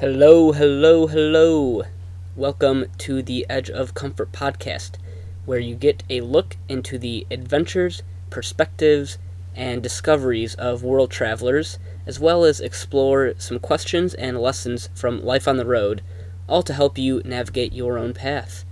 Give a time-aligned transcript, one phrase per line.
[0.00, 1.82] Hello, hello, hello.
[2.34, 4.92] Welcome to the Edge of Comfort podcast,
[5.44, 9.18] where you get a look into the adventures, perspectives,
[9.54, 15.46] and discoveries of world travelers, as well as explore some questions and lessons from life
[15.46, 16.00] on the road,
[16.48, 18.64] all to help you navigate your own path.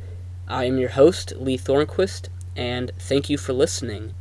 [0.48, 4.14] I am your host, Lee Thornquist, and thank you for listening.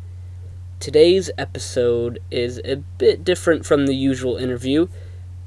[0.82, 4.90] Today's episode is a bit different from the usual interview.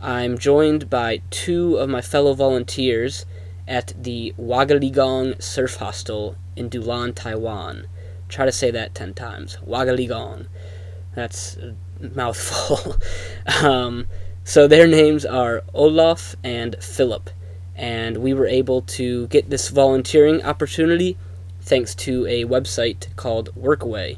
[0.03, 3.27] I'm joined by two of my fellow volunteers
[3.69, 7.87] at the Wagaligong Surf Hostel in Dulan, Taiwan.
[8.27, 9.59] Try to say that 10 times.
[9.67, 10.47] Wagaligong.
[11.15, 11.77] That's a
[12.15, 12.97] mouthful.
[13.63, 14.07] um,
[14.43, 17.29] so their names are Olaf and Philip,
[17.77, 21.19] and we were able to get this volunteering opportunity
[21.61, 24.17] thanks to a website called Workaway.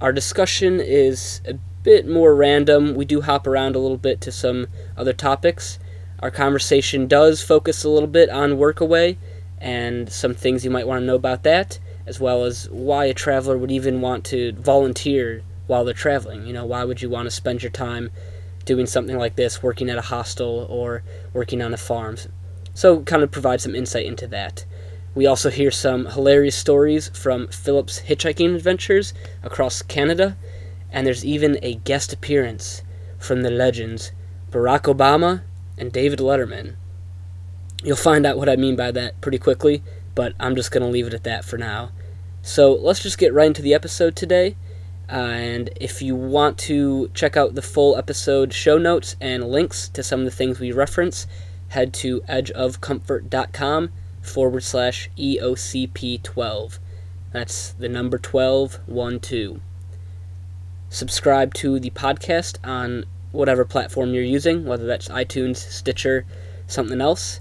[0.00, 1.42] Our discussion is
[1.86, 2.94] bit more random.
[2.96, 5.78] We do hop around a little bit to some other topics.
[6.18, 9.16] Our conversation does focus a little bit on Workaway
[9.60, 13.14] and some things you might want to know about that, as well as why a
[13.14, 16.44] traveler would even want to volunteer while they're traveling.
[16.44, 18.10] You know, why would you want to spend your time
[18.64, 22.16] doing something like this, working at a hostel or working on a farm?
[22.74, 24.64] So, kind of provide some insight into that.
[25.14, 30.36] We also hear some hilarious stories from Philip's hitchhiking adventures across Canada
[30.96, 32.82] and there's even a guest appearance
[33.18, 34.12] from the legends
[34.50, 35.42] Barack Obama
[35.76, 36.76] and David Letterman.
[37.84, 39.82] You'll find out what I mean by that pretty quickly,
[40.14, 41.90] but I'm just going to leave it at that for now.
[42.40, 44.56] So let's just get right into the episode today.
[45.06, 49.90] Uh, and if you want to check out the full episode show notes and links
[49.90, 51.26] to some of the things we reference,
[51.68, 53.90] head to edgeofcomfort.com
[54.22, 56.78] forward slash EOCP12.
[57.32, 59.60] That's the number 12, 1, 2
[60.88, 66.24] subscribe to the podcast on whatever platform you're using, whether that's iTunes, Stitcher,
[66.66, 67.40] something else.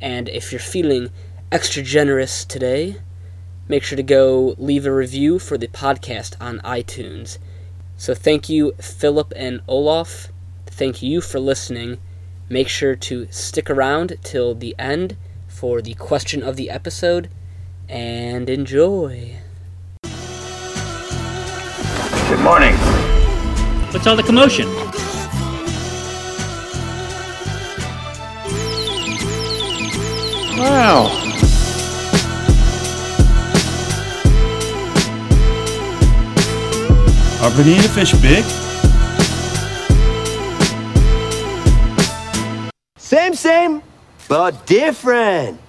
[0.00, 1.10] And if you're feeling
[1.52, 2.96] extra generous today,
[3.68, 7.38] make sure to go leave a review for the podcast on iTunes.
[7.96, 10.28] So thank you, Philip and Olaf.
[10.66, 11.98] Thank you for listening.
[12.48, 15.16] Make sure to stick around till the end
[15.46, 17.30] for the question of the episode
[17.88, 19.38] and enjoy.
[22.28, 22.74] Good morning.
[23.92, 24.66] What's all the commotion?
[30.56, 31.10] Wow.
[37.42, 38.42] Are banana fish big?
[42.96, 43.82] Same, same,
[44.28, 45.60] but different.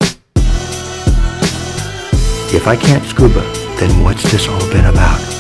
[2.53, 3.41] If I can't scuba,
[3.77, 5.34] then what's this all been about?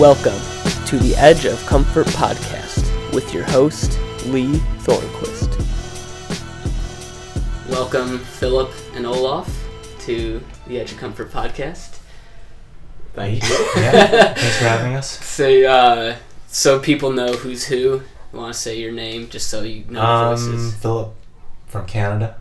[0.00, 0.40] Welcome
[0.86, 5.50] to the Edge of Comfort podcast with your host, Lee Thornquist.
[7.68, 9.46] Welcome, Philip and Olaf,
[10.00, 11.98] to the Edge of Comfort podcast.
[13.12, 13.48] Thank you.
[13.76, 15.22] yeah, thanks for having us.
[15.22, 17.76] So, uh, so people know who's who.
[17.76, 20.74] You want to say your name just so you know Um, voices.
[20.76, 21.14] Philip
[21.66, 22.36] from Canada.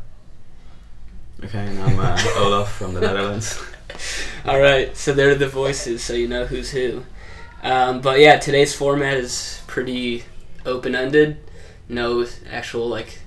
[1.44, 3.62] Okay, and I'm uh, Olaf from the Netherlands.
[4.46, 7.04] All right, so they're the voices, so you know who's who.
[7.62, 10.24] Um, but yeah, today's format is pretty
[10.66, 11.38] open-ended.
[11.88, 13.20] No actual like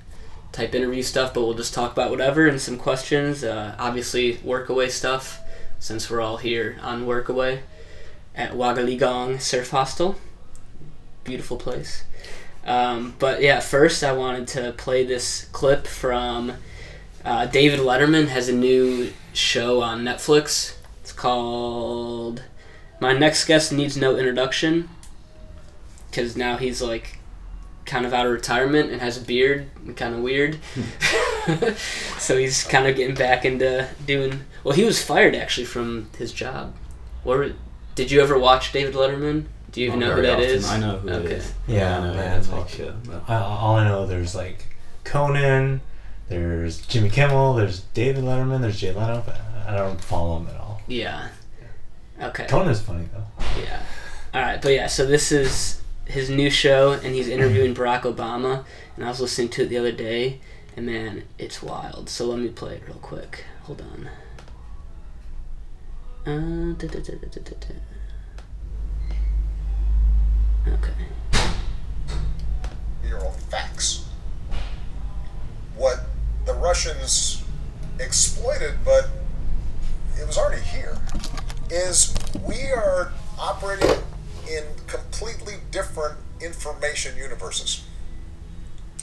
[0.52, 3.42] type interview stuff, but we'll just talk about whatever and some questions.
[3.42, 5.40] Uh, obviously, workaway stuff,
[5.78, 7.60] since we're all here on workaway
[8.34, 10.16] at Wagaligong Surf Hostel.
[11.24, 12.04] Beautiful place.
[12.64, 16.54] Um, but yeah, first I wanted to play this clip from
[17.24, 20.76] uh, David Letterman has a new show on Netflix.
[21.00, 22.42] It's called
[23.02, 24.88] My Next Guest Needs No Introduction.
[26.08, 27.18] Because now he's like
[27.84, 30.58] kind of out of retirement and has a beard and kind of weird.
[32.18, 34.44] so he's kind of getting back into doing.
[34.62, 36.74] Well, he was fired actually from his job.
[37.24, 37.50] Or
[37.96, 39.46] did you ever watch David Letterman?
[39.72, 40.50] Do you even Not know who very that often.
[40.50, 40.68] is?
[40.70, 41.24] I know who Okay.
[41.24, 41.52] it is.
[41.66, 42.94] Yeah, I know man, it's like- like show.
[43.04, 45.80] But all I know, there's like Conan,
[46.28, 49.24] there's Jimmy Kimmel, there's David Letterman, there's Jay Leno.
[49.26, 50.82] But I don't follow him at all.
[50.86, 51.28] Yeah.
[52.22, 52.46] Okay.
[52.46, 53.26] Conan's funny though.
[53.60, 53.82] Yeah.
[54.32, 58.64] All right, but yeah, so this is his new show, and he's interviewing Barack Obama.
[58.96, 60.40] And I was listening to it the other day,
[60.76, 62.08] and man, it's wild.
[62.08, 63.44] So let me play it real quick.
[63.64, 64.08] Hold on.
[66.24, 67.74] Uh, da, da, da, da, da, da, da.
[70.74, 70.92] Okay.
[73.02, 74.06] Here are facts.
[75.76, 76.04] What
[76.46, 77.42] the Russians
[77.98, 79.08] exploited, but
[80.18, 80.98] it was already here,
[81.72, 82.14] is
[82.46, 84.02] we are operating
[84.50, 87.82] in completely different information universes.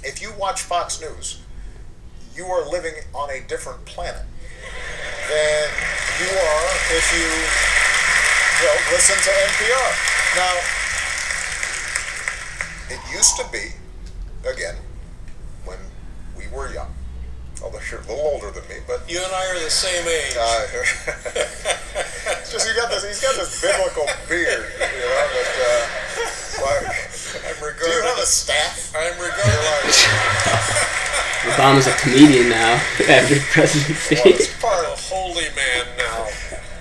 [0.04, 1.42] If you watch Fox News,
[2.36, 4.24] you are living on a different planet
[5.30, 5.70] than
[6.22, 7.26] you are if you,
[8.62, 9.92] you know, listen to NPR.
[10.36, 10.56] Now,
[12.92, 13.74] it used to be,
[14.48, 14.76] again,
[15.66, 15.80] when
[16.38, 16.94] we were young,
[17.64, 20.36] although you're a little older than me, but You and I are the same age.
[20.38, 20.68] uh,
[22.40, 23.04] it's just he got this.
[23.06, 25.28] He's got this biblical beard, you know.
[25.34, 26.88] That, uh, like,
[27.46, 28.94] I'm do you have a staff?
[28.96, 29.64] I'm You're regarded.
[29.86, 29.94] like,
[31.56, 32.74] Obama's a comedian now
[33.08, 34.16] after the well, presidency.
[34.30, 36.28] it's part a of holy man now.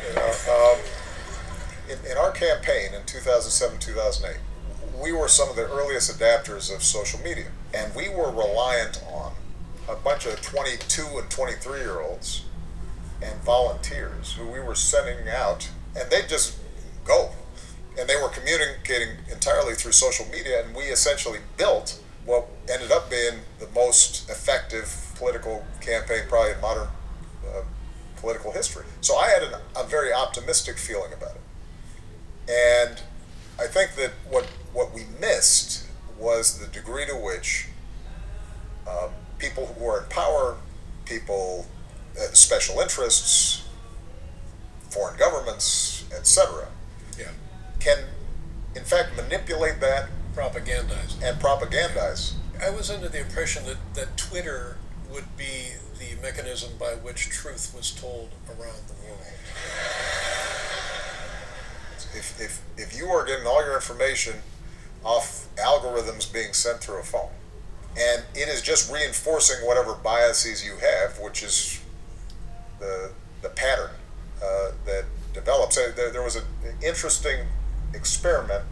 [0.09, 0.33] you know.
[0.51, 0.79] Um,
[1.91, 4.37] in, in our campaign in 2007, 2008,
[5.03, 9.33] we were some of the earliest adapters of social media, and we were reliant on
[9.89, 12.45] a bunch of 22 and 23 year olds
[13.23, 16.57] and volunteers who we were sending out, and they'd just
[17.05, 17.31] go.
[17.99, 23.11] And they were communicating entirely through social media, and we essentially built what ended up
[23.11, 26.89] being the most effective political campaign probably in modern
[27.47, 27.63] uh,
[28.17, 28.85] political history.
[29.01, 31.41] So I had an, a very optimistic feeling about it.
[32.51, 33.03] And
[33.59, 35.87] I think that what, what we missed
[36.19, 37.69] was the degree to which
[38.87, 40.57] um, people who are in power,
[41.05, 41.67] people,
[42.19, 43.63] uh, special interests,
[44.91, 46.69] foreign governments, etc.,
[47.19, 47.31] Yeah.
[47.81, 48.05] can
[48.75, 51.23] in fact manipulate that Propagandized.
[51.23, 52.33] and propagandize.
[52.61, 54.77] I was under the impression that, that Twitter
[55.11, 59.21] would be the mechanism by which truth was told around the world.
[62.15, 64.37] If, if, if you are getting all your information
[65.05, 67.31] off algorithms being sent through a phone,
[67.97, 71.81] and it is just reinforcing whatever biases you have, which is
[72.79, 73.11] the,
[73.43, 73.91] the pattern
[74.43, 75.77] uh, that develops.
[75.77, 76.45] There, there was an
[76.83, 77.47] interesting
[77.95, 78.65] experiment,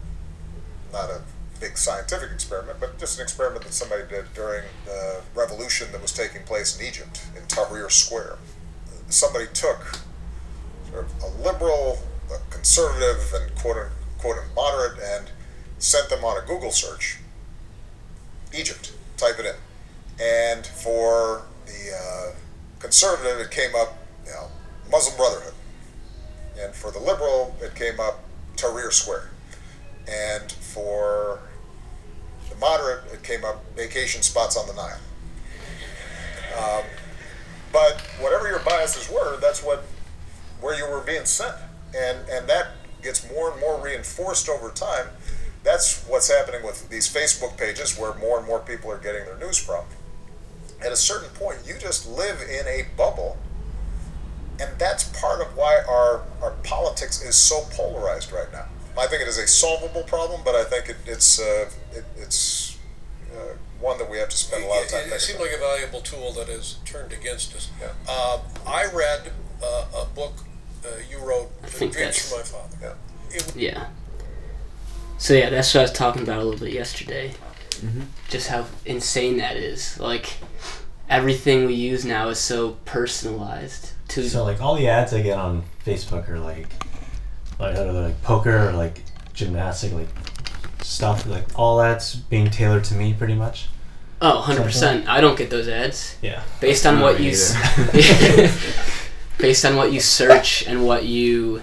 [0.93, 1.21] not a
[1.59, 6.13] big scientific experiment, but just an experiment that somebody did during the revolution that was
[6.13, 8.37] taking place in Egypt, in Tahrir Square.
[9.09, 9.99] Somebody took
[10.89, 11.99] sort of a liberal,
[12.31, 15.31] a conservative, and quote unquote moderate, and
[15.79, 17.19] sent them on a Google search.
[18.53, 22.35] Egypt, type it in, and for the uh,
[22.79, 24.47] conservative, it came up, you know,
[24.91, 25.53] Muslim Brotherhood,
[26.59, 28.23] and for the liberal, it came up
[28.55, 29.29] Tahrir Square,
[30.07, 31.39] and for
[32.49, 34.99] the moderate, it came up vacation spots on the Nile.
[36.57, 36.83] Um,
[37.71, 39.83] but whatever your biases were, that's what
[40.61, 41.55] where you were being sent,
[41.95, 42.69] and and that
[43.03, 45.07] gets more and more reinforced over time.
[45.67, 49.37] That's what's happening with these Facebook pages, where more and more people are getting their
[49.37, 49.83] news from.
[50.81, 53.35] At a certain point, you just live in a bubble,
[54.61, 58.67] and that's part of why our our politics is so polarized right now.
[58.97, 62.77] I think it is a solvable problem, but I think it, it's uh, it, it's
[63.35, 65.39] uh, one that we have to spend a lot of time It, it thinking seemed
[65.41, 65.51] about.
[65.51, 67.69] like a valuable tool that is turned against us.
[67.81, 67.91] Yeah.
[68.07, 70.31] Uh, I read uh, a book
[70.85, 72.95] uh, you wrote, I think Dreams that's- from My Father.
[73.29, 73.37] Yeah.
[73.37, 73.87] It, Yeah.
[75.17, 77.33] So yeah, that's what I was talking about a little bit yesterday.
[77.69, 78.01] Mm-hmm.
[78.29, 79.99] Just how insane that is.
[79.99, 80.37] Like
[81.09, 85.37] everything we use now is so personalized to So like all the ads I get
[85.37, 86.67] on Facebook are like,
[87.59, 89.01] like, are like poker or like
[89.33, 90.09] gymnastic, like
[90.81, 91.25] stuff.
[91.25, 93.67] Like all that's being tailored to me pretty much.
[94.19, 95.07] Oh, 100%.
[95.07, 96.17] I don't get those ads.
[96.23, 96.41] Yeah.
[96.59, 97.53] Based on Not what you s-
[99.37, 101.61] Based on what you search and what you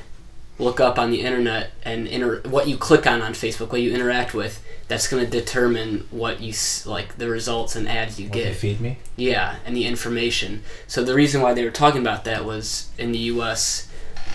[0.59, 3.93] look up on the internet and inter- what you click on on Facebook, what you
[3.93, 8.27] interact with, that's going to determine what you s- like the results and ads you
[8.27, 8.45] What get.
[8.45, 8.99] they feed me.
[9.17, 10.63] Yeah, and the information.
[10.87, 13.89] So the reason why they were talking about that was in the U.S.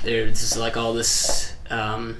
[0.03, 2.17] There's like all this um,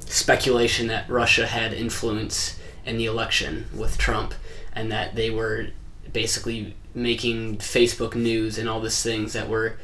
[0.00, 4.34] speculation that Russia had influence in the election with Trump,
[4.74, 5.68] and that they were
[6.12, 9.76] basically making Facebook news and all these things that were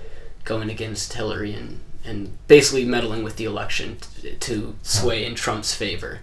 [0.45, 5.75] going against Hillary and and basically meddling with the election t- to sway in Trump's
[5.75, 6.21] favor.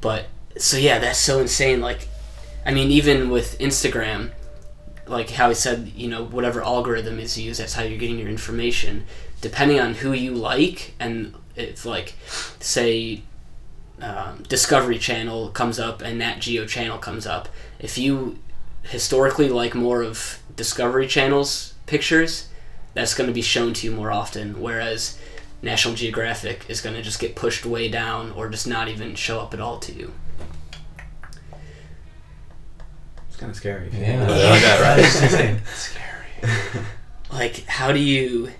[0.00, 0.26] But
[0.56, 1.80] so yeah, that's so insane.
[1.80, 2.08] Like,
[2.64, 4.30] I mean, even with Instagram,
[5.06, 8.28] like how he said, you know, whatever algorithm is used, that's how you're getting your
[8.28, 9.04] information.
[9.40, 12.14] Depending on who you like, and if like,
[12.60, 13.22] say,
[14.00, 18.38] um, Discovery Channel comes up and Nat Geo Channel comes up, if you
[18.82, 22.45] historically like more of Discovery Channel's pictures,
[22.96, 24.60] that's going to be shown to you more often.
[24.60, 25.18] Whereas
[25.62, 29.38] National Geographic is going to just get pushed way down or just not even show
[29.38, 30.12] up at all to you.
[33.28, 33.90] It's kind of scary.
[33.92, 34.20] Yeah.
[34.22, 34.98] Like that, right?
[34.98, 35.70] It's.
[35.90, 36.86] Scary.
[37.30, 38.50] like how do you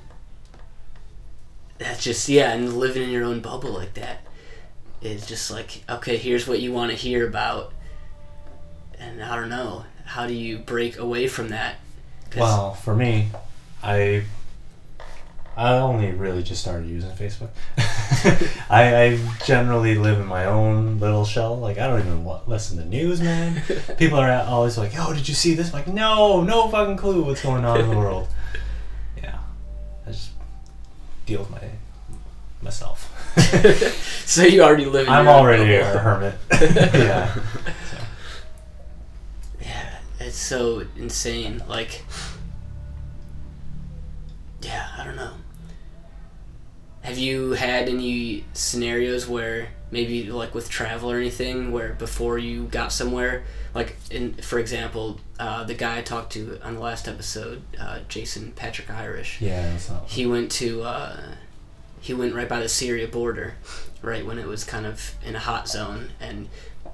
[1.79, 4.27] that's just yeah and living in your own bubble like that
[5.03, 7.73] is just like, okay, here's what you want to hear about,
[8.99, 11.77] and I don't know, how do you break away from that?
[12.37, 13.29] Well, for me,
[13.83, 14.25] I
[15.57, 17.49] I only really just started using Facebook.
[18.69, 21.57] I, I generally live in my own little shell.
[21.57, 23.63] Like I don't even wa- listen to news, man.
[23.97, 27.23] People are always like, "Oh, did you see this?" I'm like, no, no fucking clue
[27.25, 28.29] what's going on in the world.
[29.23, 29.39] Yeah,
[30.07, 30.31] I just
[31.25, 31.61] deal with my
[32.61, 33.13] myself.
[34.27, 35.07] so you already live.
[35.07, 36.35] In I'm already a hermit.
[36.61, 37.35] yeah.
[39.61, 41.63] Yeah, it's so insane.
[41.67, 42.05] Like,
[44.67, 45.33] yeah, I don't know.
[47.03, 52.65] Have you had any scenarios where maybe like with travel or anything where before you
[52.65, 53.45] got somewhere,
[53.75, 58.01] like in for example, uh, the guy I talked to on the last episode, uh,
[58.09, 59.41] Jason Patrick Irish.
[59.41, 59.79] Yeah.
[60.07, 61.21] He went to uh,
[62.01, 63.55] he went right by the Syria border,
[64.03, 66.49] right when it was kind of in a hot zone, and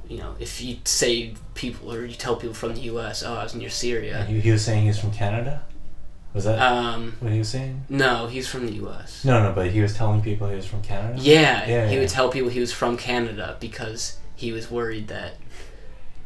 [0.08, 3.44] you know if you say people or you tell people from the U.S., oh, I
[3.44, 4.24] was near Syria.
[4.24, 5.62] He, he was saying he's from Canada.
[6.34, 7.84] Was that Um, what he was saying?
[7.90, 9.24] no, he's from the U.S.
[9.24, 11.18] No, no, but he was telling people he was from Canada.
[11.20, 12.00] Yeah, Yeah, he yeah.
[12.00, 15.34] would tell people he was from Canada because he was worried that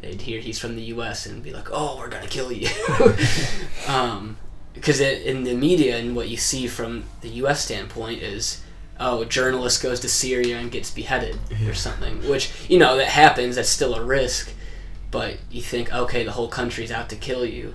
[0.00, 1.26] they'd hear he's from the U.S.
[1.26, 2.68] and be like, "Oh, we're gonna kill you,"
[3.88, 4.36] um,
[4.74, 7.64] because in the media and what you see from the U.S.
[7.64, 8.62] standpoint is,
[9.00, 13.08] oh, a journalist goes to Syria and gets beheaded or something, which you know that
[13.08, 13.56] happens.
[13.56, 14.52] That's still a risk,
[15.10, 17.74] but you think, okay, the whole country's out to kill you.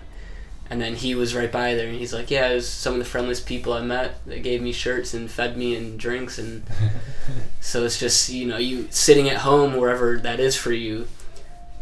[0.71, 2.99] And then he was right by there, and he's like, "Yeah, it was some of
[2.99, 4.25] the friendliest people I met.
[4.25, 6.63] They gave me shirts and fed me and drinks, and
[7.59, 11.09] so it's just you know you sitting at home wherever that is for you,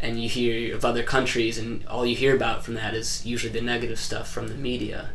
[0.00, 3.52] and you hear of other countries, and all you hear about from that is usually
[3.52, 5.10] the negative stuff from the media.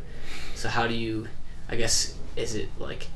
[0.55, 1.27] So how do you,
[1.67, 3.07] I guess, is it like,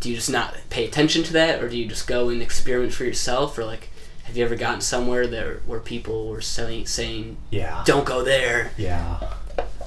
[0.00, 2.92] do you just not pay attention to that, or do you just go and experiment
[2.92, 3.88] for yourself, or like,
[4.24, 7.82] have you ever gotten somewhere there where people were saying saying, Yeah.
[7.86, 8.72] "Don't go there"?
[8.76, 9.16] Yeah.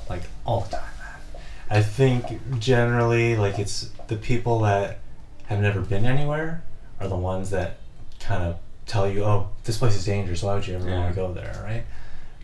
[0.10, 1.42] Like all the time, man.
[1.70, 5.00] I think generally, like it's the people that
[5.48, 6.64] have never been anywhere
[7.00, 7.78] are the ones that
[8.20, 10.44] kind of tell you, "Oh, this place is dangerous.
[10.44, 11.00] Why would you ever Yeah.
[11.00, 11.86] want to go there?" Right?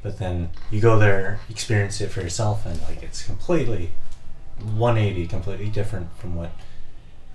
[0.04, 3.92] But then you go there, experience it for yourself, and like it's completely
[4.60, 6.52] 180, completely different from what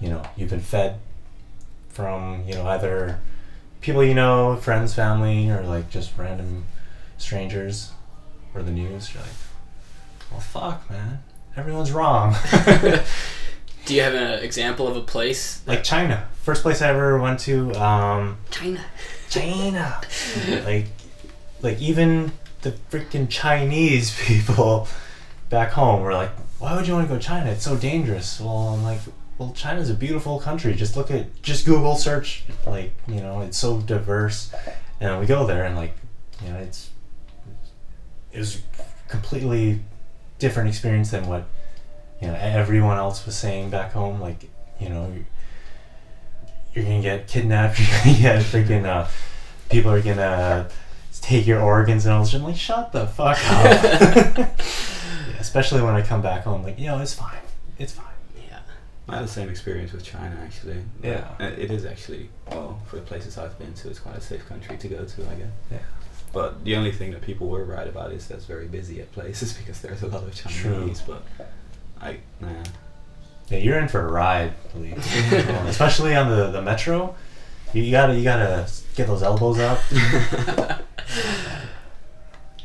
[0.01, 0.99] you know you've been fed
[1.89, 2.43] from.
[2.49, 3.21] You know, either
[3.81, 6.65] people you know, friends, family, or like just random
[7.19, 7.93] strangers
[8.55, 9.15] or the news.
[9.15, 9.33] You're like,
[10.37, 11.23] well, fuck, man.
[11.57, 12.35] Everyone's wrong.
[13.87, 15.63] Do you have an example of a place?
[15.67, 16.29] like China.
[16.43, 18.85] First place I ever went to, um, China.
[19.31, 20.01] China.
[20.65, 20.87] like,
[21.63, 24.89] like even the freaking Chinese people
[25.49, 27.51] back home were like, why would you want to go to China?
[27.51, 28.41] It's so dangerous.
[28.41, 29.01] Well, I'm like,
[29.39, 30.75] well, China's a beautiful country.
[30.75, 34.53] Just look at, just Google search, like, you know, it's so diverse.
[35.01, 35.95] And we go there and like,
[36.45, 36.91] you know, it's,
[38.33, 38.61] it was
[39.09, 39.81] completely
[40.39, 41.45] different experience than what,
[42.21, 44.21] you know, everyone else was saying back home.
[44.21, 44.49] Like,
[44.81, 45.13] you know,
[46.75, 47.79] you're gonna get kidnapped.
[48.05, 48.85] You're gonna get freaking.
[48.85, 49.07] Uh,
[49.71, 50.69] people are gonna
[51.23, 52.31] take your organs and all this.
[52.31, 52.41] shit.
[52.41, 54.37] I'm like, shut the fuck up.
[55.29, 57.39] Yeah, especially when I come back home, like, yo, it's fine.
[57.79, 58.05] It's fine.
[58.49, 58.59] Yeah.
[59.09, 60.83] I had the same experience with China actually.
[61.03, 61.27] Yeah.
[61.41, 64.47] Uh, It is actually, well, for the places I've been to, it's quite a safe
[64.49, 65.49] country to go to, I guess.
[65.71, 65.79] Yeah.
[66.37, 69.55] But the only thing that people were right about is that's very busy at places
[69.59, 71.01] because there's a lot of Chinese.
[71.01, 71.23] But
[71.99, 72.63] I, nah.
[73.49, 74.99] Yeah, you're in for a ride, believe.
[75.67, 77.15] Especially on the the metro.
[77.73, 79.81] You, you gotta you gotta get those elbows up.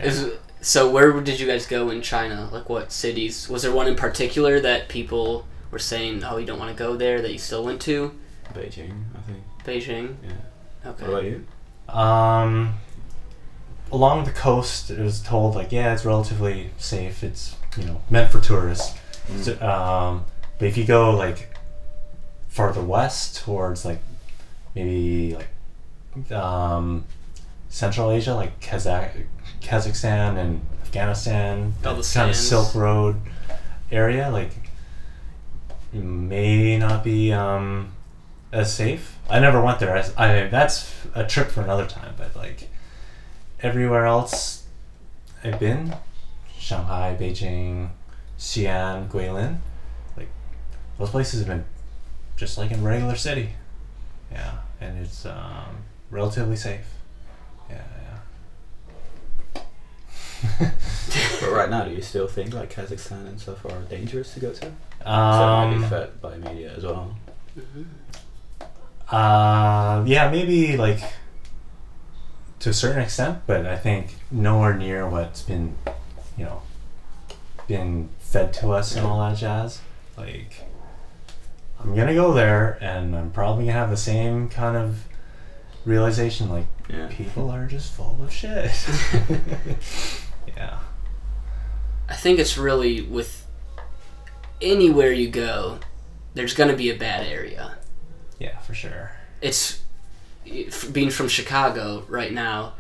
[0.02, 2.50] Is so where did you guys go in China?
[2.52, 3.48] Like what cities?
[3.48, 6.98] Was there one in particular that people were saying, "Oh, you don't want to go
[6.98, 7.22] there"?
[7.22, 8.20] That you still went to?
[8.54, 9.44] Beijing, I think.
[9.64, 10.16] Beijing.
[10.22, 10.90] Yeah.
[10.90, 11.08] Okay.
[11.08, 11.46] What about you?
[11.88, 12.74] Um,
[13.92, 17.24] along the coast, it was told like, yeah, it's relatively safe.
[17.24, 18.98] It's you know meant for tourists.
[19.42, 20.26] So, um,
[20.58, 21.50] but if you go like
[22.50, 24.00] farther west towards like
[24.76, 27.06] maybe like um,
[27.70, 29.26] Central Asia, like Kazakh,
[29.62, 32.36] Kazakhstan and Afghanistan, All the kind of.
[32.36, 33.16] Silk Road
[33.92, 34.52] area, like
[35.94, 37.94] may not be um,
[38.52, 39.18] as safe.
[39.30, 39.96] I never went there.
[39.96, 42.14] I, I that's a trip for another time.
[42.18, 42.70] But like
[43.64, 44.64] everywhere else
[45.44, 45.96] I've been,
[46.58, 47.90] Shanghai, Beijing,
[48.38, 49.58] Xi'an, Guilin,
[50.18, 50.30] like
[50.98, 51.66] those places have been
[52.38, 53.52] just like in regular city.
[54.32, 56.86] Yeah, and it's um, relatively safe.
[57.70, 57.82] Yeah,
[59.56, 59.62] yeah.
[61.42, 64.52] But right now, do you still think like Kazakhstan and stuff are dangerous to go
[64.54, 64.62] to?
[64.62, 64.72] so it
[65.06, 67.16] might be Um, fed by media as well.
[69.10, 71.02] Uh, yeah, maybe like
[72.62, 75.76] to a certain extent, but I think nowhere near what's been,
[76.38, 76.62] you know,
[77.68, 79.82] been fed to us and all that jazz.
[80.18, 80.64] Like,
[81.80, 85.06] I'm gonna go there, and I'm probably gonna have the same kind of
[85.86, 86.50] realization.
[86.50, 87.08] Like, Yeah.
[87.10, 88.72] people are just full of shit.
[90.56, 90.80] yeah.
[92.10, 93.48] I think it's really with
[94.62, 95.80] anywhere you go,
[96.36, 97.78] there's gonna be a bad area.
[98.38, 99.12] Yeah, for sure.
[99.42, 99.81] It's
[100.92, 102.74] being from Chicago right now.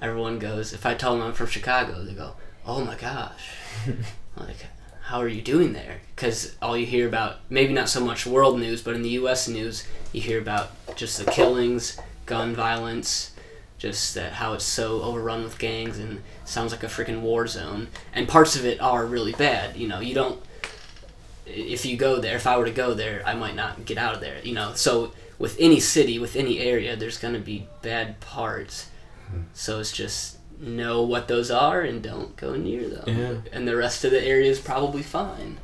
[0.00, 0.72] Everyone goes.
[0.72, 2.34] If I tell them I'm from Chicago, they go,
[2.64, 3.50] "Oh my gosh!"
[4.36, 4.66] like,
[5.02, 6.02] how are you doing there?
[6.14, 9.48] Because all you hear about, maybe not so much world news, but in the U.S.
[9.48, 13.32] news, you hear about just the killings, gun violence,
[13.78, 17.88] just that how it's so overrun with gangs and sounds like a freaking war zone.
[18.12, 19.76] And parts of it are really bad.
[19.76, 20.42] You know, you don't.
[21.46, 24.14] If you go there, if I were to go there, I might not get out
[24.14, 24.36] of there.
[24.42, 28.90] You know, so with any city, with any area, there's gonna be bad parts.
[29.30, 29.42] Hmm.
[29.54, 33.04] So it's just know what those are and don't go near them.
[33.06, 33.52] Yeah.
[33.52, 35.58] And the rest of the area is probably fine.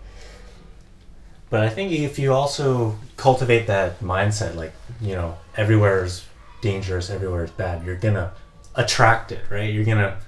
[1.51, 6.25] But I think if you also cultivate that mindset, like, you know, everywhere is
[6.61, 8.33] dangerous, everywhere is bad, you're gonna
[8.75, 9.73] attract it, right?
[9.73, 10.19] You're gonna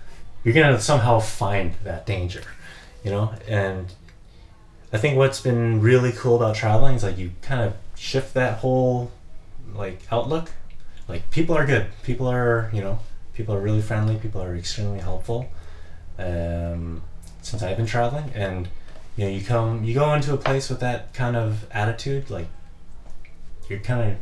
[0.45, 2.43] you're gonna somehow find that danger.
[3.03, 3.35] You know?
[3.49, 3.93] And
[4.93, 8.59] I think what's been really cool about traveling is like you kind of shift that
[8.59, 9.11] whole
[9.79, 10.51] like outlook.
[11.09, 11.87] Like people are good.
[12.03, 12.99] People are, you know,
[13.35, 15.49] people are really friendly, people are extremely helpful.
[16.19, 17.03] Um
[17.43, 18.69] since I've been traveling and
[19.17, 22.49] you know you come you go into a place with that kind of attitude like
[23.69, 24.17] you're kind of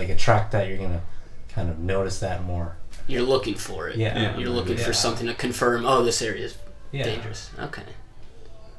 [0.00, 1.02] like attract that you're gonna
[1.50, 2.76] kind of notice that more
[3.06, 3.96] You're looking for it.
[3.96, 4.18] Yeah.
[4.20, 4.36] Yeah.
[4.38, 4.84] You're looking Yeah.
[4.84, 5.84] for something to confirm.
[5.86, 6.56] Oh, this area is
[6.92, 7.50] yeah dangerous.
[7.60, 7.82] Okay.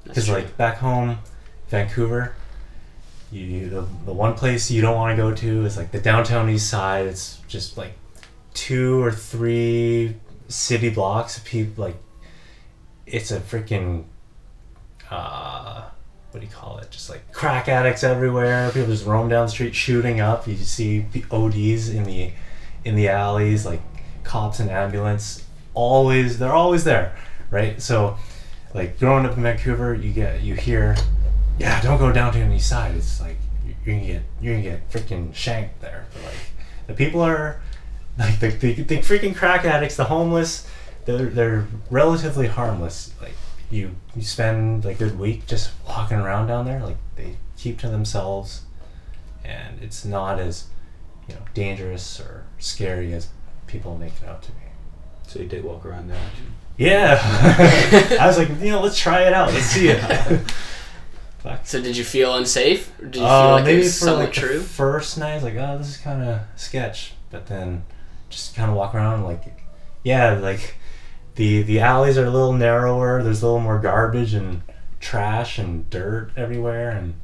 [0.03, 1.19] Because like back home
[1.69, 2.33] vancouver
[3.33, 6.49] you the, the one place you don't want to go to is like the downtown
[6.49, 7.07] east side.
[7.07, 7.93] It's just like
[8.53, 10.15] two or three
[10.47, 11.37] city blocks.
[11.37, 11.97] Of people like
[13.05, 14.05] it's a freaking
[15.10, 15.89] uh
[16.31, 16.89] what do you call it?
[16.89, 18.71] Just like crack addicts everywhere.
[18.71, 20.47] People just roam down the street shooting up.
[20.47, 22.31] You see p- ods in the
[22.86, 23.81] in the alleys like
[24.23, 25.45] cops and ambulance.
[25.73, 27.15] Always they're always there
[27.53, 27.81] right?
[27.81, 28.17] So
[28.73, 30.97] like growing up in Vancouver, you get you hear,
[31.57, 32.95] yeah, don't go down to the east side.
[32.95, 36.05] It's like you're gonna get you're gonna get freaking shanked there.
[36.13, 36.35] But like
[36.87, 37.61] the people are
[38.17, 40.67] like the, the, the freaking crack addicts, the homeless,
[41.05, 43.13] they're they're relatively harmless.
[43.21, 43.35] Like
[43.69, 46.81] you you spend like a good week just walking around down there.
[46.81, 48.61] Like they keep to themselves,
[49.43, 50.67] and it's not as
[51.27, 53.29] you know dangerous or scary as
[53.67, 54.57] people make it out to be.
[55.27, 56.19] So you did walk around there.
[56.77, 57.19] Yeah.
[58.19, 59.53] I was like, you know, let's try it out.
[59.53, 60.41] Let's see it.
[61.43, 61.65] Fuck.
[61.65, 62.97] So did you feel unsafe?
[63.01, 64.62] Or did you feel Uh, like it maybe was for somewhat like the true?
[64.62, 67.13] first night, I was like, oh, this is kind of sketch.
[67.32, 67.84] But then,
[68.29, 69.43] just kind of walk around, like,
[70.03, 70.75] yeah, like
[71.36, 73.21] the the alleys are a little narrower.
[73.21, 74.62] There's a little more garbage and
[75.01, 77.15] trash and dirt everywhere, and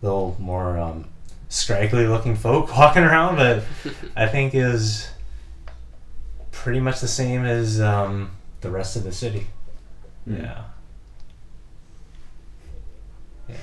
[0.00, 1.06] a little more um,
[1.50, 3.36] scraggly looking folk walking around.
[3.36, 3.64] But
[4.16, 5.10] I think is
[6.52, 8.30] pretty much the same as um,
[8.62, 9.48] the rest of the city.
[10.26, 10.38] Mm.
[10.42, 10.62] Yeah.
[13.48, 13.56] Yeah.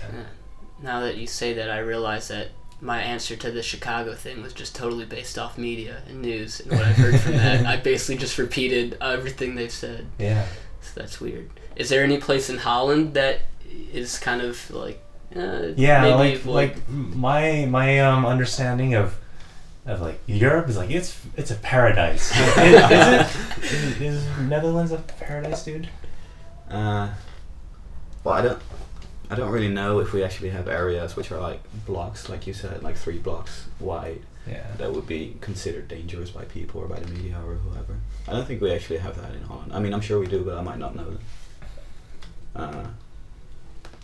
[0.82, 2.50] Now that you say that, I realize that
[2.82, 6.71] my answer to the Chicago thing was just totally based off media and news and
[6.71, 7.65] what I've heard from that.
[7.74, 10.08] I basically just repeated everything they've said.
[10.19, 10.45] Yeah.
[10.82, 11.50] So that's weird.
[11.76, 13.41] Is there any place in Holland that
[13.93, 15.02] is kind of like,
[15.36, 19.17] uh, Yeah, maybe like avoid- like my my um understanding of
[19.86, 22.32] of like Europe is like it's it's a paradise.
[22.32, 25.89] is, is it is, is Netherlands a paradise, dude?
[26.69, 27.10] Uh,
[28.24, 28.62] well, I don't.
[29.30, 32.54] I don't really know if we actually have areas which are like blocks, like you
[32.54, 34.66] said, like three blocks wide, Yeah.
[34.78, 37.98] that would be considered dangerous by people or by the media or whoever.
[38.28, 39.74] I don't think we actually have that in Holland.
[39.74, 41.18] I mean, I'm sure we do, but I might not know
[42.56, 42.60] that.
[42.62, 42.88] Uh,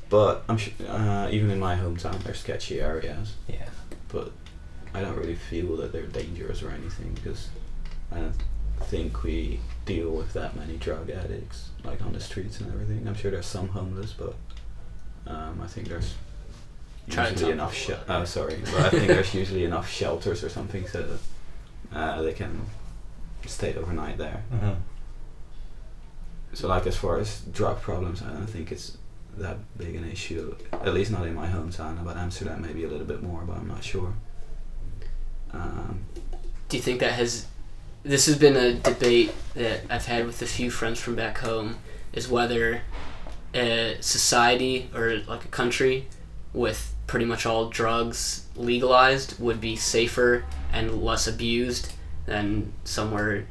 [0.09, 3.69] but I'm sure, uh, even in my hometown, there's sketchy areas, Yeah.
[4.09, 4.31] but
[4.93, 7.47] I don't really feel that they're dangerous or anything because
[8.11, 8.35] I don't
[8.81, 13.07] think we deal with that many drug addicts like on the streets and everything.
[13.07, 14.35] I'm sure there's some homeless, but
[15.27, 16.13] um, I think there's
[17.09, 17.71] Try to usually enough.
[17.71, 21.19] me Sh- oh, sorry, but I think there's usually enough shelters or something so that
[21.97, 22.61] uh, they can
[23.45, 24.43] stay overnight there.
[24.51, 24.71] hmm
[26.53, 28.97] So, like as far as drug problems, I don't think it's
[29.37, 30.55] that big an issue.
[30.73, 31.99] At least not in my hometown.
[32.01, 34.13] About Amsterdam, maybe a little bit more, but I'm not sure.
[35.53, 36.05] Um,
[36.69, 37.47] Do you think that has?
[38.03, 41.77] This has been a debate that I've had with a few friends from back home.
[42.13, 42.81] Is whether
[43.53, 46.07] a society or like a country
[46.53, 51.93] with pretty much all drugs legalized would be safer and less abused
[52.25, 53.45] than somewhere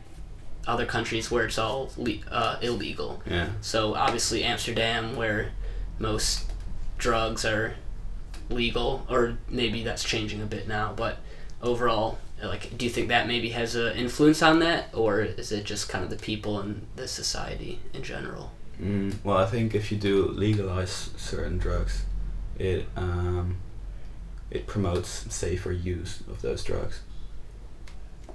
[0.66, 3.22] other countries where it's all le- uh, illegal.
[3.26, 3.50] Yeah.
[3.60, 5.52] So obviously Amsterdam, where
[5.98, 6.50] most
[6.98, 7.74] drugs are
[8.48, 10.92] legal, or maybe that's changing a bit now.
[10.94, 11.18] But
[11.62, 15.64] overall, like, do you think that maybe has an influence on that, or is it
[15.64, 18.52] just kind of the people and the society in general?
[18.80, 22.04] Mm, well, I think if you do legalize certain drugs,
[22.58, 23.56] it um,
[24.50, 27.02] it promotes safer use of those drugs.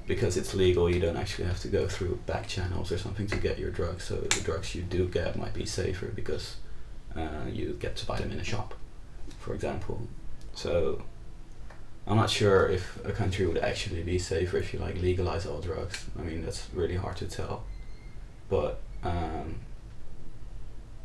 [0.08, 3.38] Because it's legal, you don't actually have to go through back channels or something to
[3.38, 4.03] get your drugs.
[4.03, 6.58] So the drugs you do get might be safer because
[7.15, 8.75] uh, you get to buy them in a shop,
[9.39, 10.08] for example.
[10.53, 11.01] So
[12.05, 15.60] I'm not sure if a country would actually be safer if you like legalize all
[15.60, 16.05] drugs.
[16.19, 17.63] I mean, that's really hard to tell.
[18.47, 19.55] But um,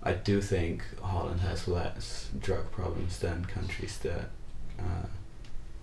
[0.03, 4.31] I do think Holland has less drug problems than countries that
[4.79, 5.07] uh,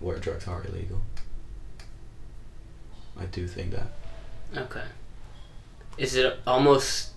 [0.00, 1.00] where drugs are illegal.
[3.18, 3.88] I do think that.
[4.56, 4.84] Okay.
[5.96, 7.10] Is it almost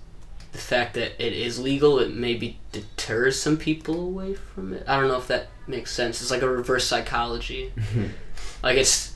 [0.51, 1.99] the fact that it is legal?
[1.99, 4.83] It maybe deters some people away from it.
[4.87, 6.21] I don't know if that makes sense.
[6.21, 7.71] It's like a reverse psychology.
[8.63, 9.15] like it's,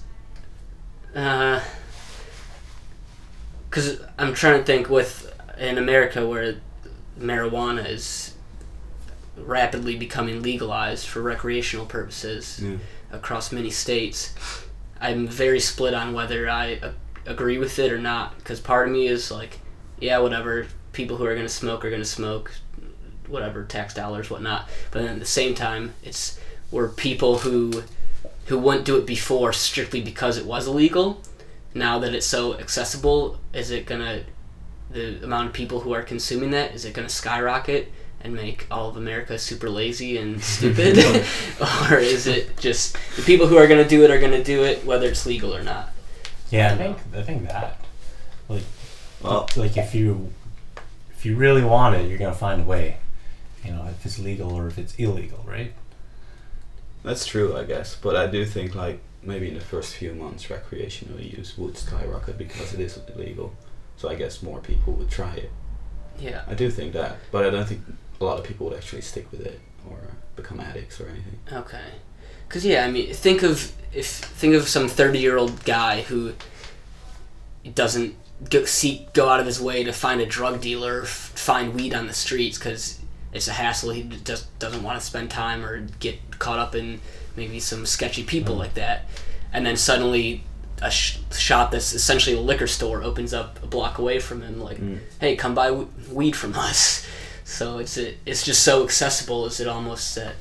[1.16, 1.62] uh,
[3.70, 6.58] because I'm trying to think with in America where
[7.20, 8.34] marijuana is
[9.38, 12.78] rapidly becoming legalized for recreational purposes Yeah.
[13.12, 14.34] across many states.
[15.02, 16.92] I'm very split on whether I a-
[17.26, 19.60] agree with it or not because part of me is like,
[20.00, 20.68] yeah, whatever.
[20.94, 22.52] People who are gonna smoke are gonna smoke,
[23.28, 24.70] whatever tax dollars, whatnot.
[24.92, 26.40] But then at the same time, it's
[26.72, 27.84] were people who
[28.46, 31.22] who wouldn't do it before strictly because it was illegal.
[31.74, 34.22] Now that it's so accessible, is it gonna
[34.96, 37.92] the amount of people who are consuming that is it gonna skyrocket?
[38.22, 40.98] And make all of America super lazy and stupid,
[41.92, 44.84] or is it just the people who are gonna do it are gonna do it
[44.84, 45.92] whether it's legal or not?
[46.50, 47.80] Yeah, I think I think that.
[48.50, 48.64] Like,
[49.22, 50.32] Well, like if you
[51.16, 52.98] if you really want it, you're gonna find a way.
[53.64, 55.74] You know, if it's legal or if it's illegal, right?
[57.04, 57.96] that's true, I guess.
[57.96, 62.38] But I do think like maybe in the first few months, recreational use would skyrocket
[62.38, 63.54] because it is illegal.
[64.08, 65.52] I guess more people would try it.
[66.20, 66.44] Yeah.
[66.48, 67.82] I do think that, but I don't think
[68.20, 69.98] a lot of people would actually stick with it or
[70.36, 71.40] become addicts or anything.
[71.52, 71.84] Okay.
[72.48, 76.34] Cause yeah, I mean, think of if think of some thirty-year-old guy who
[77.74, 78.16] doesn't
[78.50, 81.94] go seek go out of his way to find a drug dealer, f- find weed
[81.94, 83.00] on the streets because
[83.34, 83.90] it's a hassle.
[83.90, 87.02] He just doesn't want to spend time or get caught up in
[87.36, 88.62] maybe some sketchy people mm-hmm.
[88.62, 89.06] like that,
[89.52, 90.44] and then suddenly
[90.82, 94.60] a sh- shop that's essentially a liquor store opens up a block away from him.
[94.60, 94.80] Like,
[95.20, 97.08] hey, come buy w- weed from us.
[97.44, 99.46] So it's a, it's just so accessible.
[99.46, 100.36] Is it almost that?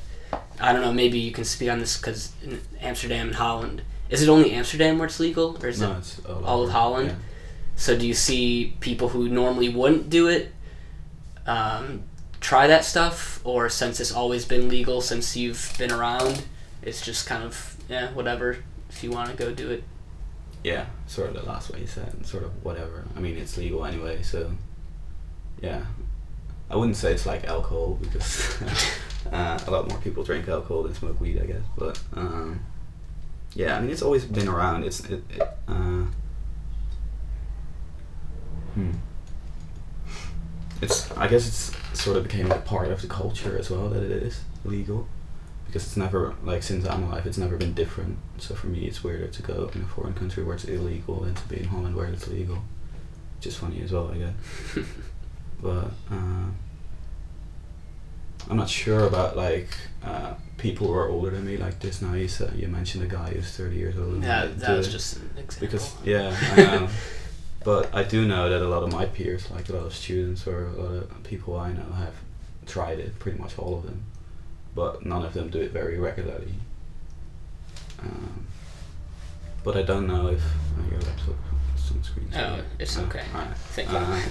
[0.59, 0.93] I don't know.
[0.93, 4.97] Maybe you can speak on this because in Amsterdam and Holland, is it only Amsterdam
[4.97, 7.09] where it's legal, or is no, it all, all of Holland?
[7.09, 7.15] yeah.
[7.75, 10.53] So do you see people who normally wouldn't do it
[11.45, 12.03] um,
[12.39, 16.43] try that stuff, or since it's always been legal since you've been around,
[16.81, 18.57] it's just kind of yeah, whatever.
[18.89, 19.83] If you want to go do it,
[20.65, 23.05] Yeah, sort of the last way you said, sort of whatever.
[23.15, 24.49] I mean, it's legal anyway, so
[25.61, 25.85] yeah.
[26.71, 28.59] I wouldn't say it's like alcohol because
[29.31, 31.61] uh, a lot more people drink alcohol than smoke weed, I guess.
[31.77, 32.61] But um,
[33.53, 34.85] yeah, I mean, it's always been around.
[34.85, 35.23] It's it.
[35.29, 36.05] it uh,
[38.73, 38.91] hmm.
[40.81, 41.11] It's.
[41.11, 44.11] I guess it's sort of became a part of the culture as well that it
[44.11, 45.07] is legal
[45.65, 48.17] because it's never like since I'm alive, it's never been different.
[48.37, 51.35] So for me, it's weirder to go in a foreign country where it's illegal than
[51.35, 52.59] to be in Holland where it's legal.
[53.37, 54.33] Which is funny as well, I guess.
[55.61, 56.45] but uh,
[58.49, 59.69] I'm not sure about like
[60.03, 62.01] uh, people who are older than me like this.
[62.01, 64.23] Now you said you mentioned a guy who's 30 years old.
[64.23, 65.67] Yeah, that did was just an example.
[65.67, 66.89] because yeah, I know.
[67.63, 70.45] but I do know that a lot of my peers, like a lot of students
[70.47, 72.15] or a lot of people I know, have
[72.65, 73.17] tried it.
[73.19, 74.03] Pretty much all of them,
[74.75, 76.53] but none of them do it very regularly.
[77.99, 78.45] Um,
[79.63, 81.35] but I don't know if uh, your laptop
[82.35, 82.61] Oh, yeah.
[82.79, 83.23] it's Uh, okay.
[83.33, 83.55] alright.
[83.57, 83.97] Thank you.
[83.97, 84.21] Uh,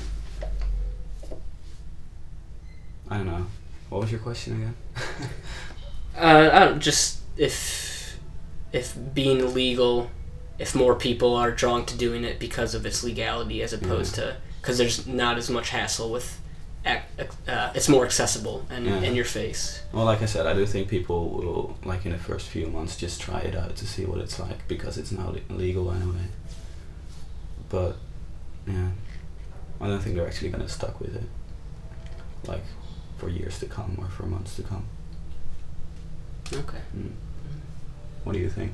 [3.11, 3.47] I don't know.
[3.91, 4.75] What was your question again?
[6.17, 8.17] Uh, I don't just if
[8.73, 10.11] if being legal,
[10.61, 14.37] if more people are drawn to doing it because of its legality as opposed to
[14.61, 16.41] because there's not as much hassle with,
[16.87, 19.01] uh, it's more accessible and Yeah.
[19.01, 19.83] in your face.
[19.93, 22.97] Well, like I said, I do think people will, like in the first few months,
[22.97, 26.27] just try it out to see what it's like because it's now legal anyway.
[27.71, 27.97] But,
[28.67, 28.91] yeah,
[29.81, 31.29] I don't think they're actually gonna stuck with it,
[32.47, 32.63] like
[33.19, 34.85] for years to come or for months to come.
[36.53, 36.79] Okay.
[36.97, 37.13] Mm.
[38.25, 38.73] What do you think?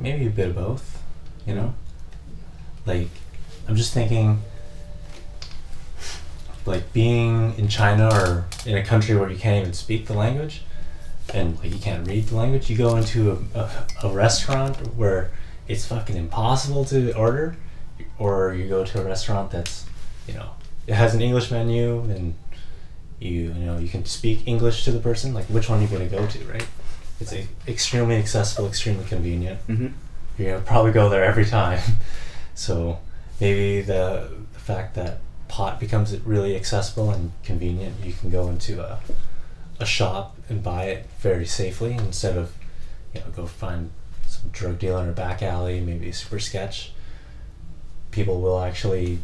[0.00, 1.00] maybe a bit of both
[1.46, 1.72] you know
[2.86, 3.06] like
[3.68, 4.42] i'm just thinking
[6.66, 10.62] like being in china or in a country where you can't even speak the language
[11.34, 15.30] and like you can't read the language you go into a, a, a restaurant where
[15.68, 17.56] it's fucking impossible to order
[18.18, 19.86] or you go to a restaurant that's
[20.26, 20.50] you know
[20.86, 22.34] it has an english menu and
[23.20, 25.88] you you know you can speak english to the person like which one are you
[25.88, 26.66] going to go to right
[27.20, 29.88] it's a, extremely accessible extremely convenient Mm-hmm.
[30.38, 31.80] you're gonna probably go there every time.
[32.54, 32.98] So
[33.40, 35.20] maybe the, the fact that
[35.52, 38.98] pot becomes really accessible and convenient, you can go into a,
[39.78, 42.54] a shop and buy it very safely instead of
[43.12, 43.90] you know go find
[44.26, 46.92] some drug dealer in a back alley, maybe a super sketch.
[48.12, 49.18] People will actually,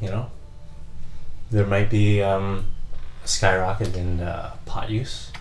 [0.00, 0.30] you know,
[1.50, 2.66] there might be um,
[3.24, 5.32] a skyrocket in uh, pot use.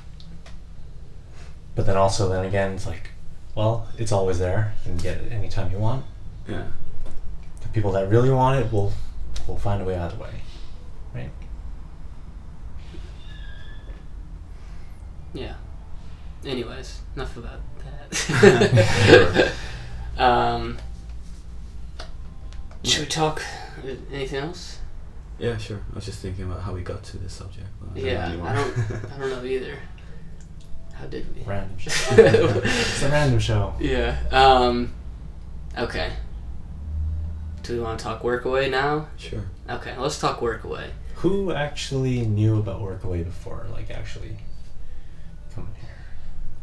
[1.76, 3.12] But then also, then again, it's like
[3.54, 4.73] well, it's always there.
[4.86, 6.04] You can get it anytime you want.
[6.47, 6.65] Yeah.
[7.62, 8.91] The people that really want it will
[9.47, 10.32] will find a way out of the way.
[11.13, 11.29] Right?
[15.34, 15.56] Yeah.
[16.45, 17.60] Anyways, enough about
[18.12, 19.51] that.
[20.17, 20.77] um,
[22.84, 23.41] should we talk
[23.84, 24.79] uh, anything else?
[25.39, 25.82] Yeah, sure.
[25.91, 27.67] I was just thinking about how we got to this subject.
[27.79, 28.27] But I don't Yeah.
[28.27, 28.77] I don't.
[29.12, 29.77] I don't know either.
[30.93, 31.43] How did we?
[31.43, 31.91] Random show.
[32.17, 33.73] it's a random show.
[33.79, 34.17] Yeah.
[34.32, 34.93] Um.
[35.77, 36.12] Okay.
[37.63, 39.08] Do we want to talk Workaway now?
[39.17, 39.45] sure.
[39.69, 40.89] Okay, let's talk Workaway.
[41.15, 44.38] Who actually knew about Workaway before, like actually
[45.56, 45.89] coming here?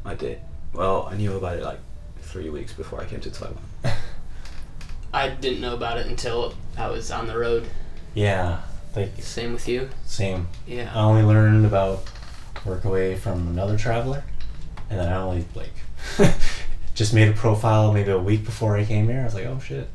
[0.04, 0.40] I did.
[0.74, 1.78] Well, I knew about it like
[2.20, 3.58] three weeks before I came to Taiwan.
[5.14, 7.66] I didn't know about it until I was on the road.
[8.14, 8.60] Yeah,
[8.94, 9.88] like Same with you.
[10.04, 10.48] same.
[10.66, 10.92] Yeah.
[10.94, 12.04] I only learned about
[12.64, 14.22] Workaway from another traveler,
[14.90, 15.72] and then I only like
[16.94, 19.20] just made a profile maybe a week before I came here.
[19.22, 19.88] I was like, oh shit,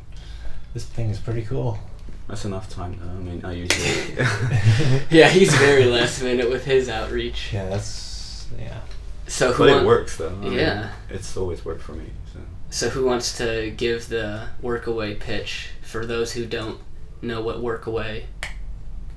[0.75, 1.79] this thing is pretty cool.
[2.27, 3.09] That's enough time though.
[3.09, 4.17] I mean, I usually.
[5.09, 7.51] yeah, he's very last minute with his outreach.
[7.53, 8.81] Yeah, that's yeah.
[9.25, 9.63] So who?
[9.63, 10.29] but it want- works though.
[10.29, 10.91] I mean, Yeah.
[11.09, 12.07] it's always worked for me.
[12.33, 12.39] So.
[12.69, 16.79] So who wants to give the Workaway pitch for those who don't
[17.21, 18.25] know what Workaway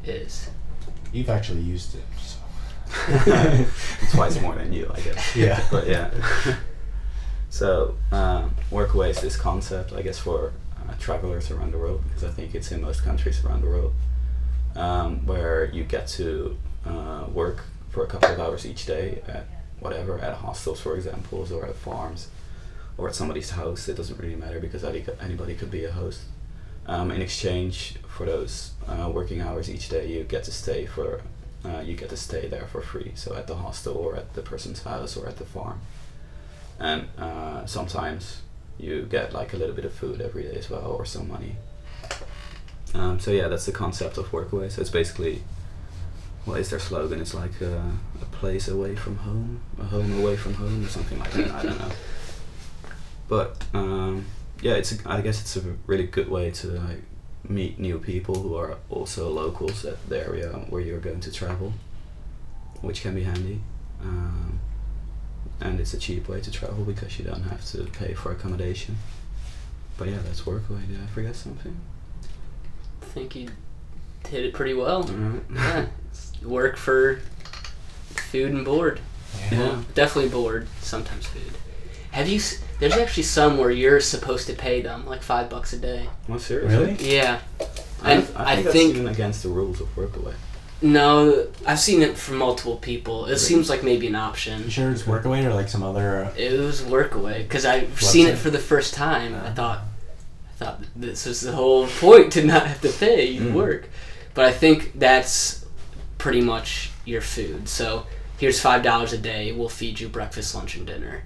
[0.05, 0.49] is?
[1.13, 2.39] You've actually used it, so
[4.13, 5.35] Twice more than you, I guess.
[5.35, 5.61] Yeah.
[5.73, 6.11] But yeah.
[7.51, 10.68] so, um, Workaway is this concept, I guess, for uh,
[10.99, 13.95] travelers around the world, because I think it's in most countries around the world,
[14.77, 16.57] um, where you get to
[16.87, 19.47] uh, work for a couple of hours each day at
[19.81, 22.29] whatever, at hostels, for example, or at farms,
[22.97, 23.89] or at somebody's house.
[23.89, 26.23] It doesn't really matter because any, anybody could be a host.
[26.87, 31.21] Um, in exchange for those uh, working hours each day, you get to stay for
[31.65, 33.13] uh, you get to stay there for free.
[33.15, 35.81] So at the hostel or at the person's house or at the farm,
[36.79, 38.43] and uh, sometimes
[38.79, 41.57] you get like a little bit of food every day as well or some money.
[42.95, 44.71] Um, so yeah, that's the concept of Workaway.
[44.71, 45.43] So it's basically
[46.45, 47.21] what is their slogan?
[47.21, 47.81] It's like uh,
[48.23, 51.51] a place away from home, a home away from home, or something like that.
[51.51, 51.91] I don't know.
[53.29, 54.25] But um,
[54.63, 57.03] yeah, it's a, I guess it's a really good way to like
[57.47, 61.75] meet new people who are also locals at the area where you're going to travel,
[62.81, 63.61] which can be handy.
[64.03, 64.61] Um,
[65.61, 68.97] and it's a cheap way to travel because you don't have to pay for accommodation.
[69.97, 70.87] But yeah, that's Workaway.
[70.89, 71.77] Did I forget something?
[73.03, 73.49] I think you
[74.29, 75.09] hit it pretty well.
[75.09, 75.43] Alright.
[76.41, 76.49] Yeah.
[76.49, 77.21] Work for
[78.31, 79.01] food and board.
[79.51, 79.59] yeah.
[79.59, 80.69] Well, definitely board.
[80.81, 81.53] Sometimes food.
[82.13, 82.37] Have you?
[82.37, 86.09] s- There's actually some where you're supposed to pay them like five bucks a day.
[86.29, 86.79] Well, seriously?
[86.95, 87.17] Really?
[87.17, 87.41] Yeah.
[88.03, 90.35] I, And I think I that's think even against the rules of Workaway.
[90.81, 93.27] No, I've seen it from multiple people.
[93.27, 94.65] It seems like maybe an option.
[94.65, 96.25] You sure it's Workaway or like some other?
[96.27, 99.35] Uh, It was Workaway because I've seen it for the first time.
[99.35, 99.55] I Uh.
[99.55, 99.81] thought,
[100.49, 103.27] I thought this was the whole point to not have to pay.
[103.27, 103.53] You Mm.
[103.55, 103.89] work,
[104.35, 105.65] but I think that's
[106.17, 107.69] pretty much your food.
[107.69, 108.07] So
[108.39, 109.51] here's five dollars a day.
[109.53, 111.25] We'll feed you breakfast, lunch, and dinner.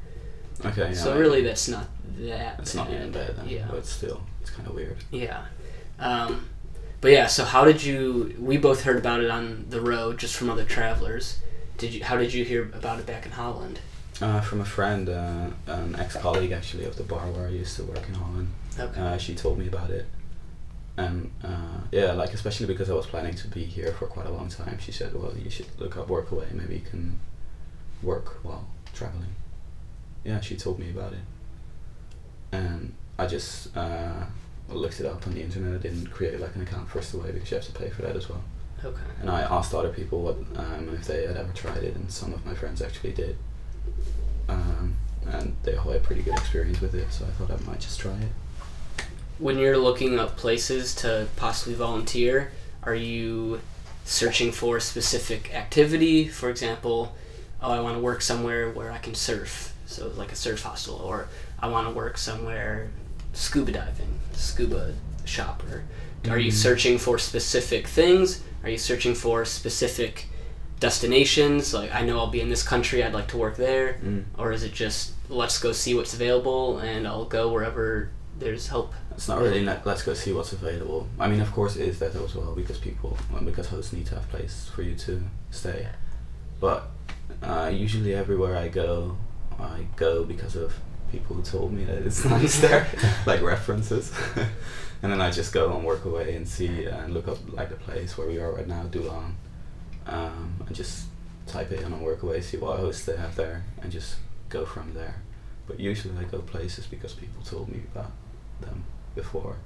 [0.65, 0.89] Okay.
[0.89, 1.89] Yeah, so really, that's not
[2.21, 2.57] that.
[2.61, 3.67] It's not even bad then, Yeah.
[3.71, 4.97] but still, it's kind of weird.
[5.11, 5.41] Yeah.
[5.99, 6.47] Um,
[7.03, 8.35] but yeah, so how did you?
[8.39, 11.41] We both heard about it on the road, just from other travelers.
[11.77, 12.05] Did you?
[12.05, 13.81] How did you hear about it back in Holland?
[14.21, 17.83] Uh, from a friend, uh, an ex-colleague actually of the bar where I used to
[17.83, 18.53] work in Holland.
[18.79, 19.01] Okay.
[19.01, 20.07] Uh, she told me about it,
[20.97, 24.31] and uh, yeah, like especially because I was planning to be here for quite a
[24.31, 24.79] long time.
[24.79, 26.53] She said, "Well, you should look up Workaway.
[26.53, 27.19] Maybe you can
[28.01, 29.35] work while traveling."
[30.23, 31.25] Yeah, she told me about it,
[32.53, 34.27] and I just uh,
[34.75, 35.75] looked it up on the internet.
[35.75, 38.17] I didn't create like an account first away because you have to pay for that
[38.17, 38.43] as well.
[38.85, 39.01] Okay.
[39.21, 42.33] And I asked other people what um, if they had ever tried it, and some
[42.33, 43.37] of my friends actually did.
[44.49, 44.97] um,
[45.31, 47.13] and they all had pretty good experience with it.
[47.13, 49.05] So I thought I might just try it.
[49.39, 53.61] When you're looking up places to possibly volunteer, are you
[54.05, 56.29] searching for a specific activity?
[56.29, 57.15] For example,
[57.61, 60.97] oh, I want to work somewhere where I can surf, so like a surf hostel,
[60.97, 62.91] or I want to work somewhere
[63.33, 65.85] scuba diving, scuba shop, or
[66.31, 68.43] are you searching for specific things?
[68.63, 70.27] Are you searching for specific
[70.81, 71.73] destinations?
[71.73, 74.25] Like, I know I'll be in this country, I'd like to work there, Mm.
[74.39, 78.93] or is it just let's go see what's available and I'll go wherever there's help?
[79.13, 81.09] It's not really like let's go see what's available.
[81.19, 84.15] I mean, of course, it is that as well because people, because hosts need to
[84.17, 85.87] have place for you to stay.
[86.61, 86.91] But
[87.43, 89.17] uh, usually, everywhere I go,
[89.59, 90.75] I go because of
[91.13, 92.87] people who told me that it's nice there,
[93.27, 94.13] like references.
[95.03, 97.77] and then I just go and work away and see and look up like the
[97.77, 99.35] place where we are right now, Dulan,
[100.07, 101.07] um, and just
[101.47, 104.17] type it in on Workaway, see what hosts they have there, and just
[104.49, 105.17] go from there.
[105.67, 108.11] But usually, I go places because people told me about
[108.61, 109.57] them before.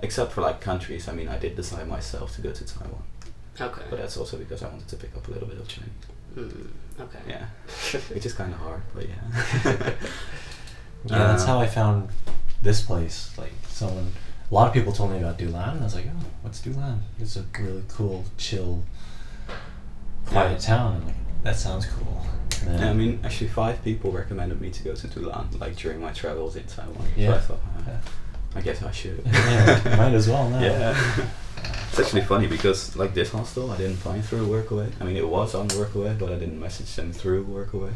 [0.00, 3.02] Except for like countries, I mean, I did decide myself to go to Taiwan,
[3.60, 3.82] Okay.
[3.90, 5.90] but that's also because I wanted to pick up a little bit of Chinese.
[6.36, 6.68] Mm,
[7.00, 7.18] okay.
[7.28, 7.46] Yeah,
[8.14, 9.92] which is kind of hard, but yeah.
[11.04, 12.08] Yeah, that's how I found
[12.62, 13.30] this place.
[13.38, 14.12] Like someone,
[14.50, 17.00] a lot of people told me about Dulan, and I was like, oh, what's Dulan?
[17.20, 18.82] It's a really cool, chill,
[20.26, 20.58] quiet Yeah.
[20.58, 20.94] town.
[20.96, 22.26] And like, that sounds cool.
[22.64, 26.00] Then- Yeah, I mean, actually, five people recommended me to go to Dulan, like during
[26.00, 26.96] my travels in Taiwan.
[26.96, 27.34] So Yeah.
[27.34, 28.00] I thought, uh, Yeah.
[28.56, 29.22] I guess I should.
[29.26, 30.60] Yeah, might as well now.
[30.60, 30.96] Yeah.
[31.90, 34.92] It's actually funny because like this hostel, I didn't find through Workaway.
[35.00, 37.92] I mean, it was on Workaway, but I didn't message them through Workaway.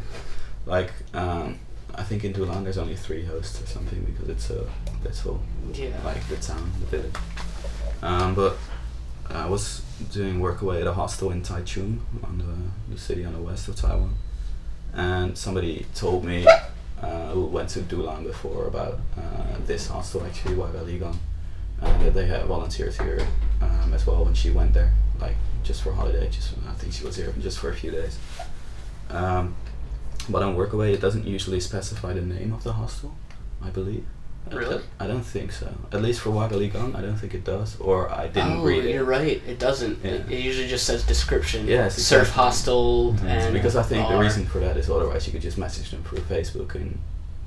[0.65, 1.59] Like, um,
[1.95, 4.67] I think in Dulan there's only three hosts or something because it's so
[5.03, 5.39] that's all
[5.73, 5.89] Yeah.
[6.03, 7.15] like the town, the village.
[8.01, 8.57] Um, but
[9.29, 13.33] I was doing work away at a hostel in Taichung, on the, the city on
[13.33, 14.15] the west of Taiwan,
[14.93, 16.45] and somebody told me
[17.01, 21.17] uh, who went to Dulan before about uh, this hostel actually, Wagaligang,
[21.81, 23.25] and that they have volunteers here
[23.61, 26.27] um, as well when she went there, like just for holiday.
[26.29, 28.17] Just I think she was here just for a few days.
[29.09, 29.55] Um,
[30.29, 33.15] but on Workaway, it doesn't usually specify the name of the hostel,
[33.61, 34.05] I believe.
[34.51, 34.69] I Really?
[34.71, 35.69] don't- I don't think so.
[35.93, 38.91] At least for Wagaligang, I don't think it does, or I didn't oh, read it.
[38.93, 39.41] you're right.
[39.47, 40.03] It doesn't.
[40.03, 40.35] It, Yeah.
[40.37, 41.65] it usually just says description.
[41.65, 42.43] Yes, Surf exactly.
[42.43, 43.23] hostel Mhm.
[43.23, 46.03] and because I think the reason for that is otherwise you could just message them
[46.03, 46.99] through Facebook and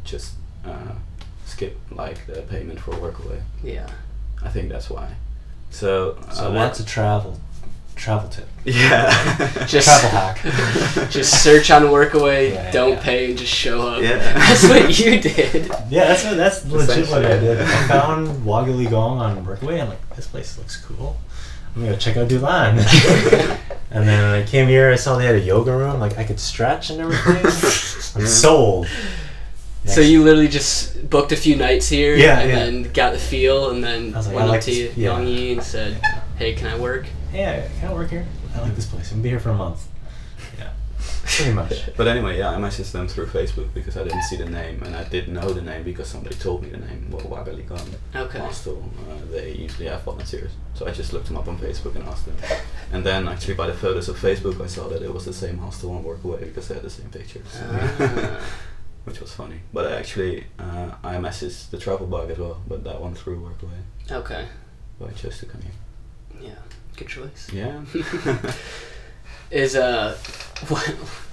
[0.05, 0.33] just
[0.65, 0.93] uh,
[1.45, 3.41] skip like the payment for Workaway.
[3.63, 3.87] Yeah.
[4.43, 5.09] I think that's why.
[5.71, 7.39] So, uh, So work- that's a travel,
[7.97, 8.47] travel tip.
[8.65, 9.11] yeah,
[9.67, 11.11] Just Travel hack.
[11.11, 12.53] just search on Workaway.
[12.53, 13.03] Yeah, don't yeah.
[13.03, 14.03] pay and just show up.
[14.03, 14.19] Yeah.
[14.35, 15.67] That's what you did.
[15.91, 17.61] Yeah, that's what, that's legit what I did.
[17.61, 19.81] I found Wagaligang on Workaway.
[19.83, 21.17] I'm like, this place looks cool.
[21.75, 22.79] I'm gonna check out Dulan.
[23.91, 24.91] and then when I came here.
[24.91, 26.01] I saw they had a yoga room.
[26.01, 27.45] Like I could stretch and everything.
[28.21, 28.89] I'm sold.
[29.87, 32.57] So you literally just booked a few nights here, Yeah, and yeah.
[32.65, 35.11] then got the feel, and then like, went I up to this- yeah.
[35.11, 35.97] Yongyi and said,
[36.37, 38.27] "Hey, can I work?" Hey, can I work here?
[38.55, 39.11] I like this place.
[39.11, 39.87] I'm gonna be here for a month.
[40.59, 40.71] Yeah,
[41.25, 41.75] pretty much.
[41.97, 44.97] But anyway, yeah, I messaged them through Facebook because I didn't see the name, and
[44.97, 47.09] I did know the name because somebody told me the name.
[47.11, 48.39] Well, Wagaligang Okay.
[48.39, 48.83] Hostel.
[49.09, 52.27] Uh, they usually have volunteers, so I just looked them up on Facebook and asked
[52.27, 52.37] them.
[52.93, 55.59] And then, actually, by the photos of Facebook, I saw that it was the same
[55.59, 58.41] hostel on Workaway because they had the same pictures, Ah.
[59.07, 59.61] which was funny.
[59.73, 63.41] But I actually, uh, I messaged the travel bug as well, but that one through
[63.41, 63.81] Workaway.
[64.11, 64.47] Okay.
[64.99, 66.49] But I chose to come here.
[66.49, 66.59] Yeah.
[66.97, 67.49] Good choice.
[67.53, 67.83] Yeah.
[69.51, 70.17] Is uh,
[70.69, 70.85] what,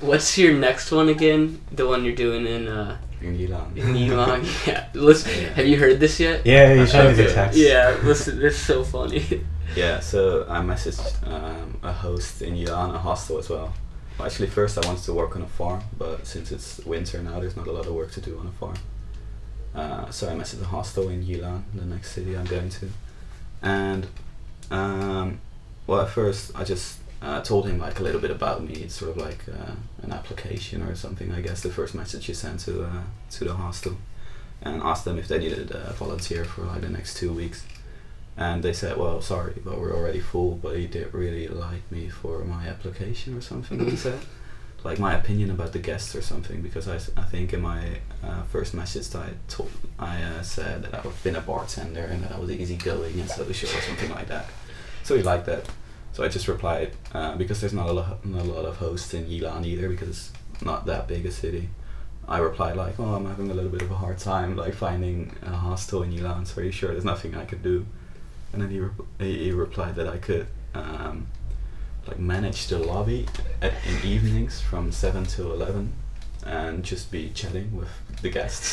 [0.01, 1.61] what's your next one again?
[1.71, 3.75] The one you're doing in uh, in Yilan.
[3.75, 4.67] in Yilong?
[4.67, 4.89] yeah.
[4.93, 6.45] Listen, have you heard this yet?
[6.45, 7.57] Yeah, you showed me the text.
[7.57, 7.97] Yeah.
[8.03, 9.43] Listen, it's so funny.
[9.75, 13.73] Yeah, so I messaged um, a host in Yilan, a hostel as well.
[14.19, 17.55] Actually, first I wanted to work on a farm, but since it's winter now, there's
[17.55, 18.77] not a lot of work to do on a farm.
[19.75, 22.89] Uh, so I messaged a hostel in Yilan, the next city I'm going to.
[23.61, 24.07] And,
[24.69, 25.41] um,
[25.87, 28.73] well, at first I just uh, told him like a little bit about me.
[28.73, 29.73] It's sort of like uh,
[30.03, 33.55] an application or something, I guess, the first message you sent to, uh, to the
[33.55, 33.97] hostel.
[34.61, 37.65] And asked them if they needed a volunteer for like the next two weeks
[38.37, 42.09] and they said, "Well, sorry, but we're already full." But he did really like me
[42.09, 43.79] for my application or something.
[43.89, 44.19] He said,
[44.83, 48.43] like my opinion about the guests or something, because I, I think in my uh,
[48.43, 52.31] first message that I told I uh, said that I've been a bartender and that
[52.31, 54.47] I was easygoing and social or something like that.
[55.03, 55.69] So he liked that.
[56.11, 59.13] So I just replied uh, because there's not a lot not a lot of hosts
[59.13, 60.31] in Yilan either because it's
[60.61, 61.69] not that big a city.
[62.27, 65.35] I replied like, "Oh, I'm having a little bit of a hard time like finding
[65.41, 66.47] a hostel in Yilan.
[66.47, 67.85] So are you sure there's nothing I could do?"
[68.53, 71.27] And then he, rep- he he replied that I could um,
[72.07, 73.25] like manage the lobby
[73.61, 75.93] at, in evenings from seven to eleven,
[76.45, 77.89] and just be chatting with
[78.21, 78.67] the guests.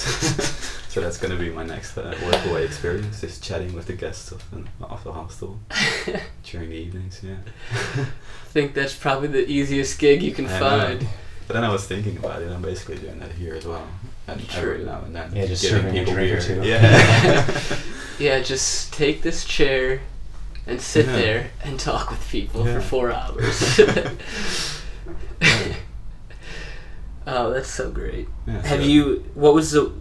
[0.89, 4.43] so that's gonna be my next uh, workaway experience, is chatting with the guests of,
[4.53, 5.59] an, of the hostel
[6.45, 7.21] during the evenings.
[7.23, 7.37] Yeah.
[7.73, 8.07] I
[8.49, 10.69] think that's probably the easiest gig you can I know.
[10.69, 11.07] find.
[11.47, 12.51] But then I was thinking about it.
[12.53, 13.89] I'm basically doing that here as well,
[14.29, 14.87] and every True.
[14.87, 15.35] now and then.
[15.35, 16.63] Yeah, just giving serving a people drink or two.
[16.63, 17.63] Yeah.
[18.21, 20.01] Yeah, just take this chair
[20.67, 21.13] and sit Yeah.
[21.17, 22.75] there and talk with people Yeah.
[22.75, 23.81] for four hours.
[27.27, 28.29] oh, that's so great.
[28.47, 29.25] Yeah, Have so- you?
[29.35, 29.93] What was the?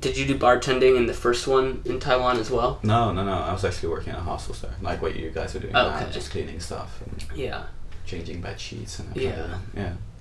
[0.00, 2.78] Did you do bartending in the first one in Taiwan as well?
[2.82, 3.32] No, no, no.
[3.32, 5.88] I was actually working at a hostel there, like what you guys are doing Oh,
[5.88, 6.12] now, okay.
[6.12, 7.62] just cleaning stuff and Yeah.
[8.04, 9.30] changing bed sheets and Yeah.
[9.32, 9.60] kind of thing.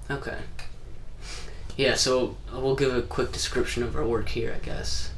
[0.10, 0.16] Yeah.
[0.16, 0.38] Okay.
[1.76, 5.10] Yeah, so we'll give a quick description of our work here, I guess.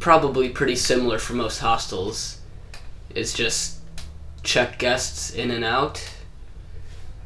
[0.00, 2.38] Probably pretty similar for most hostels.
[3.14, 3.78] It's just
[4.42, 6.02] check guests in and out,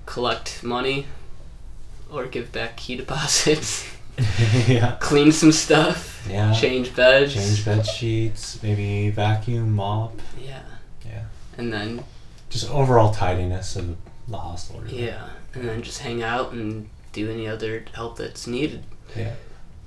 [0.07, 1.07] collect money,
[2.11, 3.87] or give back key deposits,
[4.69, 4.97] yeah.
[5.01, 6.53] clean some stuff, Yeah.
[6.53, 7.35] change beds.
[7.35, 10.21] Change bed sheets, maybe vacuum, mop.
[10.41, 10.63] Yeah.
[11.07, 11.25] Yeah.
[11.59, 12.05] And then,
[12.51, 13.97] Just overall tidiness of
[14.29, 14.81] the hostel.
[14.81, 15.05] really.
[15.07, 15.29] yeah.
[15.55, 18.83] And then just hang out and do any other help that's needed.
[19.17, 19.35] Yeah.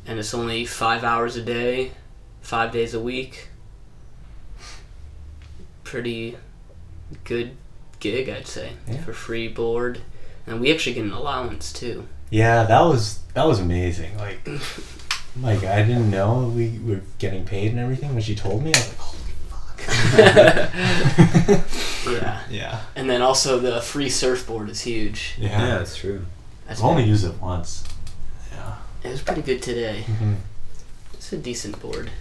[0.05, 1.91] and it's only five hours a day,
[2.45, 3.47] five days a week.
[5.83, 6.37] Pretty
[7.23, 7.51] good
[7.99, 9.01] gig, I'd say, Yeah.
[9.03, 9.99] for free board,
[10.47, 12.07] and we actually get an allowance too.
[12.29, 14.17] Yeah, that was that was amazing.
[14.17, 14.47] Like,
[15.41, 18.13] like I didn't know we were getting paid and everything.
[18.13, 19.79] When she told me, I was like, holy fuck.
[22.05, 22.81] Yeah, yeah.
[22.95, 25.33] and then also the free surfboard is huge.
[25.39, 25.49] Yeah.
[25.49, 26.25] Yeah, that's true.
[26.67, 27.83] That's I've only used it once.
[28.51, 28.75] Yeah.
[29.03, 30.03] it was pretty good today.
[30.03, 30.33] hmm
[31.13, 32.11] It's a decent board.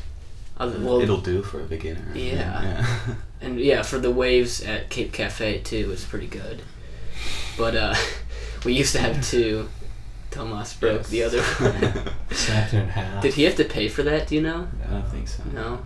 [0.57, 2.07] Other, well, It'll do for a beginner.
[2.15, 2.63] Yeah.
[2.63, 2.87] Yeah.
[3.41, 6.63] and yeah, for the waves at Cape Cafe too, it's pretty good.
[7.59, 7.95] But uh,
[8.65, 9.69] we used to have two.
[10.31, 11.11] Tomas broke Yes.
[11.11, 11.43] the other
[12.03, 12.11] one.
[12.33, 13.23] Snapped in half.
[13.23, 14.27] Did he have to pay for that?
[14.29, 14.67] Do you know?
[14.89, 15.43] I don't think so.
[15.53, 15.81] No.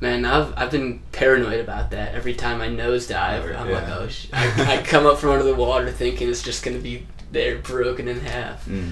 [0.00, 2.14] Man, I've I've been paranoid about that.
[2.14, 4.26] Every time I nosedive, I'm like, oh, sh-.
[4.32, 8.08] I, I come up from under the water thinking it's just gonna be there broken
[8.08, 8.66] in half.
[8.66, 8.90] Mm.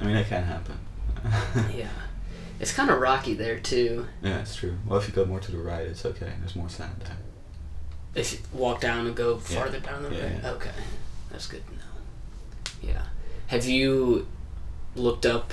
[0.00, 0.78] I mean, that can happen.
[1.76, 1.88] Yeah,
[2.62, 4.06] it's kind of rocky there too.
[4.22, 4.78] yeah, it's true.
[4.86, 6.32] Well, if you go more to the right, it's okay.
[6.40, 7.16] There's more sand there.
[8.14, 9.58] If you walk down and go Yeah.
[9.60, 10.50] farther down the Yeah, road, yeah.
[10.52, 10.70] okay,
[11.30, 12.92] that's good to know.
[12.94, 13.02] Yeah,
[13.48, 14.26] have you
[14.94, 15.52] looked up,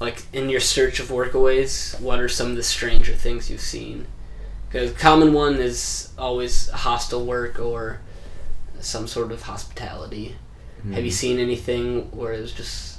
[0.00, 4.06] like in your search of workaways, what are some of the stranger things you've seen?
[4.68, 8.00] Because common one is always hostel work or
[8.80, 10.36] some sort of hospitality.
[10.92, 11.14] Have you Mm.
[11.14, 12.95] seen anything where it's just,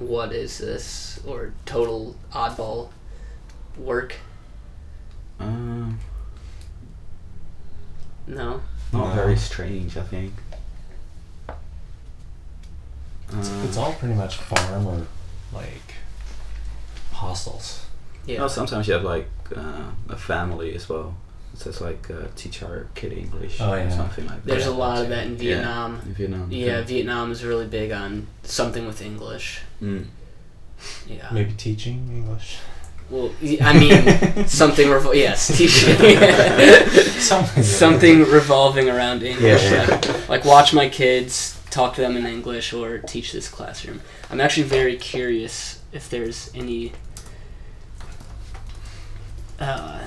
[0.00, 1.20] what is this?
[1.26, 2.88] Or total oddball
[3.78, 4.16] work?
[5.38, 5.98] Um,
[8.26, 8.60] No?
[8.92, 9.14] not No.
[9.14, 10.32] very strange, I think.
[13.32, 15.06] It's, Uh, it's all pretty much farm or
[15.52, 15.94] like
[17.12, 17.84] hostels.
[18.26, 18.38] Yeah.
[18.40, 21.14] No, sometimes you have like uh, a family as well.
[21.60, 24.46] It says like uh, teach our kid English Oh, or something like that.
[24.50, 26.00] There's a lot of that in Yeah, Vietnam.
[26.06, 26.50] in Vietnam.
[26.50, 29.60] Yeah, Vietnam is really big on something with English.
[29.82, 30.06] Mm.
[31.06, 31.28] Yeah.
[31.30, 32.56] Maybe teaching English.
[33.10, 33.30] Well,
[33.60, 34.88] I mean, something.
[34.88, 35.96] Revol- yes, teaching.
[37.20, 37.62] Something.
[37.62, 39.62] something revolving around English.
[39.64, 39.90] Yeah, yeah.
[39.96, 44.00] Like, like watch my kids talk to them in English or teach this classroom.
[44.30, 46.92] I'm actually very curious if there's any.
[49.58, 50.00] Uh,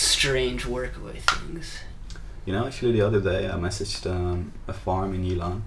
[0.00, 1.78] strange workaway things.
[2.46, 5.60] You know, actually, the other day I messaged um, a farm in Yilan,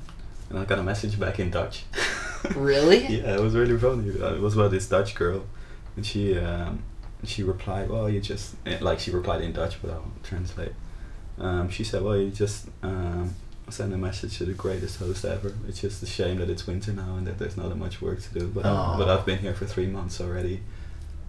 [0.50, 1.84] and I got a message back in Dutch.
[2.56, 3.06] Really?
[3.08, 4.10] yeah, it was really funny.
[4.22, 5.46] Uh, It was about this Dutch girl,
[5.96, 6.84] and she um,
[7.24, 10.74] she replied, "Well, you just eh, like she replied in Dutch, but I'll translate."
[11.40, 13.34] Um, she said, "Well, you just um,
[13.70, 15.54] send a message to the greatest host ever.
[15.70, 18.22] It's just a shame that it's winter now and that there's not that much work
[18.22, 18.48] to do.
[18.48, 18.64] But
[18.98, 20.62] but I've been here for three months already."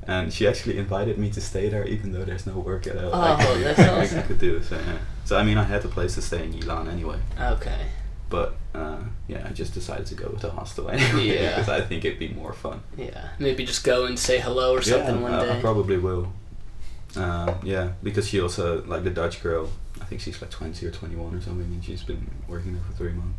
[0.07, 3.15] And she actually invited me to stay there, even though there's no work at all.
[3.15, 4.19] I Oh, could, that's I awesome.
[4.19, 4.63] I could do.
[4.63, 4.99] So yeah.
[5.25, 7.19] So I mean, I had a place to stay in Yilan anyway.
[7.41, 7.87] Okay.
[8.29, 8.99] But uh,
[9.29, 11.51] yeah, I just decided to go with the hostel anyway Yeah.
[11.51, 12.83] because I think it'd be more fun.
[12.97, 13.29] Yeah.
[13.39, 15.59] Maybe just go and say hello or something yeah, one I, day.
[15.59, 16.33] I probably will.
[17.17, 19.71] Um, yeah, because she also like the Dutch girl.
[20.01, 22.83] I think she's like twenty or twenty one or something, and she's been working there
[22.83, 23.39] for three months.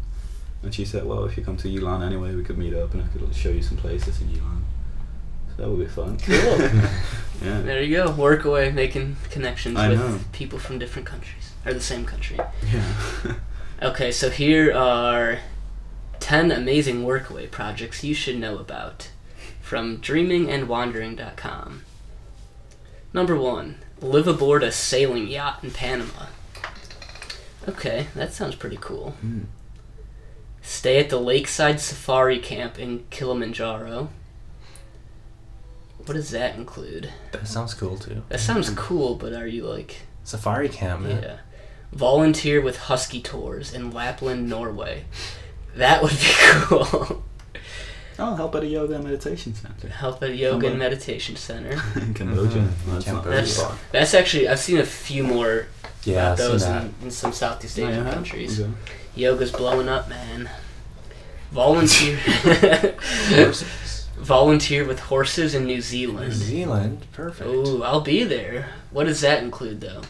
[0.64, 3.04] And she said, "Well, if you come to Yilan anyway, we could meet up, and
[3.04, 4.62] I could show you some places in Yilan."
[5.58, 6.18] That would be fun.
[6.26, 7.50] Cool.
[7.50, 7.62] yeah.
[7.62, 8.12] There you go.
[8.12, 10.20] Workaway making connections I with know.
[10.32, 12.38] people from different countries or the same country.
[12.72, 13.36] Yeah.
[13.84, 15.40] Okay, so here are
[16.22, 19.10] 10 amazing workaway projects you should know about
[19.62, 21.84] from dreamingandwandering.com.
[23.14, 23.76] Number 1.
[24.02, 26.28] Live aboard a sailing yacht in Panama.
[27.68, 29.12] Okay, that sounds pretty cool.
[29.20, 29.42] Hmm.
[30.62, 34.10] Stay at the Lakeside Safari Camp in Kilimanjaro.
[36.06, 37.10] What does that include?
[37.32, 38.24] That sounds cool too.
[38.30, 41.22] That sounds cool, but are you like Safari camp, man.
[41.24, 41.38] yeah?
[41.92, 45.06] Volunteer with Husky Tours in Lapland, Norway.
[45.76, 46.18] That would be
[46.66, 47.24] cool.
[48.18, 51.72] I'll help at a yoga and meditation center Help at a yoga and meditation center.
[52.00, 52.62] in Cambodia.
[52.62, 52.70] Mhm.
[52.94, 53.32] That's Cambodia.
[53.42, 55.68] That's that's actually I've seen a few more
[56.06, 58.14] Yeah, about I've those in, in some Southeast Oh, Asian yeah?
[58.14, 58.62] countries.
[58.62, 58.72] Okay.
[59.16, 60.50] Yoga's blowing up, man.
[61.52, 62.18] Volunteer.
[64.26, 66.30] Volunteer with horses in New Zealand.
[66.30, 67.06] New Zealand.
[67.12, 67.48] Perfect.
[67.48, 68.70] Ooh, I'll be there.
[68.90, 70.02] What does that include, though?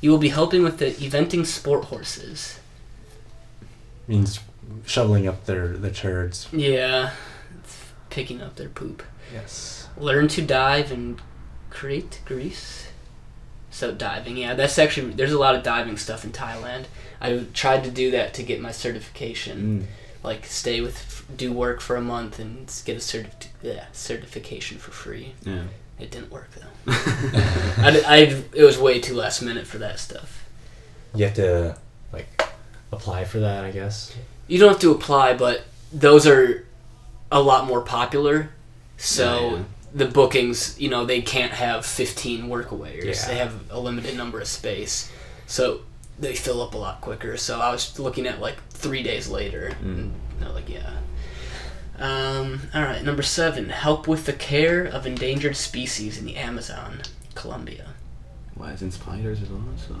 [0.00, 2.60] You will be helping with the eventing sport horses.
[4.06, 4.40] Means
[4.84, 6.48] shoveling up their the turds.
[6.52, 7.12] Yeah,
[8.10, 9.02] picking up their poop.
[9.32, 9.88] Yes.
[9.96, 11.18] Learn to dive in
[11.70, 12.88] Crete, Greece.
[13.70, 16.84] So diving, yeah, that's actually there's a lot of diving stuff in Thailand.
[17.20, 19.80] I tried to do that to get my certification.
[19.80, 20.03] Mm.
[20.24, 24.90] Like stay with, do work for a month and get a certi- yeah, certification for
[24.90, 25.34] free.
[25.44, 25.64] Yeah.
[26.00, 26.92] It didn't work though.
[26.92, 30.44] I, I, it was way too last minute for that stuff.
[31.14, 31.76] You have to
[32.12, 32.42] like
[32.90, 34.16] apply for that, I guess.
[34.48, 36.66] You don't have to apply, but those are
[37.30, 38.50] a lot more popular.
[38.96, 39.62] So Yeah, yeah.
[39.94, 43.04] the bookings, you know, they can't have 15 workawayers.
[43.04, 43.28] Yeah.
[43.28, 45.12] They have a limited number of space.
[45.46, 45.80] So
[46.18, 47.36] they fill up a lot quicker.
[47.36, 49.72] So I was looking at like three days later.
[49.82, 50.90] And they're like, yeah.
[51.98, 53.68] Um, all right, number seven.
[53.68, 57.02] Help with the care of endangered species in the Amazon,
[57.34, 57.86] Colombia.
[58.54, 59.98] Why isn't spiders as well and stuff?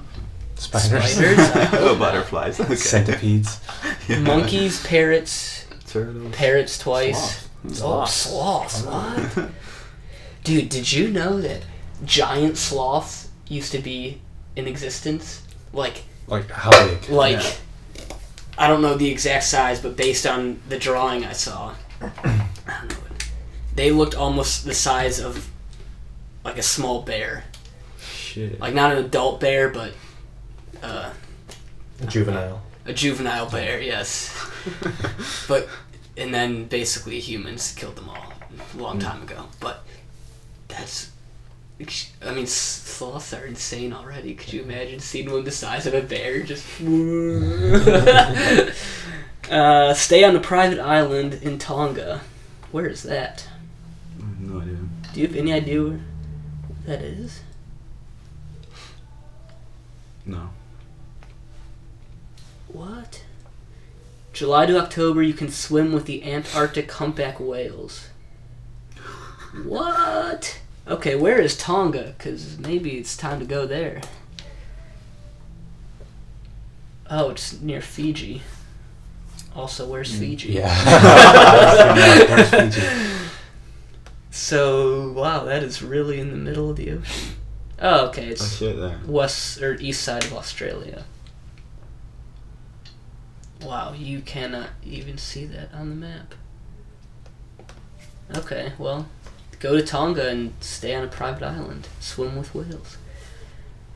[0.56, 1.10] Spiders.
[1.12, 1.38] Spiders,
[1.74, 2.60] Oh, butterflies.
[2.60, 2.74] Okay.
[2.76, 3.60] Centipedes.
[4.08, 4.18] Yeah.
[4.20, 6.34] Monkeys, parrots, Turtles.
[6.34, 7.48] parrots twice.
[7.72, 8.02] Sloth.
[8.02, 8.82] Oh, sloths.
[8.84, 9.48] What?
[10.42, 11.62] Dude, did you know that
[12.04, 14.20] giant sloths used to be
[14.56, 15.43] in existence?
[15.74, 17.08] Like, Like how big?
[17.10, 17.52] like, Yeah.
[18.56, 22.08] I don't know the exact size, but based on the drawing I saw, I
[22.66, 22.96] don't know.
[23.74, 25.50] They looked almost the size of
[26.44, 27.44] like a small bear.
[28.00, 28.60] Shit.
[28.60, 29.92] Like not an adult bear, but
[30.82, 31.10] uh,
[32.00, 32.62] a Juvenile.
[32.86, 33.80] a juvenile bear.
[33.80, 34.32] Yes.
[35.48, 35.68] but
[36.16, 38.32] and then basically humans killed them all
[38.74, 39.46] a long time ago.
[39.58, 39.82] But
[40.68, 41.10] that's.
[42.24, 44.34] I mean, sloths are insane already.
[44.34, 46.64] Could you imagine seeing one the size of a bear just?
[49.50, 52.20] uh, stay on a private island in Tonga.
[52.70, 53.48] Where is that?
[54.20, 54.78] I have no idea.
[55.12, 56.00] Do you have any idea where
[56.86, 57.40] that is?
[60.26, 60.50] No.
[62.68, 63.24] What?
[64.32, 68.08] July to October, you can swim with the Antarctic humpback whales.
[69.64, 70.58] What?
[70.86, 72.14] Okay, where is Tonga?
[72.16, 74.02] Because maybe it's time to go there.
[77.08, 78.42] Oh, it's near Fiji.
[79.54, 80.52] Also, where's mm, Fiji?
[80.54, 82.26] Yeah.
[82.28, 82.86] Where's Fiji?
[84.30, 87.36] So, wow, that is really in the middle of the ocean.
[87.80, 88.98] Oh, okay, Oh it's there.
[89.06, 91.04] west or east side of Australia.
[93.62, 96.34] Wow, you cannot even see that on the map.
[98.36, 99.06] Okay, well,
[99.60, 101.88] go to Tonga and stay on a private island.
[102.00, 102.98] Swim with whales.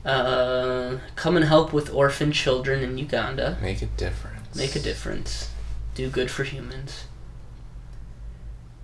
[0.05, 3.59] Uh, come and help with orphan children in Uganda.
[3.61, 4.57] Make a difference.
[4.57, 5.51] Make a difference.
[5.95, 7.05] Do good for humans.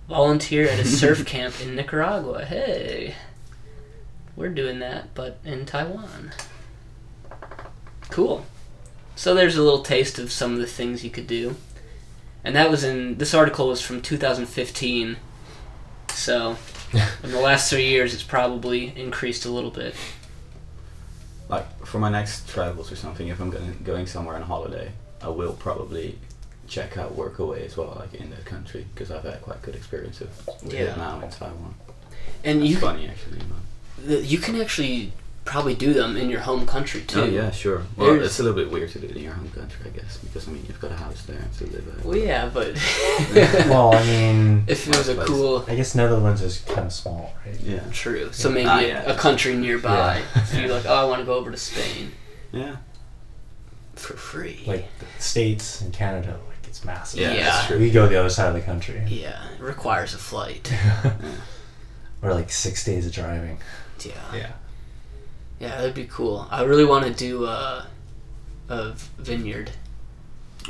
[0.07, 2.45] Volunteer at a surf camp in Nicaragua.
[2.45, 3.15] Hey.
[4.35, 6.33] We're doing that, but in Taiwan.
[8.09, 8.45] Cool.
[9.15, 11.55] So there's a little taste of some of the things you could do.
[12.43, 15.17] And that was in this article was from 2015.
[16.15, 16.57] So
[17.23, 19.93] in the last 3 years it's probably increased a little bit.
[21.49, 24.91] Like for my next travels or something, if I'm going going somewhere on holiday,
[25.21, 26.17] I will probably
[26.67, 30.29] check out Workaway as well, like in the country, because I've had quite good experiences
[30.63, 30.93] with Yeah.
[30.93, 31.75] it now in Taiwan.
[32.43, 33.39] And It's you funny actually.
[33.97, 35.11] But the- you can actually
[35.45, 37.21] probably do them in your home country too.
[37.21, 37.83] Oh yeah, sure.
[37.95, 39.89] Well, There's- it's a little bit weird to do it in your home country, I
[39.97, 42.03] guess, because I mean you've got a house there to live at.
[42.05, 42.73] Well, yeah, but
[43.69, 47.31] Well, I mean, if it was a cool, I guess Netherlands is kind of small,
[47.45, 47.59] right?
[47.61, 47.81] Yeah.
[47.91, 48.31] true.
[48.33, 49.01] So maybe Ah, a- yeah.
[49.03, 50.23] a country nearby.
[50.35, 50.43] Yeah.
[50.45, 52.11] So you're like, oh, I want to go over to Spain
[52.51, 52.77] Yeah.
[53.95, 54.63] for free.
[54.65, 57.19] Like the states and Canada, like it's massive.
[57.19, 57.77] Yeah, Yeah.
[57.77, 59.03] We go the other side of the country.
[59.07, 60.73] yeah, it requires a flight.
[62.21, 63.59] Or like six days of driving.
[64.03, 64.51] Yeah, Yeah.
[65.59, 66.47] Yeah, that'd be cool.
[66.51, 67.87] I really want to do a,
[68.69, 69.71] a vineyard.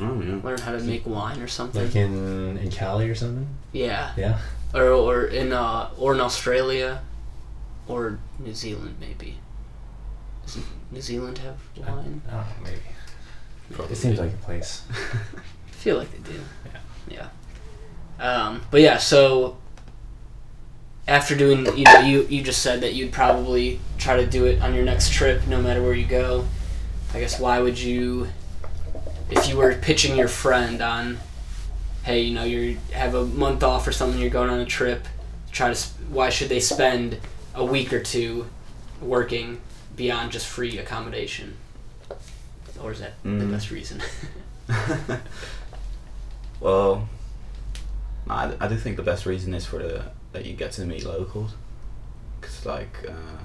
[0.02, 0.40] Oh yeah.
[0.44, 1.84] Learn how to make wine or something.
[1.84, 3.48] Like in in Cali or something.
[3.72, 4.40] yeah, Yeah.
[4.74, 7.02] or or in uh or in Australia,
[7.88, 9.38] or New Zealand maybe.
[10.46, 10.58] Does
[10.92, 12.22] New Zealand have wine?
[12.30, 12.82] I don't maybe.
[13.72, 13.94] Probably.
[13.94, 14.84] It seems like a place.
[14.92, 16.40] I feel like they do.
[17.10, 17.30] Yeah.
[18.20, 18.24] Yeah.
[18.24, 19.58] Um, but yeah, so
[21.08, 24.62] after doing, you know, you you just said that you'd probably try to do it
[24.62, 26.46] on your next trip, no matter where you go.
[27.14, 28.28] I guess why would you,
[29.30, 31.18] if you were pitching your friend on,
[32.04, 35.08] hey, you know, you have a month off or something, you're going on a trip,
[35.52, 37.20] try to, why should they spend
[37.54, 38.48] a week or two
[39.02, 39.62] working
[39.96, 41.56] beyond just free accommodation?
[42.82, 43.52] Or is that the Mm.
[43.52, 44.02] best reason?
[46.60, 47.08] well,
[48.30, 50.04] I, I do think the best reason is for the
[50.36, 51.54] that you get to meet locals,
[52.40, 53.40] because like uh,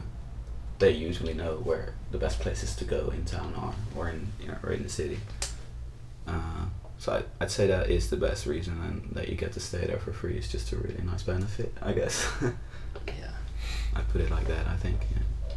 [0.80, 4.48] they usually know where the best places to go in town are, or in you
[4.48, 5.18] know right in the city.
[6.26, 6.66] Uh,
[6.98, 9.86] so I, I'd say that is the best reason, and that you get to stay
[9.86, 12.26] there for free is just a really nice benefit, I guess.
[13.06, 13.30] yeah.
[13.94, 14.66] I put it like that.
[14.66, 14.98] I think.
[15.12, 15.54] Yeah.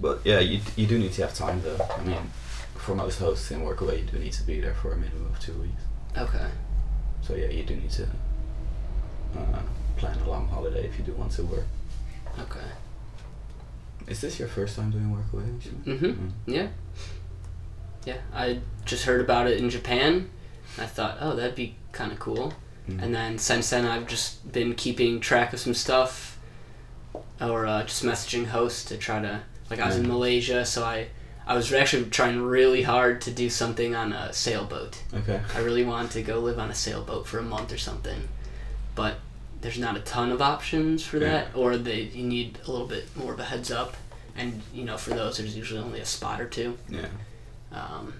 [0.00, 1.86] But yeah, you you do need to have time though.
[1.98, 2.30] I mean,
[2.76, 5.38] for most hosts in Workaway, you do need to be there for a minimum of
[5.38, 5.82] two weeks.
[6.16, 6.48] Okay.
[7.20, 8.08] So yeah, you do need to
[9.36, 9.62] uh,
[10.00, 11.66] plan a long holiday if you do want to work.
[12.38, 12.60] Okay.
[14.06, 15.60] Is this your first time doing Workaway?
[15.84, 16.06] Mm-hmm.
[16.06, 16.32] Mm.
[16.46, 16.68] Yeah.
[18.04, 18.16] Yeah.
[18.34, 20.30] I just heard about it in Japan.
[20.78, 22.54] I thought, oh, that'd be kind of cool.
[22.88, 23.02] Mm.
[23.02, 26.38] And then since then, I've just been keeping track of some stuff,
[27.40, 31.08] or uh, just messaging hosts to try to like I was in Malaysia, so I
[31.46, 35.02] I was actually trying really hard to do something on a sailboat.
[35.14, 35.40] Okay.
[35.54, 38.28] I really wanted to go live on a sailboat for a month or something,
[38.94, 39.16] but
[39.60, 43.14] there's not a ton of options for that, or they you need a little bit
[43.16, 43.96] more of a heads up,
[44.36, 46.78] and you know for those there's usually only a spot or two.
[46.88, 47.06] Yeah.
[47.72, 48.14] Um,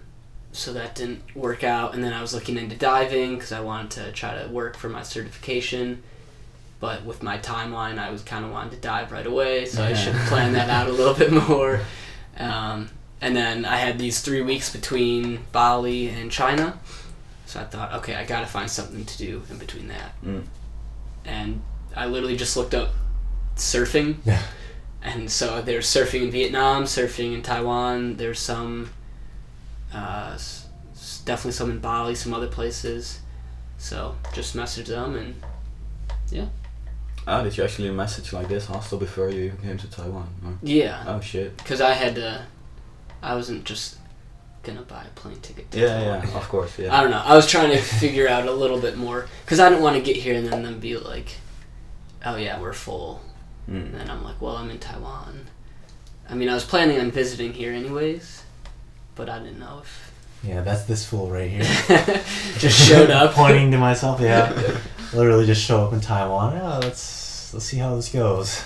[0.52, 3.90] so that didn't work out, and then I was looking into diving because I wanted
[3.92, 6.02] to try to work for my certification.
[6.80, 9.90] But with my timeline, I was kind of wanting to dive right away, so I
[9.90, 9.96] Yeah.
[9.96, 11.80] should plan that out a little bit more.
[12.38, 12.88] Um,
[13.20, 16.78] and then I had these three weeks between Bali and China,
[17.44, 20.12] so I thought, okay, I got to find something to do in between that.
[20.24, 20.44] Mm.
[21.24, 21.62] And
[21.96, 22.90] I literally just looked up
[23.56, 24.42] surfing, Yeah.
[25.02, 28.16] and so there's surfing in Vietnam, surfing in Taiwan.
[28.16, 28.90] There's some,
[29.92, 30.66] uh, s-
[31.24, 33.20] definitely some in Bali, some other places.
[33.78, 35.34] So just message them and
[36.30, 36.46] yeah.
[37.26, 40.28] Ah, did you actually message like this hostel before you came to Taiwan?
[40.44, 40.58] Or?
[40.62, 41.56] yeah, Oh shit.
[41.58, 42.46] because I had to.
[43.22, 43.98] I wasn't just
[44.62, 45.70] gonna buy a plane ticket.
[45.70, 46.94] To Yeah, yeah, of course, Yeah.
[46.96, 47.22] I don't know.
[47.24, 50.02] I was trying to figure out a little bit more because I didn't want to
[50.02, 51.28] get here and then them be like,
[52.24, 53.22] "Oh yeah, we're full,"
[53.66, 53.98] and Mm.
[53.98, 55.46] then I'm like, "Well, I'm in Taiwan."
[56.28, 58.42] I mean, I was planning on visiting here anyways,
[59.16, 61.64] but I didn't know if Yeah, that's this fool right here.
[62.58, 63.32] just showed up.
[63.34, 64.52] Pointing to myself, yeah.
[65.12, 66.54] Literally just show up in Taiwan.
[66.56, 68.62] Yeah, let's let's see how this goes.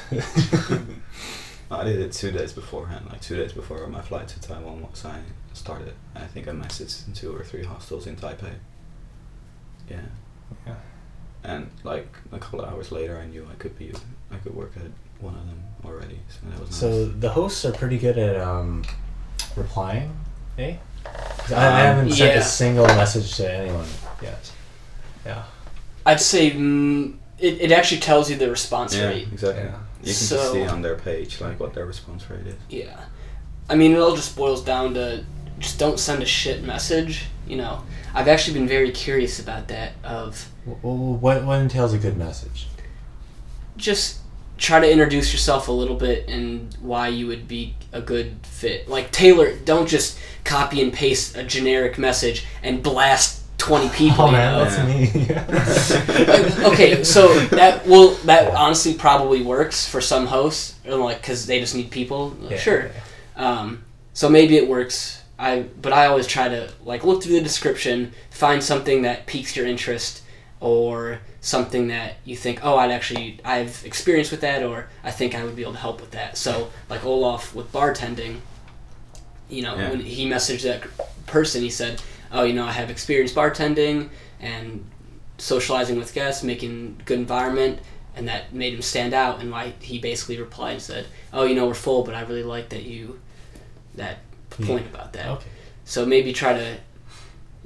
[1.70, 5.05] I did it two days beforehand, like two days before my flight to Taiwan was
[5.05, 5.18] I
[5.57, 5.94] started.
[6.14, 8.55] I think I messaged in two or three hostels in Taipei.
[9.88, 10.00] Yeah.
[10.66, 10.74] Yeah.
[11.42, 13.92] And like a couple of hours later, I knew I could be,
[14.30, 14.90] I could work at
[15.22, 16.18] one of them already.
[16.28, 16.78] So that was nice.
[16.80, 18.84] so the hosts are pretty good at um,
[19.57, 20.14] replying,
[20.59, 20.76] eh?
[21.05, 22.40] 'Cause I, I Um, haven't sent yeah.
[22.40, 23.86] a single message to anyone
[24.22, 24.50] yet.
[25.26, 25.44] Yeah.
[26.07, 29.28] I'd say mm, it, it actually tells you the response yeah, rate.
[29.30, 29.64] exactly.
[29.64, 29.76] Yeah.
[30.00, 32.57] You can So- just see on their page like what their response rate is.
[32.70, 32.98] Yeah.
[33.68, 35.24] I mean, it all just boils down to
[35.59, 37.24] just don't send a shit message.
[37.46, 37.82] You know,
[38.14, 39.92] I've actually been very curious about that.
[40.02, 42.66] Of Well, what what entails a good message?
[43.76, 44.20] just
[44.57, 48.88] try to introduce yourself a little bit and why you would be a good fit.
[48.88, 54.24] Like Taylor, don't just copy and paste a generic message and blast twenty people.
[54.24, 54.64] Oh you man, know?
[54.64, 55.26] that's me.
[56.26, 61.46] Like, okay, so that will that honestly probably works for some hosts, or like because
[61.46, 62.30] they just need people.
[62.40, 62.90] Like, Yeah, sure.
[63.36, 65.22] yeah, Um, so maybe it works.
[65.39, 69.57] I but I always try to like look through the description, find something that piques
[69.57, 70.22] your interest,
[70.61, 75.35] or something that you think, oh, I'd actually I've experience with that, or I think
[75.35, 76.37] I would be able to help with that.
[76.37, 78.41] So like Olaf with bartending,
[79.49, 79.91] you know, Yeah.
[79.91, 80.82] when he messaged that
[81.26, 82.01] person, he said,
[82.32, 84.09] oh, you know, I have experience bartending
[84.41, 84.85] and
[85.39, 87.80] socializing with guests, making good environment,
[88.16, 89.41] and that made him stand out.
[89.41, 92.45] And why he basically replied and said, "Oh, you know, we're full, but I really
[92.45, 93.18] like that you
[93.97, 94.18] that
[94.62, 95.50] point about that." Okay.
[95.84, 96.76] So maybe try to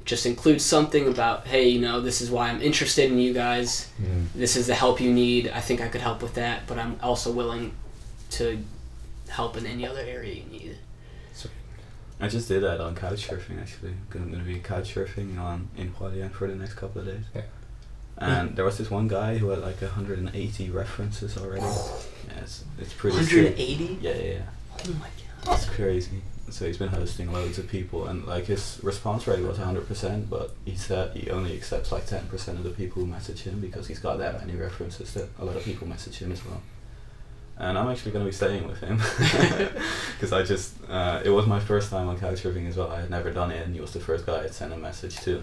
[0.04, 3.90] just include something about, hey, you know, this is why I'm interested in you guys.
[4.02, 4.26] Mm.
[4.34, 5.48] This is the help you need.
[5.48, 7.72] I think I could help with that, but I'm also willing
[8.30, 8.58] to
[9.28, 10.78] help in any other area you need.
[12.20, 13.94] I just did that on couch surfing actually.
[14.10, 17.24] 'cause I'm gonna be couch surfing on in Hualien for the next couple of days.
[17.32, 17.42] Yeah.
[18.20, 21.62] And there was this one guy who had like 180 references already.
[21.62, 23.18] yeah, it's, it's pretty.
[23.24, 23.56] sick.
[23.56, 23.98] 180?
[24.00, 24.38] Yeah, yeah, yeah.
[24.84, 25.08] Oh my
[25.44, 25.54] god.
[25.60, 26.22] It's crazy.
[26.52, 30.54] So he's been hosting loads of people, and like his response rate was 100%, but
[30.64, 33.98] he said he only accepts like 10% of the people who message him because he's
[33.98, 36.62] got that many references that a lot of people message him as well.
[37.58, 38.98] And I'm actually going to be staying with him
[40.12, 42.90] because I just, uh, it was my first time on couchsurfing as well.
[42.90, 45.16] I had never done it, and he was the first guy I'd sent a message
[45.22, 45.42] to.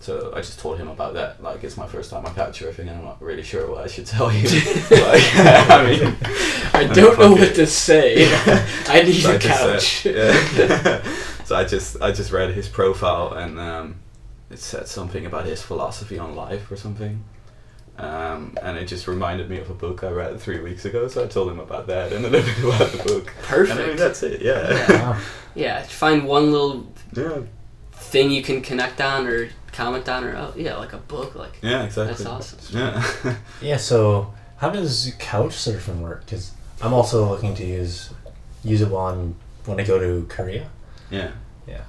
[0.00, 1.42] So I just told him about that.
[1.42, 3.88] Like, it's my first time I on couchsurfing, and I'm not really sure what I
[3.88, 4.42] should tell you.
[4.90, 6.16] like, I mean,
[6.72, 8.26] I don't know fucking- what to say.
[8.88, 10.02] I need so a I couch.
[10.02, 11.02] said- yeah.
[11.44, 13.96] so I just I just read his profile and um,
[14.50, 17.24] it said something about his philosophy on life or something.
[17.98, 21.24] Um, and it just reminded me of a book I read three weeks ago, so
[21.24, 23.34] I told him about that and a little bit about the book.
[23.42, 23.72] Perfect.
[23.72, 24.92] And I mean, that's it, yeah.
[24.92, 25.20] Wow.
[25.56, 27.40] Yeah, find one little Yeah,
[27.92, 31.34] thing you can connect on or comment on, or oh yeah, like a book.
[31.34, 32.14] Like yeah, exactly.
[32.24, 32.58] That's awesome.
[32.78, 33.36] Yeah.
[33.62, 33.76] Yeah.
[33.76, 36.24] So how does couch surfing work?
[36.24, 36.52] Because
[36.82, 38.10] I'm also looking to use
[38.64, 39.34] use it while I'm
[39.66, 40.68] when I go to Korea.
[41.10, 41.30] yeah.
[41.66, 41.82] Yeah.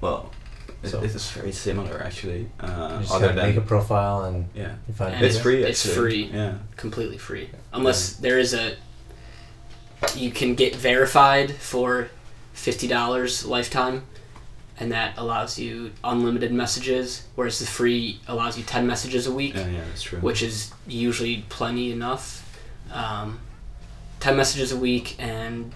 [0.00, 0.30] Well,
[0.82, 2.48] it, So- it is very similar actually.
[2.60, 5.42] Uh, You just other than make a profile and yeah, you find And it's videos.
[5.42, 5.62] free.
[5.64, 6.02] It's Actually.
[6.02, 6.24] free.
[6.38, 6.54] Yeah.
[6.76, 8.76] completely free, unless there is a.
[10.14, 12.08] You can get verified for
[12.52, 14.02] fifty dollars lifetime,
[14.78, 17.26] and that allows you unlimited messages.
[17.34, 19.54] Whereas the free allows you ten messages a week.
[19.54, 20.18] Yeah, yeah, that's true.
[20.20, 22.40] which is usually plenty enough.
[22.92, 23.40] Um,
[24.20, 25.72] 10 messages a week and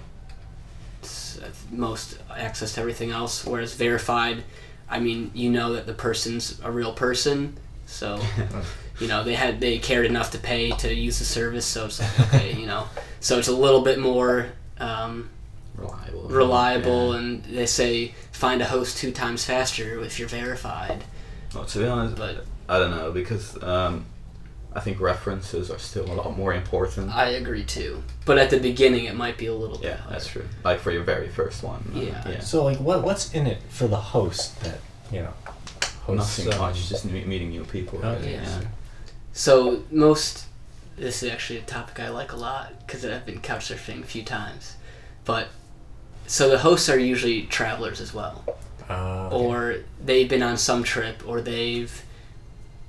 [1.70, 3.44] most access to everything else.
[3.44, 4.42] Whereas verified,
[4.88, 8.20] I mean, you know that the person's a real person, so
[9.01, 11.66] you know they had they cared enough to pay to use the service.
[11.66, 12.86] So it's like okay, you know,
[13.20, 14.49] so it's a little bit more.
[14.78, 15.28] Um,
[15.79, 16.22] reliable.
[16.29, 17.18] reliable Yeah.
[17.18, 21.05] and they say find a host two times faster if you're verified
[21.55, 24.05] Well, to be honest, But- I don't know because um,
[24.74, 27.11] I think references are still a lot more important.
[27.14, 30.12] i agree too but at the beginning it might be a little bit yeah, harder.
[30.12, 30.45] that's true.
[30.64, 31.81] Like for your very first one.
[31.95, 32.29] uh, Yeah.
[32.29, 32.41] yeah.
[32.41, 34.79] So like, what what's in it for the host that
[35.11, 35.33] you know?
[36.03, 37.99] Hosts Nothing um, much, just meeting new people.
[37.99, 38.09] Okay.
[38.20, 38.61] really, Yeah.
[38.61, 38.68] yeah.
[39.33, 40.47] So most,
[40.97, 44.07] this is actually a topic I like a lot because I've been couch surfing a
[44.07, 44.76] few times,
[45.24, 45.49] but
[46.29, 48.45] so the hosts are usually travelers as well,
[48.89, 49.37] uh, okay.
[49.37, 52.03] or they've been on some trip, or they've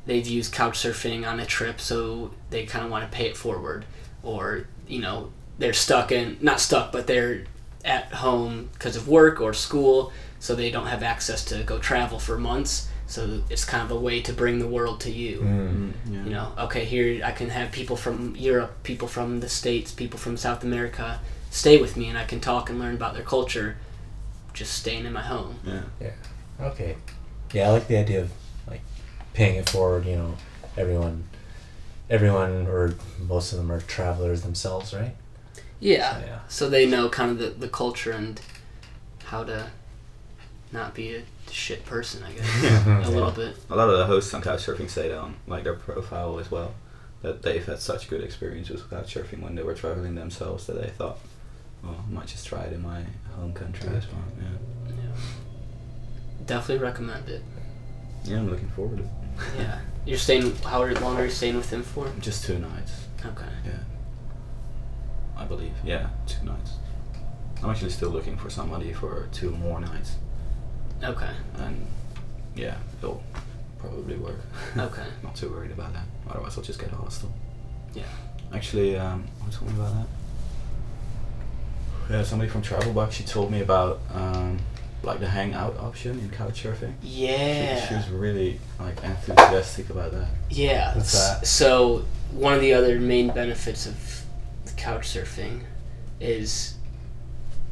[0.06, 3.38] they've used couch surfing on a trip, so they kind of want to pay it
[3.38, 3.86] forward,
[4.24, 7.46] or you know they're stuck in not stuck, but they're
[7.86, 12.20] at home because of work or school, so they don't have access to go travel
[12.20, 12.88] for months.
[13.08, 16.24] So it's kind of a way to bring the world to you Mm, yeah.
[16.26, 20.20] you know okay here i can have people from europe people from the states people
[20.20, 21.20] from south america
[21.50, 23.78] stay with me and i can talk and learn about their culture
[24.54, 25.82] just staying in my home Yeah.
[26.02, 26.12] Yeah.
[26.62, 26.96] Okay.
[27.54, 28.32] Yeah, I like the idea of
[28.68, 28.82] like
[29.34, 30.06] paying it forward.
[30.06, 30.36] You know,
[30.78, 31.24] everyone,
[32.10, 32.96] everyone or
[33.28, 35.16] most of them are travelers themselves, right?
[35.80, 36.40] yeah So, yeah.
[36.50, 38.42] so they know kind of the, the culture and
[39.26, 39.68] how to
[40.74, 44.34] not be a shit person i guess a little bit A lot of the hosts
[44.34, 46.74] on Couchsurfing say that on like their profile as well
[47.22, 50.90] that they've had such good experiences with Couchsurfing when they were traveling themselves that they
[50.90, 51.18] thought,
[51.84, 53.04] well, I might just try it in my
[53.36, 54.24] home country as well.
[54.40, 54.96] Yeah.
[56.46, 57.44] definitely recommend it
[58.24, 59.10] Yeah, I'm looking forward to it.
[59.58, 63.06] yeah you're staying how long are you staying with him for Just two nights.
[63.26, 63.72] okay Yeah.
[65.38, 65.72] I believe.
[65.86, 66.74] Yeah, two nights.
[67.64, 70.16] I'm actually still looking for somebody for two more nights,
[71.04, 71.86] okay and
[72.56, 73.24] yeah, it'll
[73.78, 74.40] probably work.
[74.78, 76.04] okay Not too worried about that.
[76.30, 77.32] Otherwise, I'll just get a hostel.
[77.94, 78.04] Yeah.
[78.54, 80.08] Actually, um, what told me about that?
[82.10, 83.12] Yeah, somebody from Travelbox.
[83.12, 84.58] She told me about um,
[85.04, 86.94] like the hangout option in Couchsurfing.
[87.04, 90.28] She, yeah she was really like enthusiastic about that.
[90.50, 90.96] Yeah.
[90.96, 91.46] What's that?
[91.46, 94.24] So one of the other main benefits of
[94.66, 95.62] the couch surfing
[96.20, 96.76] is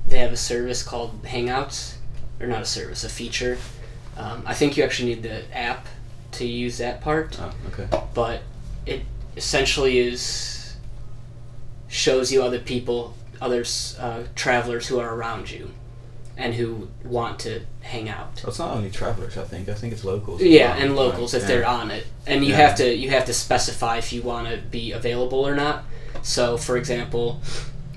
[0.08, 1.96] they have a service called Hangouts,
[2.40, 3.58] or not a service, a feature.
[4.16, 5.86] Um, I think you actually need the app
[6.34, 7.88] to use that part, Oh, okay.
[8.14, 8.42] but
[8.86, 9.02] it
[9.36, 10.76] essentially is
[11.88, 15.72] shows you other people, others uh, travelers who are around you,
[16.38, 18.38] and who want to hang out.
[18.40, 19.38] So it's not only travelers.
[19.38, 19.70] I think.
[19.70, 20.42] I think it's locals.
[20.42, 21.48] Yeah, and locals if Yeah.
[21.48, 22.58] they're on it, and you Yeah.
[22.68, 25.84] have to you have to specify if you want to be available or not.
[26.24, 27.42] So, for example,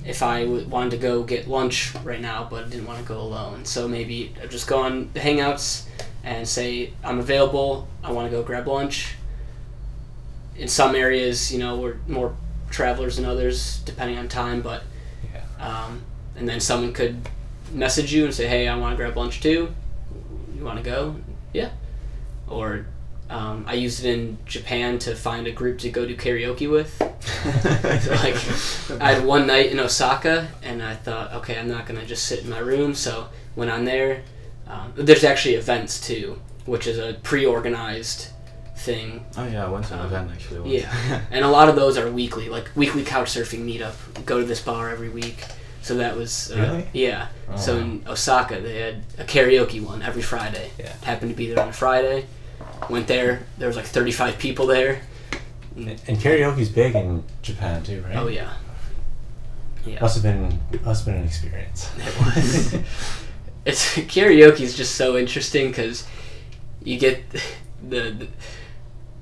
[0.04, 3.18] if I w- wanted to go get lunch right now, but didn't want to go
[3.20, 5.82] alone, so maybe I just go on the Hangouts
[6.24, 7.88] and say I'm available.
[8.04, 9.14] I want to go grab lunch.
[10.56, 12.34] In some areas, you know, we're more
[12.70, 14.60] travelers than others, depending on time.
[14.62, 14.82] But.
[15.60, 16.02] Um,
[16.36, 17.28] and then someone could
[17.72, 19.72] message you and say, "Hey, I want to grab lunch too.
[20.56, 21.16] You want to go?"
[21.52, 21.70] Yeah.
[22.48, 22.86] Or
[23.30, 27.00] Um, I used it in Japan to find a group to go do karaoke with.
[28.00, 28.34] So, like,
[29.00, 32.42] I had one night in Osaka, and I thought, okay, I'm not gonna just sit
[32.42, 32.92] in my room.
[32.94, 34.22] So went on there.
[34.66, 38.28] Um, there's actually events too, which is a pre-organized
[38.80, 39.24] thing.
[39.36, 40.60] Oh yeah, I went to an Um, event actually.
[40.60, 40.72] once.
[40.72, 43.94] Yeah, and a lot of those are weekly, like weekly couch surfing meetup.
[44.26, 45.44] Go to this bar every week.
[45.82, 46.86] So that was uh, Really?
[46.92, 47.28] yeah.
[47.50, 50.70] Oh, so in Osaka, they had a karaoke one every Friday.
[50.78, 50.92] Yeah.
[51.04, 52.26] Happened to be there on a Friday.
[52.90, 53.44] Went there.
[53.56, 55.00] There was like 35 people there.
[55.76, 58.16] And karaoke's big in Japan too, right?
[58.16, 58.52] Oh yeah.
[59.86, 60.00] Yeah.
[60.00, 61.90] Must have been must have been an experience.
[61.98, 62.74] It was.
[63.64, 66.06] it's karaoke is just so interesting because
[66.82, 67.40] you get the,
[68.10, 68.28] the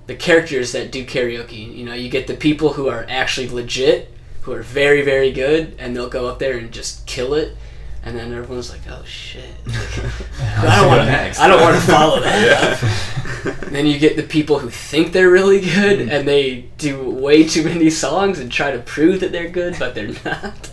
[0.09, 1.76] the characters that do karaoke.
[1.76, 5.76] You know, you get the people who are actually legit, who are very very good,
[5.78, 7.56] and they'll go up there and just kill it.
[8.02, 11.42] And then everyone's like, "Oh shit!" I don't want to.
[11.42, 13.14] I don't want to follow that.
[13.44, 16.11] And then you get the people who think they're really good, mm-hmm.
[16.11, 19.94] and they do way too many songs and try to prove that they're good, but
[19.94, 20.70] they're not.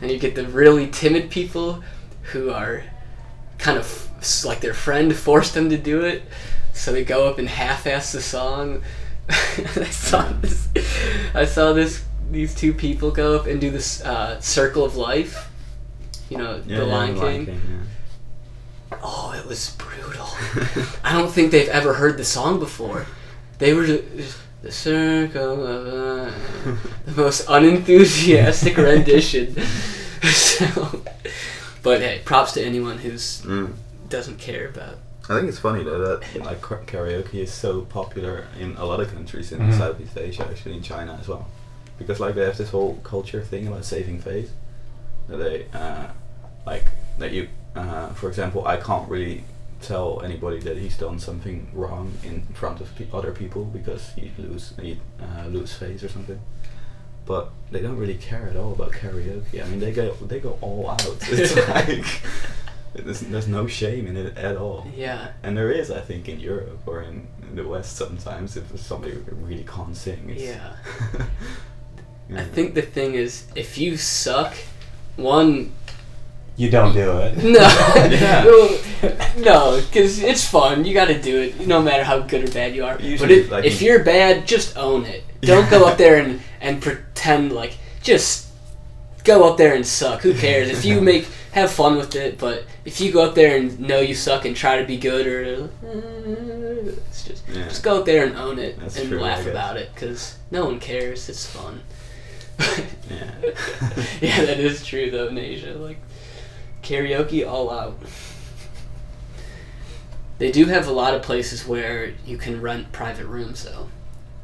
[0.00, 1.82] And you get the really timid people
[2.32, 2.84] who are
[3.58, 6.22] kind of s- like their friend forced them to do it,
[6.80, 8.82] so they go up and half-ass the song.
[9.28, 10.68] I saw this.
[11.34, 12.02] I saw this.
[12.30, 15.48] These two people go up and do this uh, "Circle of Life."
[16.28, 17.26] You know, Yeah, the yeah, Lion The King.
[17.30, 17.80] Lion King.
[19.02, 20.26] Oh, it was brutal.
[21.04, 23.06] I don't think they've ever heard the song before.
[23.58, 29.54] They were just, the circle of life," the most unenthusiastic rendition.
[30.22, 31.02] so,
[31.82, 33.74] but hey, props to anyone who's Mm.
[34.08, 34.98] doesn't care about.
[35.30, 39.12] I think it's funny though that like karaoke is so popular in a lot of
[39.12, 39.78] countries in Mhm.
[39.78, 41.46] Southeast Asia, actually in China as well,
[41.98, 44.50] because like they have this whole culture thing about saving face.
[45.28, 46.08] That they uh,
[46.66, 46.86] like
[47.18, 49.44] that you, uh, for example, I can't really
[49.80, 54.32] tell anybody that he's done something wrong in front of pe- other people because he
[54.36, 56.40] lose he uh, lose face or something.
[57.24, 59.64] But they don't really care at all about karaoke.
[59.64, 61.16] I mean, they go they go all out.
[61.30, 62.04] It's like
[62.94, 64.86] there's, there's no shame in it at all.
[64.96, 68.78] Yeah, And there is, I think, in Europe or in, in the West sometimes if
[68.80, 70.30] somebody really can't sing.
[70.30, 70.74] It's Yeah.
[72.28, 72.40] Yeah.
[72.40, 74.54] I think the thing is, if you suck,
[75.16, 75.72] one
[76.56, 77.36] You don't do it.
[77.42, 78.78] No,
[79.38, 80.84] no, because it's fun.
[80.84, 82.96] You got to do it, no matter how good or bad you are.
[82.96, 85.24] but if, like, if you're bad, just own it.
[85.40, 88.48] Don't go up there and, and pretend like just
[89.24, 90.20] go up there and suck.
[90.20, 90.68] Who cares?
[90.68, 93.98] If you make have fun with it, but if you go up there and know
[94.00, 97.64] you suck and try to be good or it's just Yeah.
[97.68, 100.64] just go up there and own it That's and true, laugh about it because no
[100.66, 101.28] one cares.
[101.28, 101.80] It's fun.
[102.58, 102.66] Yeah.
[104.20, 105.74] yeah, that is true though in Asia.
[105.74, 105.98] Like
[106.82, 107.98] karaoke all out.
[110.38, 113.88] They do have a lot of places where you can rent private rooms though.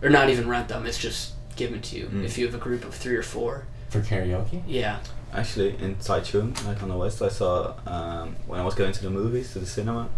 [0.02, 2.24] Or not even rent them, it's just given to you Mm.
[2.24, 3.64] if you have a group of three or four.
[3.88, 4.62] For karaoke?
[4.66, 4.98] Yeah.
[5.36, 9.02] Actually, in Taichung, like on the west, I saw um, when I was going to
[9.02, 10.08] the movies, to the cinema,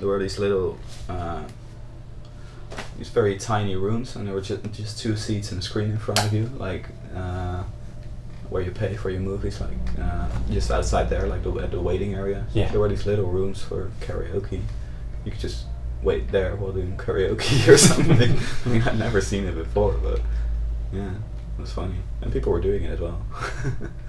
[0.00, 0.76] there were these little,
[1.08, 1.44] uh,
[2.98, 5.98] these very tiny rooms, and there were just, just two seats and a screen in
[5.98, 7.62] front of you, like uh,
[8.50, 9.70] where you pay for your movies, like
[10.00, 12.44] uh, just outside there, like the, at the waiting area.
[12.52, 12.68] Yeah.
[12.72, 14.60] There were these little rooms for karaoke.
[15.24, 15.66] You could just
[16.02, 18.36] wait there while doing karaoke or something.
[18.64, 20.20] I mean, I'd never seen it before, but
[20.92, 23.24] yeah, it was funny, and people were doing it as well.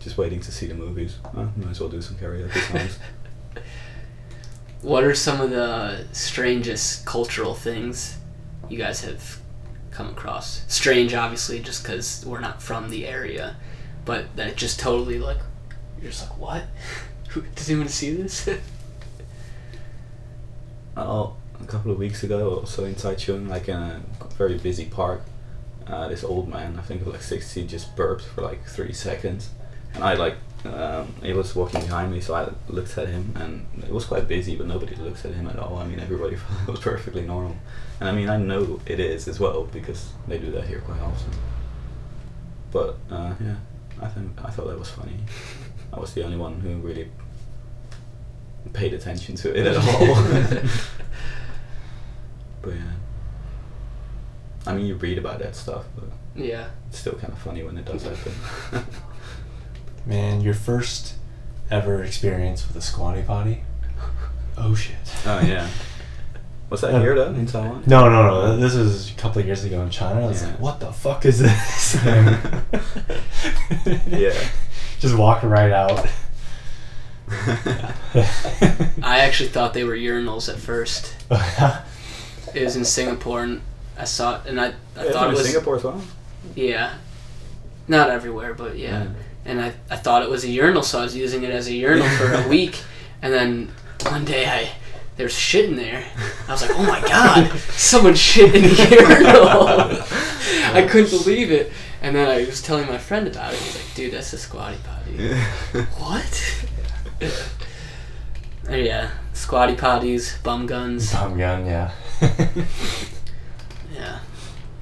[0.00, 1.16] Just waiting to see the movies.
[1.32, 2.98] Might as well do some karaoke songs.
[4.82, 8.16] What are some of the strangest cultural things
[8.70, 9.38] you guys have
[9.90, 10.64] come across?
[10.68, 13.56] Strange, obviously, just because we're not from the area,
[14.06, 15.36] but that just totally like
[16.00, 16.62] you're just like, what?
[17.28, 18.48] Who does anyone see this?
[20.96, 24.00] oh, a couple of weeks ago, also in Taichung, like in a
[24.38, 25.20] very busy park,
[25.86, 29.50] uh, this old man, I think like 60, just burped for like three seconds.
[29.94, 33.66] And I like, um, he was walking behind me, so I looked at him, and
[33.82, 35.78] it was quite busy, but nobody looks at him at all.
[35.78, 36.36] I mean, everybody
[36.66, 37.56] was perfectly normal.
[37.98, 41.00] And I mean, I know it is as well, because they do that here quite
[41.00, 41.32] often.
[42.70, 43.56] But, uh, yeah,
[44.00, 45.16] I think I thought that was funny.
[45.92, 47.10] I was the only one who really
[48.72, 50.14] paid attention to it at all.
[52.62, 52.92] but yeah.
[54.66, 56.04] I mean, you read about that stuff, but
[56.36, 56.68] yeah.
[56.88, 58.32] it's still kind of funny when it does happen.
[60.10, 61.14] Man, your first
[61.70, 63.62] ever experience with a squatty potty?
[64.58, 64.96] Oh shit.
[65.24, 65.68] oh yeah.
[66.68, 67.84] Was that here though in Taiwan?
[67.86, 68.56] No, no, no.
[68.56, 70.24] This was a couple of years ago in China.
[70.24, 70.48] I was Yeah.
[70.48, 71.96] like, what the fuck is this?
[74.08, 74.34] Yeah.
[74.98, 76.06] Just walking right out.
[77.30, 81.14] I actually thought they were urinals at first.
[82.54, 83.60] It was in Singapore, and
[83.96, 86.02] I saw it, and I, I Yeah, thought it in was Singapore as well.
[86.56, 86.94] yeah,
[87.86, 89.04] not everywhere, but yeah.
[89.04, 89.08] Yeah.
[89.44, 91.74] And I, I thought it was a urinal, so I was using it as a
[91.74, 92.82] urinal for a week,
[93.22, 93.70] and then
[94.08, 94.70] one day I
[95.16, 96.04] there's shit in there.
[96.48, 99.66] I was like, oh my god, someone shit in the urinal.
[100.74, 103.58] I couldn't believe it, and then I was telling my friend about it.
[103.58, 105.34] He's like, dude, that's a squatty potty.
[105.98, 106.66] What?
[108.68, 111.12] Oh, yeah, squatty potties, bum guns.
[111.12, 111.90] Bum gun, yeah.
[113.92, 114.20] Yeah,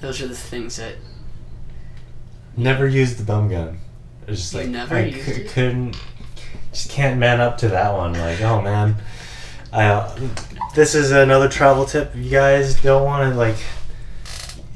[0.00, 0.94] those are the things that
[2.56, 3.78] Never used the bum gun.
[4.28, 5.48] It was just You like never I used cou- it?
[5.48, 5.96] couldn't,
[6.70, 8.12] just can't man up to that one.
[8.12, 8.96] Like, oh man,
[9.72, 9.86] I.
[9.86, 10.18] Uh,
[10.74, 12.14] this is another travel tip.
[12.14, 13.56] You guys don't want to like.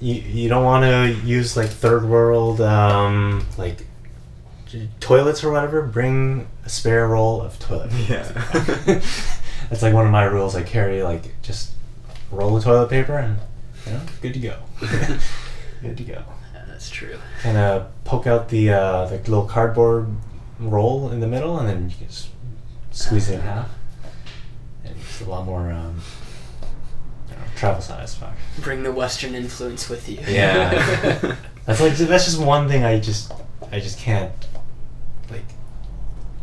[0.01, 3.85] You, you don't want to use like third world um like
[5.01, 5.83] toilets or whatever.
[5.83, 7.91] Bring a spare roll of toilet.
[7.91, 8.13] paper.
[8.15, 8.83] Yeah.
[9.69, 10.57] That's like one of my rules.
[10.57, 11.73] I carry like just
[12.31, 13.39] roll of toilet paper and
[13.87, 14.57] you know, good to go.
[15.83, 16.23] good to go.
[16.83, 17.17] That's true.
[17.43, 20.09] Kind of poke out the uh, the little cardboard
[20.59, 22.29] roll in the middle, and then you can just
[22.91, 23.71] squeeze it in half.
[24.85, 26.01] And it's a lot more um,
[27.31, 28.17] you know, travel size.
[28.17, 28.35] Fuck.
[28.59, 30.19] Bring the Western influence with you.
[30.27, 31.37] Yeah.
[31.67, 33.31] That's like that's just one thing I just
[33.71, 34.33] I just can't
[35.31, 35.45] like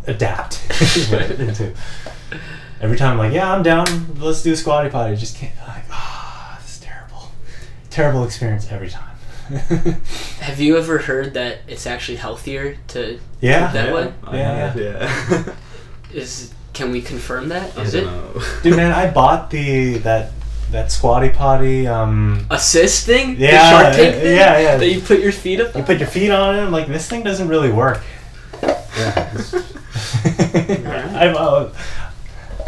[0.08, 0.62] adapt
[1.12, 1.74] into.
[2.80, 4.16] Every time I'm like, yeah, I'm down.
[4.18, 5.12] Let's do a squatty potty.
[5.12, 5.54] I just can't.
[5.68, 7.32] Like, ah, this is terrible.
[7.90, 9.09] Terrible experience every time.
[10.42, 13.72] Have you ever heard that it's actually healthier to Yeah.
[13.72, 14.14] that yeah, way?
[14.24, 15.56] I Yeah, have, yeah.
[16.14, 17.78] Is can we confirm that?
[17.78, 18.42] I don't it know.
[18.64, 20.32] Dude, man, I bought the that
[20.72, 21.88] that squatty potty.
[21.88, 23.36] Um, assist thing?
[23.40, 24.36] Yeah, the shark tank thing?
[24.36, 24.78] yeah, yeah.
[24.78, 25.74] That you put your feet up.
[25.74, 25.86] you on?
[25.86, 26.62] put your feet on it.
[26.62, 28.02] I'm like, this thing doesn't really work.
[28.62, 29.34] Yeah.
[31.16, 31.70] I'm, uh,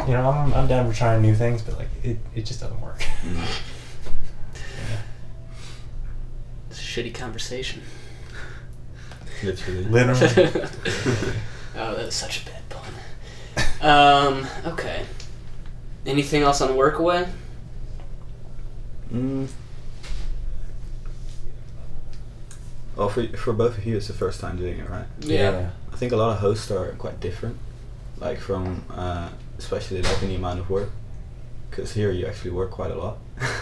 [0.07, 2.82] you know, I'm, I'm down for trying new things, but like, it, it just doesn't
[2.82, 2.99] work.
[3.23, 3.61] Mm.
[6.69, 7.81] It's a shitty conversation.
[9.43, 9.85] Literally.
[9.85, 10.21] Literally.
[11.75, 12.93] oh, that was such a bad pun.
[13.81, 14.47] Um.
[14.65, 15.05] Okay.
[16.05, 17.29] Anything else on Workaway?
[19.13, 19.47] Mm.
[22.95, 25.05] Well, for, for both of you, it's the first time doing it, right?
[25.21, 25.71] Yeah.
[25.91, 27.57] I think a lot of hosts are quite different,
[28.17, 30.89] like from uh, especially like in the amount of work.
[31.69, 33.17] Because here you actually work quite a lot.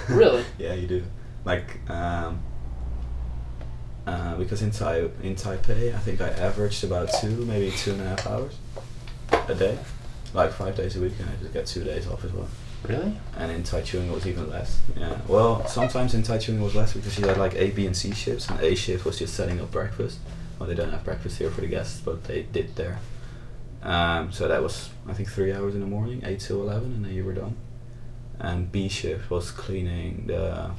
[0.09, 0.43] Really?
[0.57, 1.03] yeah, you do.
[1.45, 2.41] Like, um,
[4.09, 8.01] uh, because in, tai- in Taipei, I think I averaged about two, maybe two and
[8.01, 8.55] a half hours
[9.47, 9.77] a day,
[10.33, 12.47] like five days a week, and I just get two days off as well.
[12.87, 13.13] Really?
[13.37, 14.79] And in Taichung it was even less.
[14.97, 15.17] Yeah.
[15.27, 18.11] Well, sometimes in Taichung it was less because you had like A, B, and C
[18.13, 20.17] shifts, and A shift was just setting up breakfast.
[20.57, 22.99] Well, they don't have breakfast here for the guests, but they did there.
[23.83, 27.05] Um, so that was I think three hours in the morning, eight till eleven, and
[27.05, 27.55] then you were done.
[28.39, 30.71] And B shift was cleaning the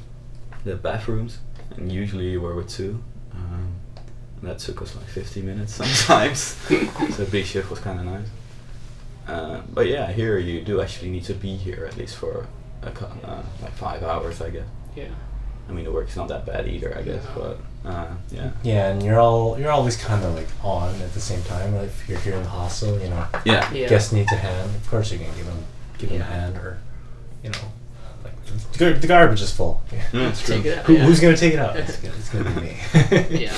[0.65, 1.39] the bathrooms,
[1.77, 3.03] and usually you were with two.
[3.41, 3.75] Um,
[4.41, 6.39] and that took us like 50 minutes sometimes.
[7.17, 8.27] so B shift was kind of nice.
[9.29, 12.47] Uh, but yeah, here you do actually need to be here at least for
[12.83, 14.67] a cou- uh, like five hours, I guess.
[14.97, 15.09] Yeah.
[15.69, 17.25] I mean, the work's not that bad either, I guess.
[17.35, 21.21] But uh, yeah, Yeah, and you're all you're always kind of like on at the
[21.21, 21.75] same time.
[21.77, 23.89] Like if you're here in the hostel, you know, yeah, Yeah.
[23.89, 24.75] guest needs a hand.
[24.75, 25.63] Of course, you can give them
[25.99, 26.29] give them Yeah.
[26.29, 26.79] a hand, or
[27.45, 27.69] you know, like
[28.79, 29.83] the, the garbage is full.
[30.13, 30.57] Mm, it's true.
[30.57, 30.85] Take it out.
[30.87, 31.05] Who, yeah.
[31.05, 31.77] Who's gonna take it out?
[31.77, 31.97] It's
[32.31, 32.77] gonna, be me.
[33.45, 33.53] Yeah.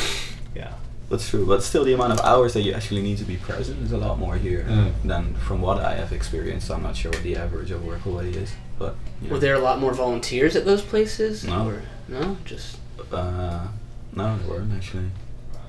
[0.55, 0.73] yeah.
[1.11, 1.45] That's true.
[1.47, 3.99] But still, the amount of hours that you actually need to be present is a
[3.99, 4.93] lot more here Mm.
[5.05, 6.71] than from what I have experienced.
[6.71, 9.31] I'm not sure what the average of workaway is, but yeah.
[9.33, 11.45] Were there a lot more volunteers at those places?
[11.45, 11.69] No.
[11.69, 12.79] Or, no, just
[13.13, 13.67] Uh,
[14.15, 15.11] no, they weren't actually.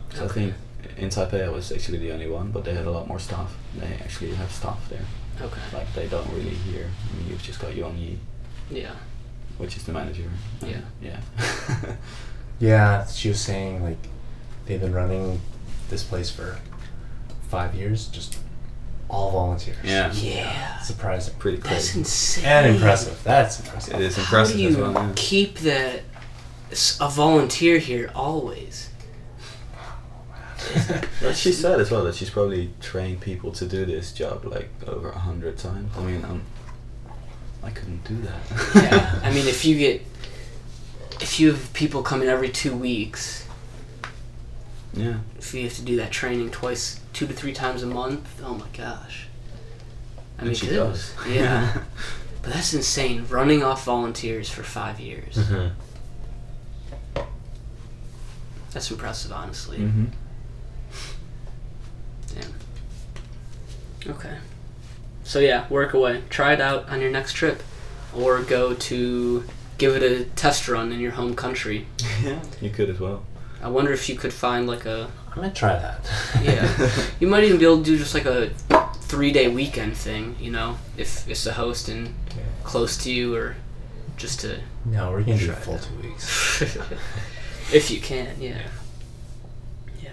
[0.10, 0.34] 'Cause I Okay.
[0.34, 0.54] think
[0.98, 3.54] in Taipei I was actually the only one, but they had a lot more staff.
[3.78, 5.06] They actually have staff there.
[5.42, 5.62] okay.
[5.74, 6.88] Like they don't really here.
[7.12, 8.20] I mean, you've just got Yong Yi,
[8.70, 8.92] Yeah.
[9.58, 10.30] Which is the manager.
[10.62, 10.82] Um, yeah.
[11.02, 11.96] Yeah.
[12.60, 13.98] Yeah, she was saying like
[14.66, 15.42] they've been running
[15.90, 16.60] this place for
[17.50, 18.38] five years, just
[19.10, 19.78] all volunteers.
[19.84, 20.14] yeah.
[20.14, 20.80] Yeah.
[20.80, 21.34] Surprising.
[21.40, 22.00] Pretty That's crazy.
[22.00, 22.46] insane.
[22.46, 23.22] And impressive.
[23.24, 23.96] That's impressive.
[23.96, 24.26] It is impressive.
[24.30, 24.94] How impressive do you as well.
[24.94, 25.12] yeah.
[25.16, 26.02] keep that
[27.02, 28.90] a volunteer here always?
[31.22, 34.70] But she said as well that she's probably trained people to do this job like
[34.88, 35.92] over a hundred times.
[35.98, 36.44] I mean, I'm,
[37.64, 38.84] I couldn't do that.
[38.84, 39.20] yeah.
[39.24, 40.02] I mean, if you get
[41.22, 43.48] if you have people coming every two weeks,
[44.94, 45.20] yeah.
[45.38, 48.56] if you have to do that training twice, two to three times a month, oh
[48.56, 49.28] my gosh.
[50.38, 51.14] I And mean, she does.
[51.28, 51.78] yeah.
[52.42, 53.26] but that's insane.
[53.30, 55.36] Running off volunteers for five years.
[55.36, 55.72] Mhm.
[58.72, 59.78] That's impressive, honestly.
[59.78, 60.06] hmm
[62.34, 64.14] Damn.
[64.16, 64.36] Okay.
[65.24, 66.28] So yeah, Workaway.
[66.30, 67.64] Try it out on your next trip,
[68.16, 69.44] or go to
[69.78, 71.88] give it a test run in your home country.
[72.24, 73.24] yeah, you could as well.
[73.62, 76.10] I wonder if you could find like a I might try that.
[76.44, 76.92] yeah.
[77.20, 78.50] you might even be able to do just like a
[79.02, 80.36] three day weekend thing.
[80.40, 82.14] You know, if it's a host and
[82.64, 83.56] close to you, or
[84.18, 85.84] just to No, we're gonna do Try a full that.
[85.84, 86.62] two weeks.
[87.74, 88.62] if you can, yeah.
[90.02, 90.12] Yeah.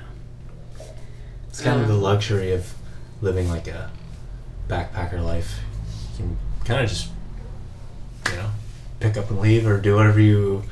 [1.48, 2.72] It's kind of Uh, the luxury of
[3.20, 3.90] living like a
[4.70, 5.58] backpacker life.
[6.12, 7.08] You can kind of just,
[8.30, 8.50] you know,
[9.00, 10.62] pick up and leave or do whatever you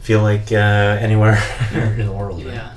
[0.00, 0.56] feel like uh,
[1.00, 1.38] anywhere
[1.72, 2.44] in the world.
[2.44, 2.54] right?
[2.54, 2.72] Yeah.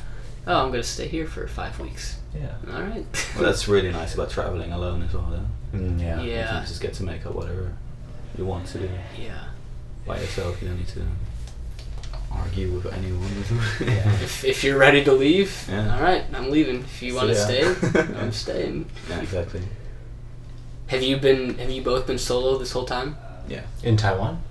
[0.45, 2.17] Oh, I'm gonna stay here for five weeks.
[2.35, 2.53] Yeah.
[2.73, 3.05] All right.
[3.35, 5.27] Well, that's really nice about traveling alone as well.
[5.31, 5.77] Though.
[5.79, 6.21] Mm, yeah.
[6.21, 6.47] You Yeah.
[6.47, 7.71] can just get to make up whatever
[8.37, 8.89] you want to do
[9.19, 9.45] yeah.
[10.05, 10.61] by yourself.
[10.61, 11.05] You don't need to
[12.31, 13.29] argue with anyone.
[13.79, 14.11] Yeah.
[14.21, 15.95] If, if you're ready to leave, Yeah.
[15.95, 16.81] all right, I'm leaving.
[16.81, 17.99] If you want to So, stay.
[18.19, 18.85] I'm staying.
[19.09, 19.61] yeah, exactly.
[20.93, 21.57] Have you been?
[21.57, 23.17] Have you both been solo this whole time
[23.47, 23.63] Yeah.
[23.81, 24.43] In Taiwan?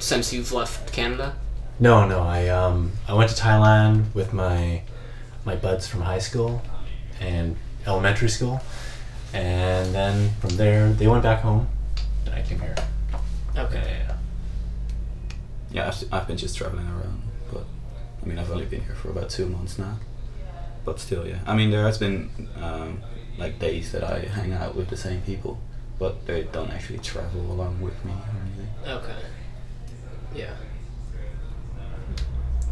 [0.00, 1.36] since you've left Canada?
[1.78, 2.22] No, no.
[2.22, 4.82] I um I went to Thailand with my
[5.44, 6.60] my buds from high school
[7.20, 7.56] and
[7.86, 8.60] elementary school,
[9.32, 11.68] and then from there they went back home,
[12.26, 12.74] and I came here.
[13.56, 13.98] Okay.
[14.08, 14.16] Yeah.
[15.70, 17.64] Yeah, I've, I've been just traveling around, but
[18.20, 20.00] I mean, I've only been here for about two months now.
[20.84, 21.38] But still, yeah.
[21.46, 23.02] I mean, there has been um,
[23.40, 25.58] like days that I hang out with the same people,
[25.98, 28.68] but they don't actually travel along with me or anything.
[28.86, 29.16] Okay.
[30.34, 30.54] Yeah.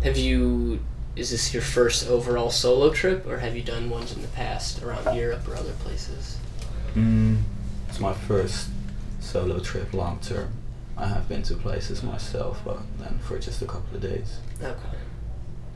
[0.04, 0.80] Have you?
[1.16, 4.82] Is this your first overall solo trip, or have you done ones in the past
[4.82, 6.38] around Europe or other places?
[6.94, 7.42] Mm,
[7.88, 8.68] it's my first
[9.18, 10.52] solo trip long term.
[10.96, 14.38] I have been to places myself, but then for just a couple of days.
[14.62, 14.98] Okay.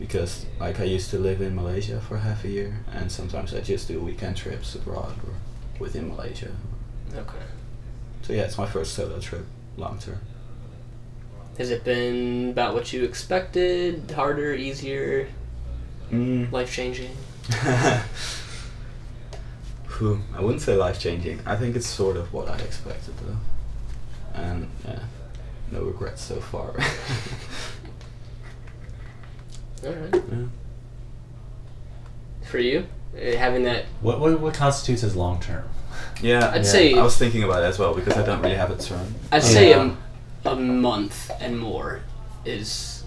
[0.03, 3.61] Because like I used to live in Malaysia for half a year, and sometimes I
[3.61, 5.35] just do weekend trips abroad or
[5.79, 6.51] within Malaysia.
[7.15, 7.45] Okay.
[8.23, 9.47] So yeah, it's my first solo trip
[9.77, 10.19] long term.
[11.57, 14.11] Has it been about what you expected?
[14.11, 15.29] Harder, easier,
[16.11, 16.51] Mm.
[16.51, 17.15] life changing?
[20.35, 21.39] I wouldn't say life changing.
[21.47, 23.39] I think it's sort of what I expected though.
[24.35, 25.05] And yeah,
[25.71, 26.75] no regrets so far.
[29.85, 30.15] All right.
[30.15, 30.45] yeah.
[32.45, 35.65] For you, Uh, having that What, what what constitutes as long term?
[36.23, 38.55] Yeah, I'd yeah, say- I was thinking about it as well because I don't really
[38.57, 39.15] have a term.
[39.31, 39.93] I'd say Yeah.
[40.45, 42.01] a, a month and more
[42.45, 43.05] is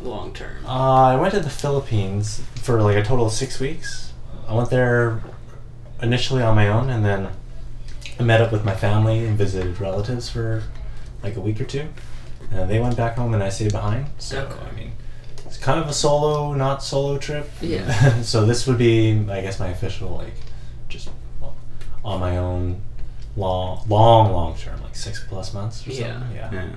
[0.00, 0.64] long term.
[0.66, 4.12] Uh, I went to the Philippines for like a total of six weeks.
[4.48, 5.20] I went there
[6.02, 7.28] initially on my own, and then
[8.20, 10.62] I met up with my family and visited relatives for
[11.22, 11.88] like a week or two.
[12.52, 14.06] And they went back home, and I stayed behind.
[14.18, 14.54] So Okay.
[14.70, 14.92] I mean,
[15.56, 17.48] it's kind of a solo, not solo trip.
[17.62, 18.20] Yeah.
[18.22, 20.34] so this would be, I guess, my official like
[20.88, 21.08] just
[22.04, 22.82] on my own,
[23.36, 26.12] long, long, long term, like six plus months or Yeah.
[26.20, 26.36] something.
[26.36, 26.52] Yeah.
[26.52, 26.68] Yeah.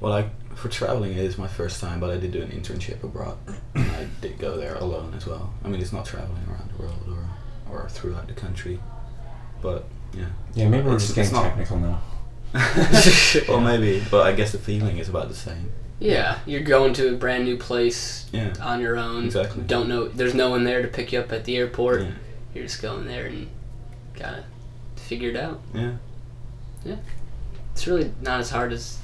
[0.00, 3.02] Well, like for traveling, it is my first time, but I did do an internship
[3.02, 3.38] abroad.
[3.74, 5.52] and I did go there alone as well.
[5.64, 7.24] I mean, it's not traveling around the world or
[7.74, 8.78] or throughout the country,
[9.62, 10.26] but yeah.
[10.54, 12.00] Yeah, maybe we're It's- just it's getting not- technical now.
[13.48, 15.72] well, maybe, but I guess the feeling is about the same.
[16.00, 18.52] Yeah, you're going to a brand new place Yeah.
[18.60, 19.26] on your own.
[19.26, 19.62] Exactly.
[19.62, 20.08] Don't know.
[20.08, 22.02] There's no one there to pick you up at the airport.
[22.02, 22.10] Yeah.
[22.54, 23.48] You're just going there and
[24.18, 24.44] gotta
[24.96, 25.60] figure it out.
[25.72, 25.92] Yeah.
[26.84, 26.96] Yeah.
[27.72, 28.98] It's really not as hard as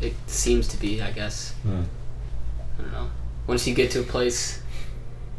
[0.00, 1.00] it seems to be.
[1.02, 1.52] I guess.
[1.62, 1.82] Hmm.
[2.78, 3.10] I don't know.
[3.46, 4.60] Once you get to a place,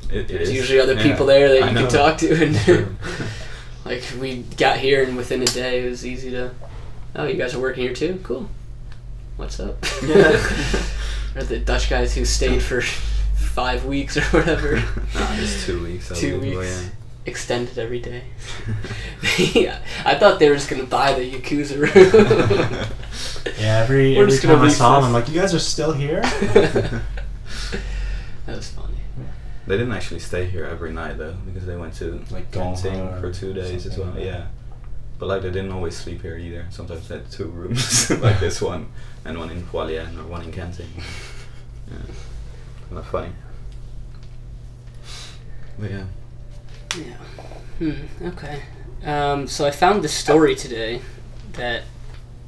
[0.09, 0.55] It, it there's is.
[0.55, 1.03] usually other Yeah.
[1.03, 1.81] people there that I you know.
[1.81, 2.97] can talk to, and
[3.85, 6.51] like we got here and within a day it was easy to.
[7.15, 8.19] Oh, you guys are working here too?
[8.23, 8.49] Cool.
[9.39, 9.77] What's up?
[10.03, 10.35] Yeah.
[11.35, 14.75] or the Dutch guys who stayed for five weeks or whatever.
[15.15, 16.09] nah, just two weeks.
[16.09, 16.89] Two believe, but weeks.
[17.25, 18.23] Extended every day.
[19.53, 22.89] yeah, I thought they were just gonna buy the Yakuza room.
[23.57, 25.05] Yeah, every, We're every just gonna time I saw them.
[25.05, 26.19] I'm like, you guys are still here?
[26.19, 27.01] that
[28.45, 28.97] was funny.
[29.67, 33.31] They didn't actually stay here every night though, because they went to Like Kenting for
[33.31, 34.09] two days as well.
[34.09, 34.25] like.
[34.25, 34.47] Yeah,
[35.19, 36.65] but like they didn't always sleep here either.
[36.69, 38.87] Sometimes they had two rooms, like this one,
[39.25, 40.89] and one in Hualien or one in Kenting.
[41.91, 41.97] Yeah,
[42.91, 43.31] not funny.
[45.77, 46.05] But yeah,
[46.97, 47.17] Yeah.
[47.79, 47.93] Hmm.
[48.27, 48.61] Okay.
[49.05, 51.01] Um, so I found this story today
[51.53, 51.83] that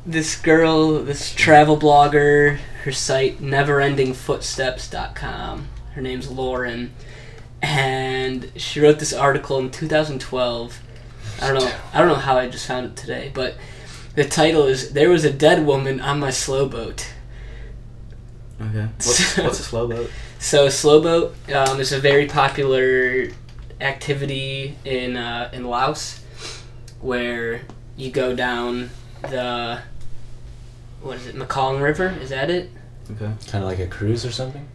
[0.06, 5.68] this girl, this travel blogger, her site neverendingfootsteps.com.
[5.94, 6.94] Her name's Lauren,
[7.62, 10.80] and she wrote this article in 2012.
[11.42, 11.72] I don't know.
[11.94, 13.56] I don't know how I just found it today, but
[14.16, 17.14] the title is "There was a dead woman on my slow boat."
[18.62, 18.88] okay.
[18.98, 20.10] What's, what's a slow boat?
[20.40, 23.30] So slow boat um, is a very popular
[23.80, 26.24] activity in uh, in Laos,
[27.00, 27.62] where
[27.96, 28.90] you go down
[29.22, 29.82] the
[31.02, 32.10] what is it, Mekong River?
[32.22, 32.70] Is that it?
[33.12, 33.32] Okay.
[33.48, 34.68] Kind of like a cruise or something.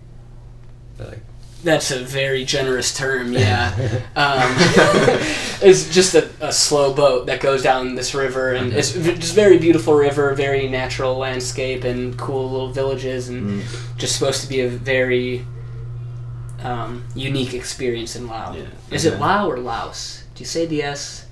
[0.98, 1.20] But like
[1.66, 3.74] That's a very generous term, yeah.
[4.14, 4.54] um,
[5.68, 9.34] it's just a, a slow boat that goes down this river, and it's v- just
[9.34, 13.98] very beautiful river, very natural landscape, and cool little villages, and Mm.
[13.98, 15.44] just supposed to be a very
[16.62, 18.56] um, unique experience in Laos.
[18.56, 18.66] Yeah.
[18.94, 20.22] Is it Laos or Laos?
[20.36, 21.26] Do you say the S?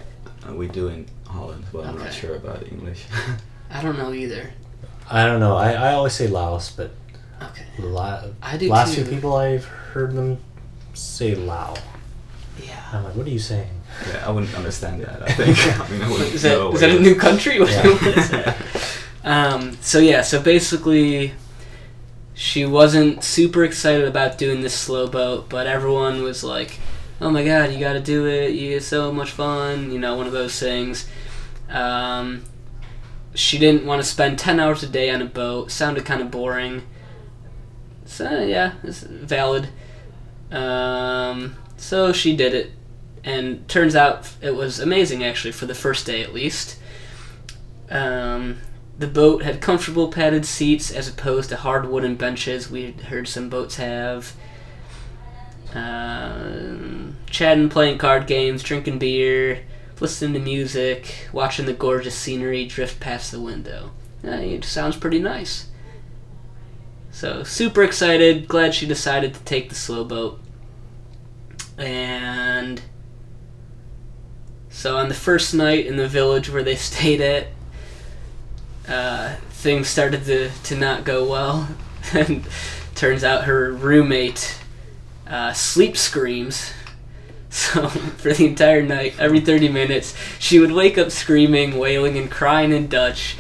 [0.48, 3.05] Uh, we do in Holland, but I'm not sure about English.
[3.70, 4.51] I don't know either.
[5.09, 5.56] I don't know.
[5.56, 6.90] I, I always say Laos, but
[7.40, 7.66] Okay.
[7.78, 9.05] la- I do last too.
[9.05, 10.39] few people I've heard them
[10.95, 11.75] say Lao.
[12.62, 12.81] Yeah.
[12.93, 13.71] I'm like, what are you saying?
[14.09, 15.23] yeah, I wouldn't understand that.
[15.23, 15.57] I think.
[15.81, 17.59] I mean, I Is that, know is what that a new country?
[17.61, 17.87] What- Yeah.
[17.89, 18.57] what is that?
[19.25, 21.33] um, so yeah, so basically,
[22.35, 26.79] she wasn't super excited about doing this slow boat, but everyone was like,
[27.21, 28.51] "Oh my god, you got to do it!
[28.55, 31.09] You get so much fun!" You know, one of those things.
[31.69, 32.45] Um,
[33.35, 35.71] she didn't want to spend ten hours a day on a boat.
[35.71, 36.83] Sounded kind of boring.
[38.05, 39.69] So yeah, it's valid.
[40.55, 42.70] Um, so she did it,
[43.24, 46.78] and turns out it was amazing actually for the first day at least.
[47.90, 48.59] Um,
[48.97, 53.48] the boat had comfortable padded seats as opposed to hard wooden benches we heard some
[53.48, 54.32] boats have.
[55.74, 59.64] Um, chatting, playing card games, drinking beer,
[60.01, 63.90] listening to music, watching the gorgeous scenery drift past the window.
[64.24, 65.68] Uh, it sounds pretty nice.
[67.10, 70.40] So, super excited, glad she decided to take the slow boat.
[71.79, 72.83] And
[74.69, 77.49] so on the first night in the village where they stayed at,
[78.89, 81.69] uh, things started to, to not go well.
[82.13, 82.47] and
[82.95, 84.59] turns out her roommate
[85.27, 86.73] uh, sleep screams.
[87.55, 92.29] So for the entire night, every 30 minutes, she would wake up screaming, wailing, and
[92.29, 93.37] crying in Dutch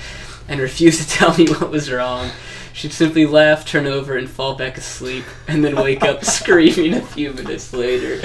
[0.46, 2.30] and refuse to tell me what was wrong.
[2.74, 7.00] She'd simply laugh, turn over, and fall back asleep, and then wake up screaming a
[7.00, 8.20] few minutes later.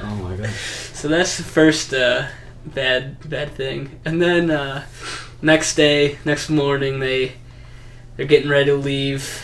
[0.00, 0.48] Oh my god.
[0.94, 2.28] So that's the first uh,
[2.64, 4.00] bad bad thing.
[4.06, 4.86] And then uh,
[5.42, 7.34] next day, next morning, they
[8.16, 9.42] they're getting ready to leave.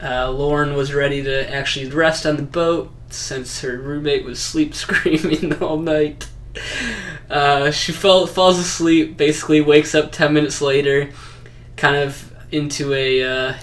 [0.00, 4.74] Uh, Lauren was ready to actually rest on the boat since her roommate was sleep
[4.76, 6.28] screaming all night.
[7.28, 11.10] Uh, she fell, falls asleep, basically wakes up 10 minutes later,
[11.76, 13.54] kind of into a uh,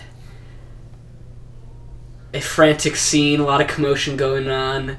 [2.34, 4.98] a frantic scene, a lot of commotion going on,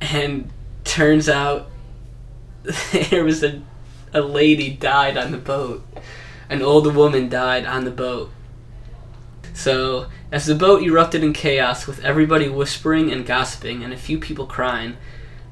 [0.00, 0.50] and
[0.84, 1.70] turns out
[3.10, 3.62] there was a
[4.14, 5.84] a lady died on the boat.
[6.48, 8.30] An old woman died on the boat.
[9.52, 14.18] So, as the boat erupted in chaos with everybody whispering and gossiping and a few
[14.18, 14.96] people crying,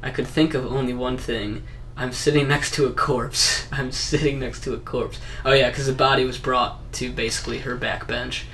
[0.02, 1.64] I could think of only one thing.
[2.02, 3.68] I'm sitting next to a corpse.
[3.72, 5.20] I'm sitting next to a corpse.
[5.44, 8.46] Oh yeah, because the body was brought to basically her back bench.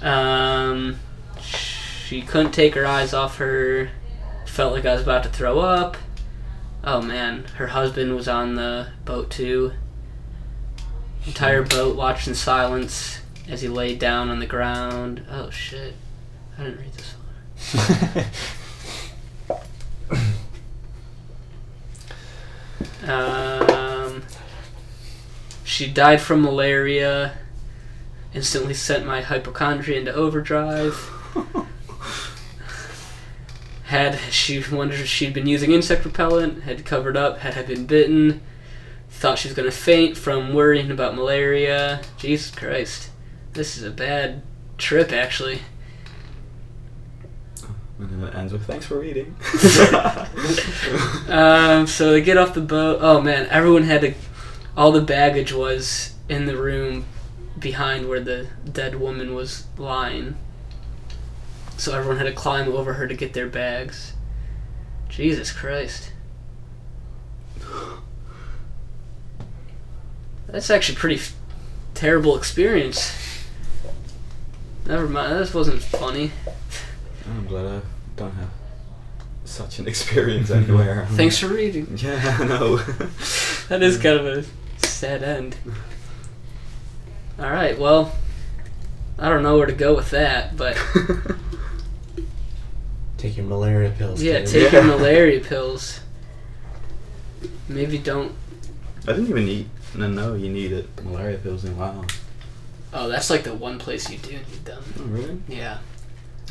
[0.00, 1.00] Um,
[1.40, 3.90] she couldn't take her eyes off her.
[4.46, 5.96] Felt like I was about to throw up.
[6.84, 9.72] Oh man, her husband was on the boat too.
[11.26, 13.18] Entire boat watched in silence
[13.48, 15.24] as he laid down on the ground.
[15.28, 15.94] Oh shit.
[16.56, 17.16] I didn't read this
[19.48, 20.26] far.
[23.08, 24.22] Um,
[25.64, 27.38] she died from malaria.
[28.34, 31.10] Instantly sent my hypochondria into overdrive.
[33.86, 37.86] had she wondered if she'd been using insect repellent, had covered up, had had been
[37.86, 38.40] bitten,
[39.08, 42.02] thought she was gonna faint from worrying about malaria.
[42.18, 43.10] Jesus Christ,
[43.52, 44.42] this is a bad
[44.76, 45.60] trip, actually.
[47.98, 49.34] And it ends with thanks for reading.
[51.28, 52.98] Um, so they get off the boat.
[53.00, 54.14] Oh man, everyone had to.
[54.76, 57.04] All the baggage was in the room
[57.58, 60.36] behind where the dead woman was lying.
[61.76, 64.12] So everyone had to climb over her to get their bags.
[65.08, 66.12] Jesus Christ.
[70.46, 71.34] That's actually pretty f-
[71.94, 73.12] terrible experience.
[74.86, 76.30] Never mind, this wasn't funny.
[77.30, 77.80] I'm glad I
[78.16, 78.50] don't have
[79.44, 81.06] such an experience anywhere.
[81.10, 81.96] Thanks for reading.
[82.02, 82.76] Yeah, I know.
[83.68, 84.44] That is kind of a
[84.86, 85.56] sad end.
[87.38, 88.12] Alright, well,
[89.18, 90.76] I don't know where to go with that, but
[93.18, 94.22] Take your malaria pills.
[94.22, 94.46] yeah, kid.
[94.48, 96.00] take your malaria pills.
[97.68, 98.32] Maybe don't.
[99.04, 99.68] I didn't even need.
[99.94, 100.86] No, no, you need it.
[101.04, 102.04] malaria pills in Wow.
[102.92, 104.82] Oh, that's like the one place you do need them.
[104.98, 105.40] Oh, really?
[105.48, 105.78] Yeah.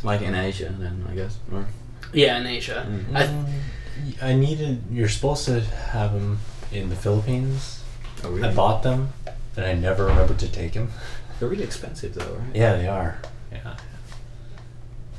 [0.06, 1.38] Like in Asia, then I guess.
[1.52, 1.66] Or
[2.14, 2.86] Yeah, in Asia.
[2.88, 3.16] Mm.
[3.16, 4.84] I, Mm, I needed.
[4.92, 6.40] You're supposed to have them
[6.72, 7.82] in the Philippines.
[8.24, 9.10] oh, I bought them,
[9.56, 10.92] and I never remembered to take them.
[11.40, 12.56] They're really expensive though, right?
[12.56, 13.20] Yeah, they are.
[13.52, 13.78] Yeah.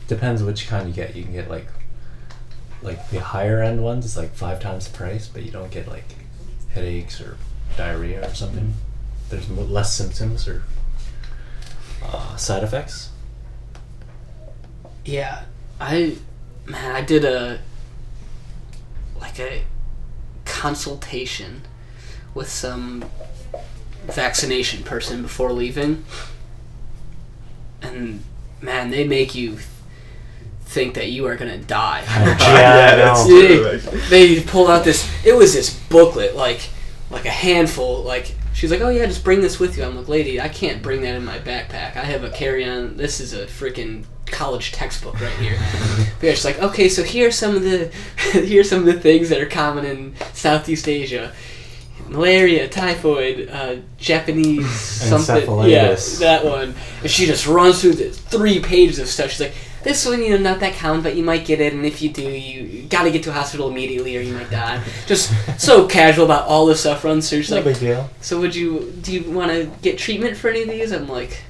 [0.08, 1.16] Depends which kind you get.
[1.16, 1.66] You can get like
[2.82, 5.88] like the higher end ones is like five times the price, but you don't get
[5.88, 6.04] like
[6.72, 7.36] headaches or
[7.76, 8.74] diarrhea or something.
[9.30, 10.62] There's less symptoms or
[12.04, 13.10] uh, side effects.
[15.06, 15.44] Yeah,
[15.80, 16.16] I
[16.66, 17.60] man, I did a
[19.20, 19.62] like a
[20.44, 21.62] consultation
[22.34, 23.04] with some
[24.06, 26.04] vaccination person before leaving,
[27.80, 28.24] and
[28.60, 29.58] man, they make you
[30.62, 32.02] think that you are gonna die.
[32.40, 33.88] Yeah, I know.
[34.10, 35.08] they, they pulled out this.
[35.24, 36.68] It was this booklet, like
[37.10, 38.02] like a handful.
[38.02, 40.82] Like she's like, "Oh yeah, just bring this with you." I'm like, "Lady, I can't
[40.82, 41.96] bring that in my backpack.
[41.96, 42.96] I have a carry-on.
[42.96, 45.58] This is a freaking college textbook right here."
[46.18, 47.92] but yeah, she's like, "Okay, so here are some of the
[48.32, 51.32] here are some of the things that are common in Southeast Asia."
[52.08, 55.68] Malaria, typhoid, uh, Japanese something.
[55.68, 56.74] Yeah, that one.
[57.02, 59.32] And she just runs through the three pages of stuff.
[59.32, 59.54] She's like,
[59.86, 62.10] this one, you know, not that common, but you might get it, and if you
[62.10, 64.82] do, you gotta get to a hospital immediately or you might die.
[65.06, 67.44] Just so casual about all this stuff runs through.
[67.48, 68.10] No like, big deal.
[68.20, 70.90] so would you, do you want to get treatment for any of these?
[70.90, 71.40] I'm like,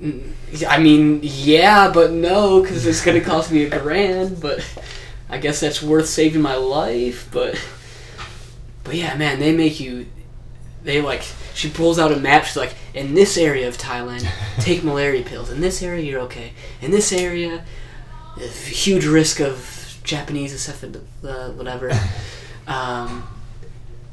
[0.00, 0.30] "Mm,
[0.68, 4.64] I mean, yeah, but no, because it's gonna cost me a grand, but
[5.28, 7.60] I guess that's worth saving my life, but,
[8.84, 10.06] but yeah, man, they make you,
[10.82, 11.22] they like,
[11.54, 14.28] she pulls out a map, she's like, in this area of Thailand,
[14.60, 15.50] take malaria pills.
[15.50, 16.52] In this area, you're okay.
[16.80, 17.64] In this area,
[18.38, 21.90] huge risk of Japanese encephal, uh, whatever.
[22.68, 23.26] Um,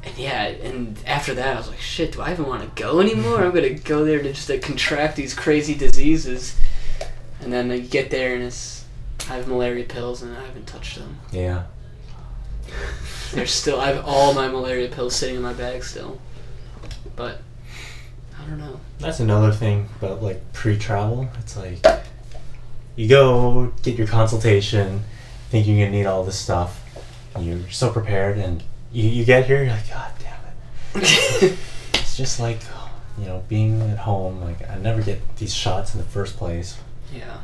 [0.06, 3.02] and yeah, and after that, I was like, shit, do I even want to go
[3.02, 3.44] anymore?
[3.44, 6.56] I'm gonna go there to just to contract these crazy diseases.
[7.42, 8.86] And then I get there and it's,
[9.30, 11.20] I have malaria pills and I haven't touched them.
[11.32, 11.64] Yeah.
[13.34, 16.20] There's still, I have all my malaria pills sitting in my bag still.
[17.16, 17.42] But,
[18.38, 18.80] I don't know.
[19.00, 21.30] That's another thing about like pre-travel.
[21.40, 21.86] It's like
[22.96, 25.04] you go get your consultation,
[25.50, 26.82] think you're gonna need all this stuff.
[27.36, 31.58] and You're so prepared, and you, you get here, you're like, God damn it!
[31.94, 32.60] It's just like
[33.18, 34.42] you know being at home.
[34.42, 36.78] Like I never get these shots in the first place.
[37.14, 37.40] Yeah.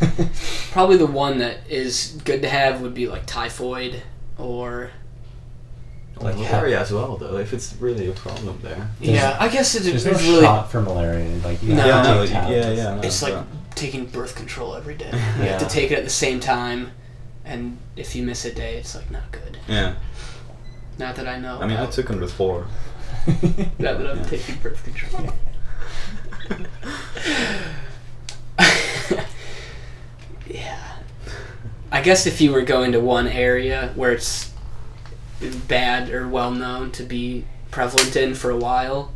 [0.70, 4.02] Probably the one that is good to have would be like typhoid
[4.38, 4.90] or.
[6.22, 7.36] Like malaria as well, though.
[7.38, 8.88] If it's really a problem there.
[9.00, 10.42] yeah, I guess it's, There's it's no really.
[10.44, 11.28] shot for malaria.
[11.44, 11.82] Like you No.
[11.82, 12.78] have to Yeah, no, take yeah, tablets.
[12.78, 12.94] yeah.
[12.94, 13.46] no, It's like but-
[13.76, 15.10] taking birth control every day.
[15.12, 15.68] You have to Yeah.
[15.68, 16.90] take it at the same time,
[17.44, 19.58] and if you miss a day, it's like not good.
[19.68, 19.94] yeah.
[20.98, 21.58] Not that I know.
[21.60, 21.92] I mean, I about.
[21.92, 22.66] took them before.
[23.26, 24.24] Not that I'm Yeah.
[24.24, 25.28] taking birth control.
[30.46, 30.96] yeah.
[31.90, 34.52] I guess if you were going to one area where it's
[35.68, 39.12] bad or well known to be prevalent in for a while,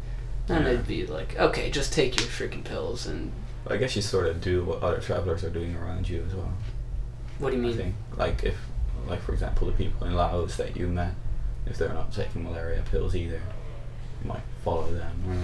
[0.46, 0.68] then Yeah.
[0.70, 3.32] it'd be like, okay, just take your freaking pills and
[3.68, 6.52] I guess you sort of do what other travelers are doing around you as well.
[7.38, 7.76] what do you I mean?
[7.76, 8.56] think, like if,
[9.06, 11.12] like for example, the people in Laos that you met,
[11.66, 13.40] if they're not taking malaria pills either,
[14.22, 15.16] you might follow them.
[15.28, 15.34] Or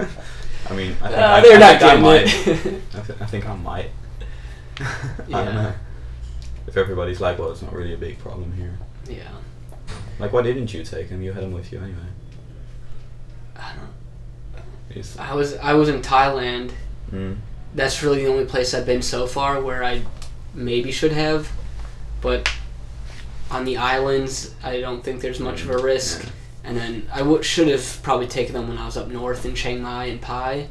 [0.00, 0.08] not.
[0.70, 2.22] I mean, I think, Uh, I, they're I not think I might.
[2.96, 3.90] I, th- I think I might.
[4.80, 5.74] I don't know.
[6.66, 8.76] If everybody's like, well, it's not really a big problem here.
[9.08, 9.30] yeah.
[10.18, 11.22] Like, why didn't you take them?
[11.22, 11.98] You had them with you anyway.
[13.56, 14.64] I don't.
[14.90, 16.72] It's, I was I was in Thailand.
[17.12, 17.36] mm,
[17.74, 20.02] That's really the only place I've been so far where I
[20.54, 21.50] maybe should have,
[22.20, 22.50] but
[23.50, 26.22] on the islands I don't think there's much of a risk.
[26.24, 26.30] Yeah.
[26.64, 29.54] And then I w- should have probably taken them when I was up north in
[29.54, 30.68] Chiang Mai and Pai.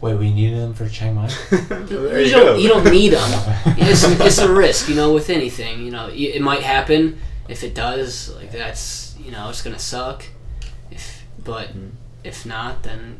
[0.00, 1.28] Wait, we needed them for Chiang Mai.
[1.50, 3.30] there you, you don't you don't need them.
[3.78, 5.82] it's, it's a risk, you know, with anything.
[5.84, 7.18] You know, it might happen.
[7.48, 10.24] If it does, like that's you know, it's gonna suck.
[10.90, 11.90] If but Mm.
[12.22, 13.18] if not, then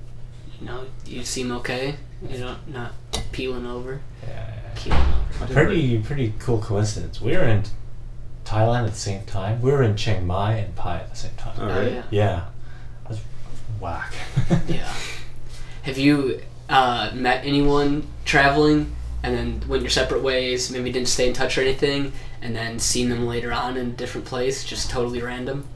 [0.60, 1.96] you know, you seem okay.
[2.28, 4.54] You know, not not peeling over, yeah.
[4.76, 5.10] keeling over.
[5.44, 7.20] I didn't really- Pretty pretty cool coincidence.
[7.20, 7.64] We were in
[8.46, 9.60] Thailand at the same time.
[9.60, 11.54] We were in Chiang Mai and Pai at the same time.
[11.58, 11.94] Oh, Oh really?
[11.94, 12.02] yeah.
[12.10, 12.44] Yeah.
[13.08, 13.20] That's
[13.80, 14.12] whack.
[14.68, 14.90] Yeah.
[15.82, 16.40] Have you
[16.70, 21.58] uh, met anyone traveling and then went your separate ways, maybe didn't stay in touch
[21.58, 22.12] or anything,
[22.44, 25.66] and then seen them later on in a different place, just totally random?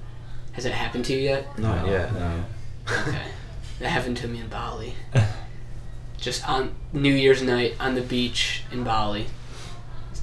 [0.53, 1.59] Has it happened to you yet?
[1.59, 2.19] Not No, yet, no.
[2.21, 2.45] no.
[3.09, 3.23] Okay.
[3.81, 4.95] that happened to me in Bali.
[6.19, 9.27] Just on New Year's night on the beach in Bali.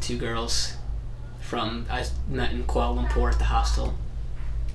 [0.02, 0.74] Two girls
[1.40, 3.94] from I met in Kuala Lumpur at the hostel.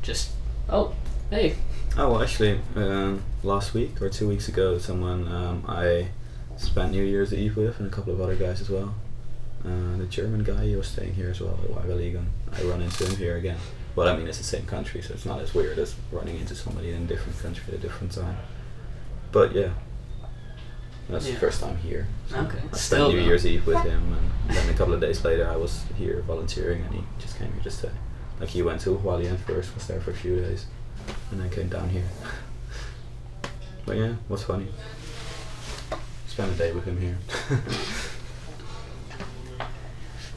[0.02, 0.30] Just
[0.68, 0.94] oh
[1.28, 1.56] hey
[1.96, 6.08] Oh well, actually, um, last week or two weeks ago, someone um, I
[6.56, 8.94] spent New Year's Eve with, and a couple of other guys as well.
[9.64, 11.84] Uh, the German guy, he was staying here as well at.
[12.52, 13.58] I run into him here again.
[13.94, 16.54] But I mean, it's the same country, so it's not as weird as running into
[16.54, 18.36] somebody in a different country at a different time.
[19.32, 19.70] But yeah,
[21.08, 21.34] That's Yeah.
[21.34, 22.06] the first time here.
[22.28, 22.58] So Okay.
[22.58, 23.26] I spent Still, New though.
[23.26, 24.16] Year's Eve with him,
[24.46, 27.52] and then a couple of days later, I was here volunteering, and he just came
[27.52, 27.96] here just to stay.
[28.38, 30.66] Like he went to Hualien first, was there for a few days,
[31.32, 32.04] and then came down here.
[33.86, 34.68] but yeah, what's funny.
[36.28, 37.18] Spent a day with him here.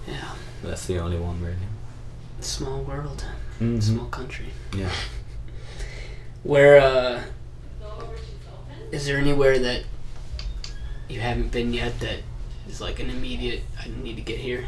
[0.07, 0.35] Yeah.
[0.63, 1.55] That's the only one really.
[2.39, 3.25] Small world.
[3.59, 3.81] Mhm.
[3.81, 4.47] Small country.
[4.75, 4.89] Yeah.
[6.43, 7.21] Where uh
[8.91, 9.83] is there anywhere that
[11.09, 12.19] you haven't been yet that
[12.69, 14.65] is like an immediate I need to get here?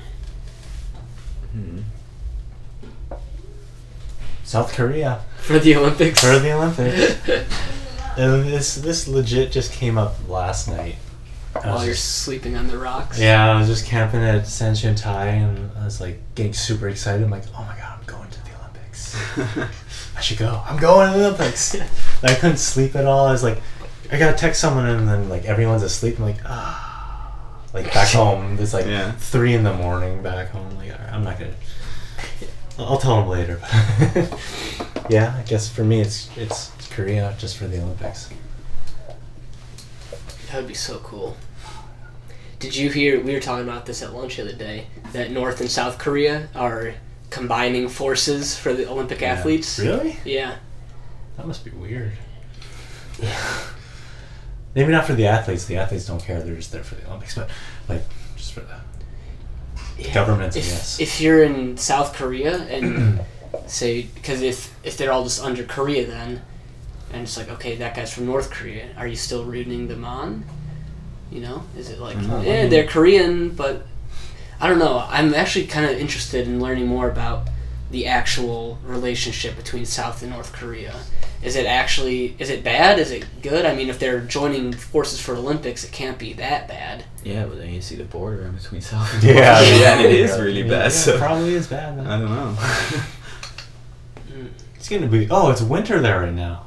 [1.51, 1.79] Hmm.
[4.43, 6.19] South Korea For the Olympics?
[6.21, 7.17] for the Olympics.
[8.17, 10.95] and this this legit just came up last night.
[11.63, 13.19] While you're just- sleeping on the rocks.
[13.19, 17.23] Yeah, I was just camping at Sanxiantai and I was like getting super excited.
[17.23, 19.15] I'm like, oh my god, I'm going to the Olympics.
[20.17, 20.61] I should go.
[20.65, 21.75] I'm going to the Olympics.
[22.23, 23.25] I couldn't sleep at all.
[23.25, 23.61] I was like,
[24.11, 26.17] I gotta text someone and then like everyone's asleep.
[26.19, 26.81] I'm like, ah.
[27.73, 29.11] Like back home, it's like Yeah.
[29.13, 30.75] three in the morning back home.
[30.77, 31.53] Like, I'm not gonna.
[32.77, 33.59] I'll I'll tell them later.
[35.09, 38.29] yeah, I guess for me it's it's Korea just for the Olympics.
[40.51, 41.35] That would be so cool.
[42.65, 43.19] Did you hear?
[43.21, 44.87] We were talking about this at lunch the other day.
[45.13, 46.93] That North and South Korea are
[47.29, 49.77] combining forces for the Olympic athletes.
[49.79, 50.17] Really?
[50.25, 50.57] Yeah.
[51.37, 52.13] That must be weird.
[54.73, 55.65] Maybe not for the athletes.
[55.65, 56.41] The athletes don't care.
[56.41, 57.35] They're just there for the Olympics.
[57.35, 57.49] But
[57.87, 58.03] like,
[58.35, 58.77] just for the
[59.97, 60.13] Yeah.
[60.13, 60.99] Governments, If, yes.
[60.99, 63.21] if you're in South Korea and
[63.67, 66.41] say, because if if they're all just under Korea then,
[67.13, 70.43] and it's like, okay, that guy's from North Korea, are you still rooting them on?
[71.31, 72.41] You know, is it like, I don't know.
[72.41, 73.85] yeah, they're Korean, but
[74.61, 75.05] I don't know.
[75.09, 77.49] I'm actually kind of interested in learning more about
[77.91, 80.95] the actual relationship between South and North Korea.
[81.43, 82.97] Is it actually is it bad?
[82.99, 83.65] Is it good?
[83.65, 87.03] I mean, if they're joining forces for Olympics, it can't be that bad.
[87.23, 90.01] Yeah, but then you see the border in between South and Yeah, North Korea, and
[90.05, 90.25] it yeah.
[90.25, 90.83] is really Yeah, bad.
[90.83, 91.99] yeah, so it probably is bad.
[91.99, 92.57] I don't know.
[94.31, 94.49] Mm.
[94.75, 95.27] It's gonna be.
[95.29, 96.64] Oh, it's winter there right now.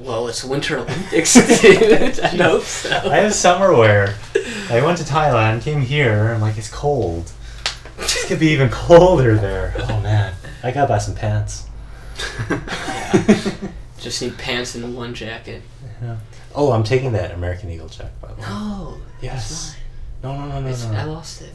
[0.00, 2.20] Well, it's Winter Olympics, dude.
[2.20, 2.90] I hope so.
[3.10, 4.14] I have summer wear.
[4.70, 6.32] I went to Thailand, came here.
[6.34, 7.30] I'm like, it's cold.
[7.98, 9.74] It's gonna be even colder there.
[9.78, 11.66] Oh man, I gotta buy some pants.
[12.48, 13.54] yeah.
[13.98, 15.62] Just need pants and one jacket.
[16.02, 16.16] Yeah.
[16.54, 18.40] Oh, I'm taking that American Eagle check by the way.
[18.48, 19.76] No, Yes.
[20.22, 20.92] No, no, no, no, it's, no.
[20.96, 21.52] I lost it.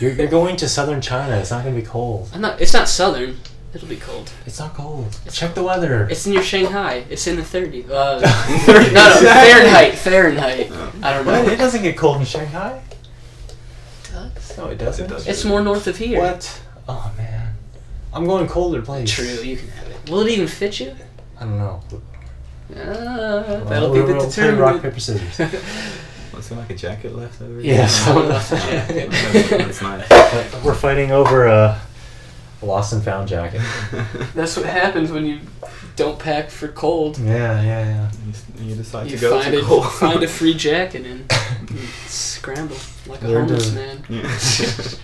[0.00, 1.36] You're, you're going to southern China.
[1.36, 2.30] It's not gonna be cold.
[2.34, 2.60] I'm not.
[2.62, 3.36] It's not southern.
[3.72, 4.32] It'll be cold.
[4.46, 5.16] It's not cold.
[5.30, 6.08] Check the weather.
[6.10, 7.04] It's near Shanghai.
[7.08, 7.88] It's in the 30s.
[7.88, 8.20] Uh,
[8.66, 9.94] no, no, Fahrenheit.
[9.94, 10.72] Fahrenheit.
[11.04, 11.44] I don't What?
[11.46, 11.52] know.
[11.52, 12.82] It doesn't get cold in Shanghai.
[13.48, 14.56] It does.
[14.58, 15.04] No, it doesn't.
[15.04, 15.28] It does.
[15.28, 16.18] It's more north of here.
[16.20, 16.60] What?
[16.88, 17.54] Oh man,
[18.12, 19.08] I'm going colder place.
[19.12, 20.10] True, you can have it.
[20.10, 20.96] Will it even fit you?
[21.38, 21.80] I don't know.
[21.92, 25.38] Uh, Well, that'll be the we'll play rock paper scissors.
[26.34, 27.60] Was there like a jacket left over?
[27.60, 28.04] Yes.
[28.04, 29.10] That's a jacket.
[29.50, 30.64] That's nice.
[30.64, 31.80] We're fighting over a
[32.62, 33.60] lost and found jacket.
[34.34, 35.40] That's what happens when you
[35.96, 37.18] don't pack for cold.
[37.18, 38.10] Yeah, yeah, yeah.
[38.58, 39.92] You, you decide You to go find to a, cold.
[39.92, 41.32] find a free jacket and
[41.70, 42.76] you scramble
[43.06, 44.04] like a Learn to- homeless man.
[44.08, 44.98] Yeah.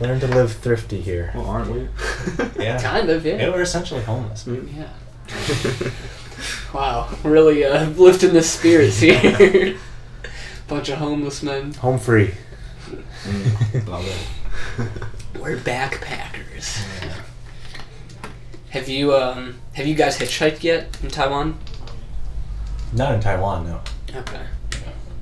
[0.00, 1.30] Learn to live thrifty here.
[1.34, 1.88] well, aren't we?
[2.62, 2.80] Yeah.
[2.82, 3.36] Kind of, yeah.
[3.36, 4.46] Yeah, we're essentially homeless.
[4.46, 4.88] Yeah.
[6.74, 9.78] Wow, really uh, lifting the spirits here.
[10.66, 11.72] Bunch of homeless men.
[11.74, 12.34] Home free.
[13.22, 15.40] Mm, love it.
[15.40, 16.43] We're backpackers.
[18.70, 21.58] Have you um have you guys hitchhiked yet in Taiwan?
[22.92, 23.80] Not in Taiwan, no.
[24.14, 24.40] Okay.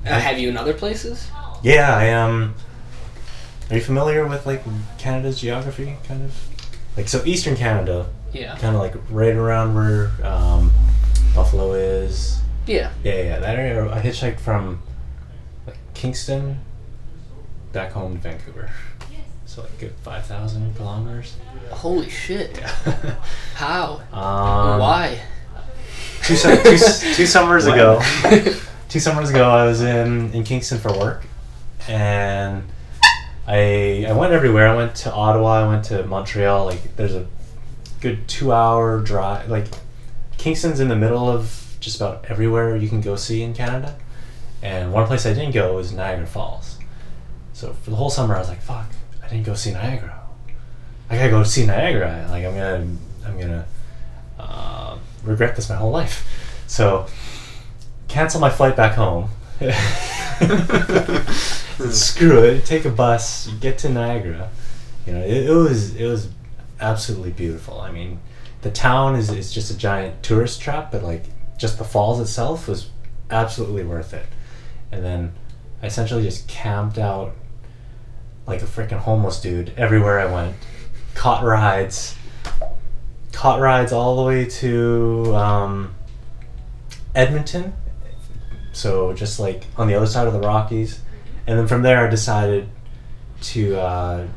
[0.05, 1.27] Uh, have you in other places?
[1.63, 2.55] Yeah, I Um,
[3.69, 4.63] are you familiar with like
[4.97, 6.35] Canada's geography, kind of?
[6.97, 8.55] Like so, Eastern Canada, Yeah.
[8.57, 10.71] kind of like right around where um,
[11.33, 12.39] Buffalo is.
[12.67, 12.91] Yeah.
[13.03, 13.91] Yeah, yeah, that area.
[13.91, 14.81] I hitchhiked from
[15.65, 16.59] like Kingston
[17.71, 18.69] back home to Vancouver.
[19.53, 21.35] So like good five thousand kilometers.
[21.69, 22.57] Holy shit.
[22.57, 22.69] Yeah.
[23.53, 24.01] How?
[24.11, 25.21] um, Why?
[26.23, 26.77] Two, su- two,
[27.13, 28.01] two summers ago.
[28.89, 31.23] two summers ago, I was in in Kingston for work,
[31.87, 32.63] and
[33.45, 34.69] I I went everywhere.
[34.69, 35.65] I went to Ottawa.
[35.65, 36.65] I went to Montreal.
[36.65, 37.27] Like there's a
[38.01, 39.51] good two hour drive.
[39.51, 39.67] Like
[40.39, 43.99] Kingston's in the middle of just about everywhere you can go see in Canada.
[44.63, 46.79] And one place I didn't go was Niagara Falls.
[47.53, 49.02] So for the whole summer, I was like, "Fuck, I
[49.33, 50.21] didn't go see Niagara.
[51.09, 52.27] I gotta go see Niagara.
[52.29, 52.87] Like I'm gonna,
[53.25, 53.65] I'm gonna
[54.39, 56.25] uh, regret this my whole life."
[56.67, 57.07] So
[58.07, 59.29] cancel my flight back home.
[61.91, 62.65] Screw it.
[62.65, 63.47] Take a bus.
[63.59, 64.49] Get to Niagara.
[65.05, 66.29] You know, it, it was it was
[66.79, 67.81] absolutely beautiful.
[67.81, 68.19] I mean,
[68.61, 71.25] the town is is just a giant tourist trap, but like
[71.57, 72.89] just the falls itself was
[73.29, 74.25] absolutely worth it.
[74.91, 75.33] and then
[75.81, 77.33] I essentially just camped out
[78.45, 80.55] like a freaking homeless dude everywhere I went.
[81.15, 82.15] Caught rides,
[83.31, 85.95] caught rides all the way to um,
[87.15, 87.73] Edmonton.
[88.73, 91.01] So just like on the other side of the Rockies,
[91.45, 92.67] and then from there I decided
[93.41, 94.27] to uh,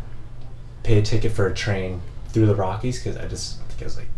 [0.83, 3.97] pay a ticket for a train through the Rockies because I just think I was
[3.97, 4.09] like,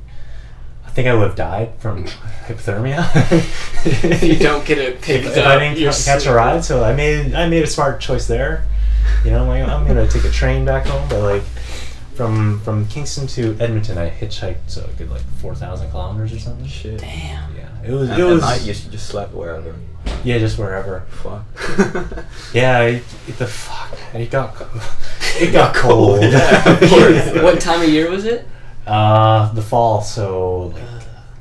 [0.84, 2.04] I think I would have died from
[2.46, 3.06] hypothermia
[3.84, 6.64] If you don't get it if, picked if up, I didn't ca- catch a ride.
[6.64, 8.66] So I made I made a smart choice there.
[9.24, 11.42] You know, like I'm gonna take a train back home, but like
[12.14, 16.38] from from Kingston to Edmonton, I hitchhiked so a good like four thousand kilometers or
[16.38, 16.66] something.
[16.66, 17.00] Shit.
[17.00, 17.54] Damn.
[17.56, 19.74] Yeah, it was And it at was night you s- just slept wherever.
[20.24, 21.00] yeah, just wherever.
[21.10, 21.44] Fuck.
[22.54, 24.54] Yeah, it, it- the fuck it got
[25.40, 26.20] it got cold.
[26.22, 27.42] Yeah, of course.
[27.42, 28.46] What time of year was it?
[28.86, 30.82] Uh, the fall, so like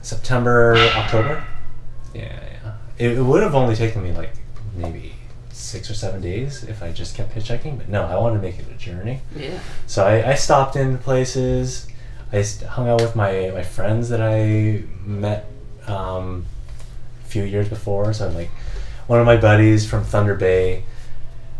[0.02, 1.45] September, October.
[2.14, 2.73] Yeah, yeah.
[2.98, 4.34] It, it would have only taken me like
[4.76, 5.14] maybe
[5.58, 8.60] six or seven days if I just kept hitchhiking, but no, I wanted to make
[8.60, 9.22] it a journey.
[9.36, 9.60] Yeah.
[9.88, 11.88] So I, I stopped in places.
[12.32, 15.46] I hung out with my, my friends that I met
[15.88, 16.46] um,
[17.24, 18.14] a few years before.
[18.14, 18.50] So I'm like,
[19.08, 20.84] one of my buddies from Thunder Bay.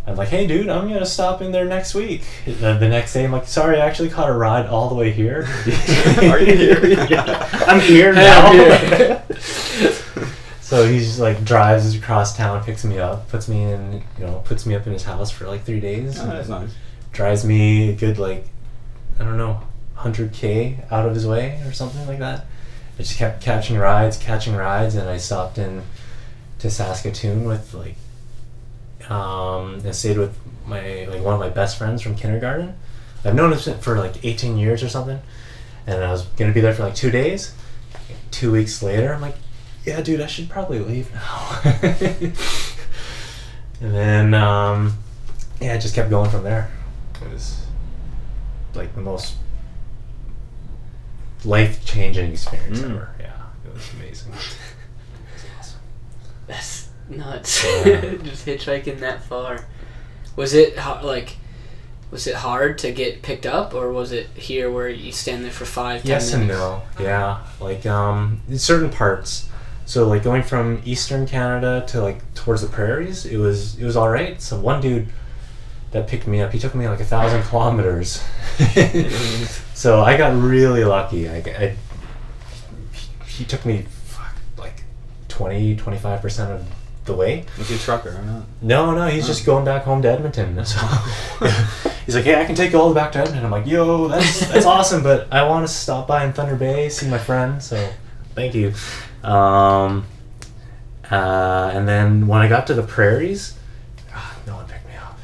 [0.06, 2.24] I'm like, hey, dude, I'm gonna stop in there next week.
[2.46, 5.12] The, the next day, I'm like, sorry, I actually caught a ride all the way
[5.12, 5.46] here.
[6.22, 6.86] Are you here?
[7.10, 8.48] yeah, I'm here Hey, now.
[8.48, 9.24] I'm here.
[10.68, 14.42] so he's just like drives across town, picks me up, puts me in, you know,
[14.44, 16.20] puts me up in his house for like three days.
[16.20, 16.76] Oh, that's nice.
[17.14, 18.46] drives me a good like
[19.18, 19.62] I don't know,
[19.96, 22.48] hundred k out of his way or something like that.
[22.96, 25.84] I just kept catching rides, catching rides, and I stopped in
[26.60, 27.96] to Saskatoon with like
[29.10, 32.76] um, and stayed with my like one of my best friends from kindergarten.
[33.24, 35.22] I've known him for like eighteen years or something,
[35.86, 37.54] and I was gonna be there for like two days.
[38.32, 39.36] Two weeks later, I'm like,
[39.88, 41.62] yeah, dude, I should probably leave now.
[43.82, 44.98] and then um,
[45.62, 46.70] yeah, I just kept going from there.
[47.26, 47.66] It was
[48.76, 49.36] like the most
[51.46, 52.92] life changing experience Mm.
[52.92, 53.10] ever.
[53.20, 53.34] Yeah,
[53.66, 54.34] it was amazing.
[56.48, 57.64] That's nuts.
[57.64, 58.02] Yeah.
[58.24, 59.66] Just hitchhiking that far.
[60.36, 61.38] Was it ho- like?
[62.10, 65.52] Was it hard to get picked up, or was it here where you stand there
[65.52, 66.04] for five?
[66.04, 66.84] 10 Yes and no.
[67.00, 69.50] Yeah, like um, in certain parts.
[69.88, 73.96] So like going from eastern Canada to like towards the prairies, it was it was
[73.96, 74.40] all right.
[74.42, 75.08] So one dude
[75.92, 78.22] that picked me up, he took me like a thousand kilometers.
[79.74, 81.30] so I got really lucky.
[81.30, 81.76] I, I
[83.26, 84.84] he, took me fuck, like
[85.30, 86.68] 20 25 percent of
[87.06, 87.46] the way.
[87.58, 88.44] Was he a trucker or not?
[88.62, 89.54] No, no, he's just oh.
[89.54, 90.66] going back home to Edmonton.
[90.66, 90.80] So
[92.06, 93.66] he's like, "Hey, I can take you all the way back to Edmonton." I'm like,
[93.66, 97.18] "Yo, that's that's awesome, but I want to stop by in Thunder Bay, see my
[97.18, 97.90] friend." So,
[98.36, 98.74] thank you.
[99.24, 100.06] Um,
[101.10, 103.58] uh, and then when I got to the prairies,
[104.14, 105.18] ah, no one picked me up.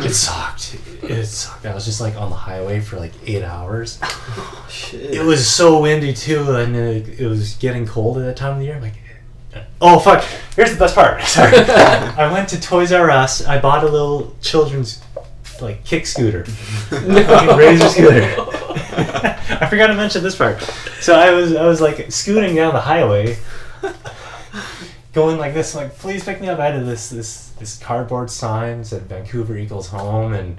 [0.04, 0.78] It sucked.
[1.02, 1.64] It sucked.
[1.64, 4.00] I was just like on the highway for like eight hours.
[4.68, 5.14] Shit.
[5.14, 8.58] It was so windy too, and it, it was getting cold at that time of
[8.58, 8.76] the year.
[8.76, 8.98] I'm like,
[9.80, 10.24] oh fuck!
[10.56, 11.22] Here's the best part.
[11.24, 13.44] Sorry, I went to Toys R Us.
[13.46, 15.02] I bought a little children's
[15.60, 19.37] like kick scooter, Fucking razor scooter.
[19.50, 20.60] I forgot to mention this part.
[21.00, 23.38] So I was I was like scooting down the highway,
[25.12, 26.58] going like this, like please pick me up.
[26.58, 30.58] I had this this this cardboard sign said Vancouver equals home, and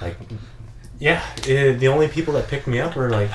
[0.00, 0.16] like
[0.98, 3.30] yeah, eh, the only people that picked me up were like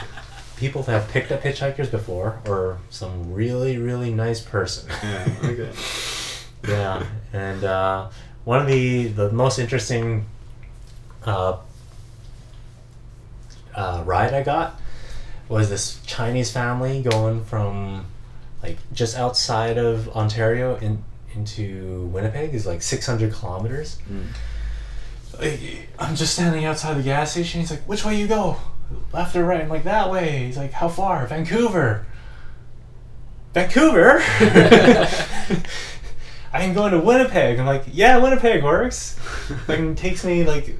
[0.57, 4.89] people that have picked up hitchhikers before, or some really really nice person.
[5.03, 5.71] Yeah, okay.
[6.67, 8.09] yeah, and uh,
[8.45, 10.25] one of the the most interesting
[11.25, 11.57] uh,
[13.75, 14.79] uh, ride I got
[15.47, 18.05] was this Chinese family going from
[18.63, 21.03] like just outside of Ontario in
[21.35, 23.99] into Winnipeg is like 600 kilometers.
[24.09, 24.27] Mm.
[25.37, 27.59] Like, I'm just standing outside the gas station.
[27.59, 28.57] He's like, "Which way you go?
[29.11, 32.05] Left or right?" I'm like, "That way." He's like, "How far?" Vancouver.
[33.53, 34.21] Vancouver.
[36.55, 37.59] I am going to Winnipeg.
[37.59, 39.19] I'm like, yeah, Winnipeg works.
[39.67, 40.75] Like, it takes me like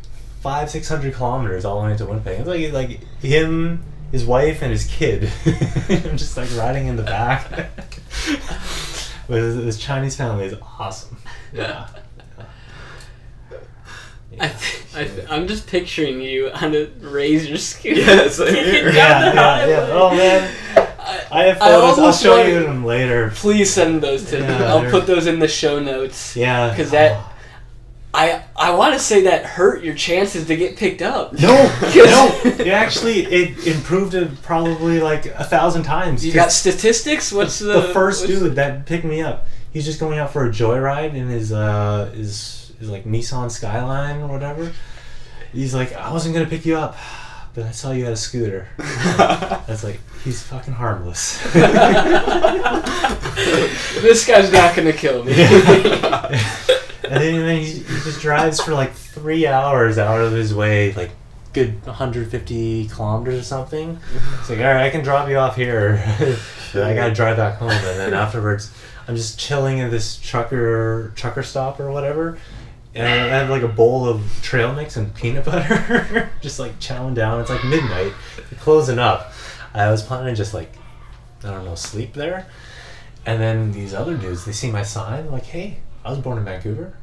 [0.46, 2.40] five, six hundred kilometers all the way to Winnipeg.
[2.40, 5.24] It's like like him, his wife, and his kid.
[5.90, 7.50] I'm just like riding in the back.
[9.28, 11.18] With this Chinese family is awesome.
[11.52, 11.88] Yeah.
[14.40, 18.02] I, th- I th- I'm just picturing you on a razor scooter.
[18.02, 18.90] Yeah, same here.
[18.94, 19.88] Yeah, yeah, yeah.
[19.92, 20.54] Oh man,
[21.32, 21.98] I have photos.
[21.98, 23.32] I'll show wanna- you them later.
[23.34, 24.46] Please send those to me.
[24.48, 26.36] I'll put those in the show notes.
[26.36, 27.32] Yeah, Because that, oh.
[28.16, 31.34] I I want to say that hurt your chances to get picked up.
[31.34, 31.54] No,
[31.94, 32.42] no.
[32.46, 36.26] It actually it improved it probably like a thousand times.
[36.26, 37.32] You got statistics?
[37.32, 39.48] What's the the first what's- dude that picked me up?
[39.76, 44.22] he's just going out for a joyride in his uh his, his like Nissan Skyline
[44.22, 44.72] or whatever.
[45.52, 46.96] He's like, I wasn't gonna pick you up,
[47.54, 48.70] but I saw you had a scooter.
[48.78, 51.44] That's like he's fucking harmless.
[54.02, 55.34] This guy's not gonna kill me.
[57.10, 61.12] And then, he, he just drives for like three hours out of his way, like
[61.54, 64.00] good 150 kilometers or something.
[64.40, 66.04] It's like, all right, I can drop you off here.
[66.74, 68.72] I gotta drive back home, and then afterwards,
[69.08, 72.38] I'm just chilling in this trucker trucker stop or whatever.
[72.94, 77.14] And I have like a bowl of trail mix and peanut butter, just like chowing
[77.14, 77.42] down.
[77.42, 79.34] It's like midnight, They're closing up.
[79.74, 80.74] I was planning to just like,
[81.44, 82.48] I don't know, sleep there.
[83.26, 86.46] And then these other dudes, they see my sign, like, hey, I was born in
[86.46, 86.96] Vancouver.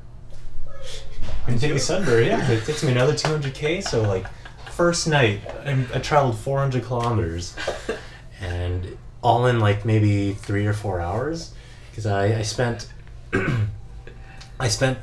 [1.48, 2.48] And take Sudbury, yeah.
[2.50, 4.26] It takes me another 200k, so like,
[4.70, 7.56] first night, I, I traveled 400 kilometers,
[8.40, 11.52] and all in like maybe three or four hours,
[11.90, 12.88] because I, I spent,
[14.60, 14.98] I spent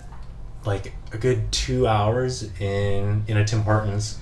[0.65, 4.17] like a good two hours in in a Tim Hortons.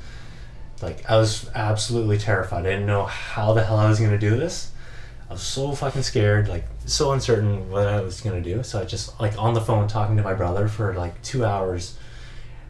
[0.81, 2.65] Like I was absolutely terrified.
[2.65, 4.71] I didn't know how the hell I was gonna do this.
[5.29, 8.63] I was so fucking scared, like so uncertain what I was gonna do.
[8.63, 11.97] So I just like on the phone talking to my brother for like two hours.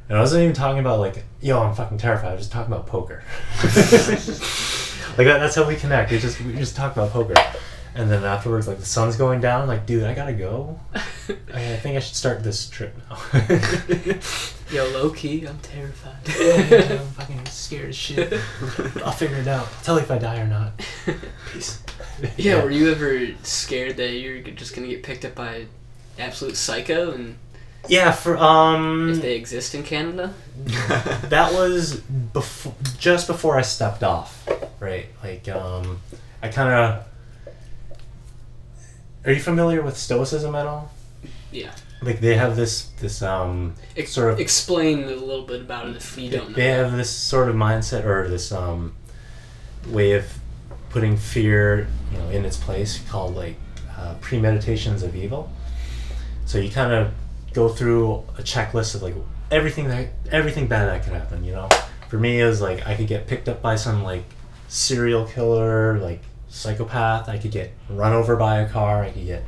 [0.09, 2.29] And I wasn't even talking about like, yo, I'm fucking terrified.
[2.29, 3.23] I was just talking about poker.
[3.63, 6.11] like that, that's how we connect.
[6.11, 7.35] We just we just talk about poker.
[7.93, 9.67] And then afterwards, like the sun's going down.
[9.67, 10.79] Like, dude, I gotta go.
[10.95, 13.17] I, I think I should start this trip now.
[14.71, 16.15] Yo, low key, I'm terrified.
[16.39, 18.33] Yeah, I'm fucking scared as shit.
[19.03, 19.67] I'll figure it out.
[19.83, 20.73] Tell you if I die or not.
[21.51, 21.81] Peace.
[22.35, 25.65] Yeah, were you ever scared that you're just gonna get picked up by
[26.17, 27.37] absolute psycho and
[27.87, 30.33] Yeah, for um, if they exist in Canada?
[31.29, 34.47] that was before, just before I stepped off,
[34.79, 35.05] right?
[35.23, 35.99] Like, um,
[36.41, 37.05] I kind of.
[39.23, 40.91] Are you familiar with Stoicism at all?
[41.51, 41.71] Yeah.
[42.01, 45.95] Like they have this this um Ex- sort of explain a little bit about it
[45.95, 46.55] if you don't know.
[46.55, 48.95] they have this sort of mindset or this um
[49.87, 50.25] way of
[50.89, 53.55] putting fear you know in its place called like
[53.97, 55.51] uh, premeditations of evil.
[56.45, 57.11] So you kind of
[57.53, 59.15] go through a checklist of like
[59.49, 61.67] everything that everything bad that could happen you know?
[62.09, 64.23] For me it was like i could get picked up by some like
[64.67, 67.27] serial killer like psychopath.
[67.29, 69.03] I could get run over by a car.
[69.03, 69.43] I could get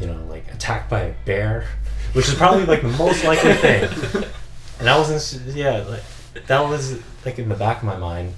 [0.00, 1.66] you know like attacked by a bear
[2.14, 3.84] which is probably like the most likely thing.
[4.78, 6.02] And that wasn't yeah like
[6.46, 8.34] that was like in the back of my mind.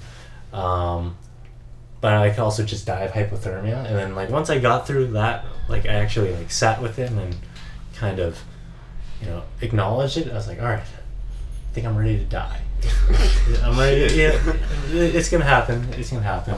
[0.51, 1.15] Um
[1.99, 3.85] but i could also just die of hypothermia.
[3.85, 7.11] And then like once i got through that like i actually like sat with it
[7.11, 7.35] and
[7.95, 8.43] kind of
[9.21, 10.29] you know acknowledged it.
[10.29, 12.61] I was like all right i think i'm ready to die.
[13.63, 14.53] I'm ready to, yeah
[14.91, 15.87] it's gonna happen.
[15.93, 16.55] It's gonna happen.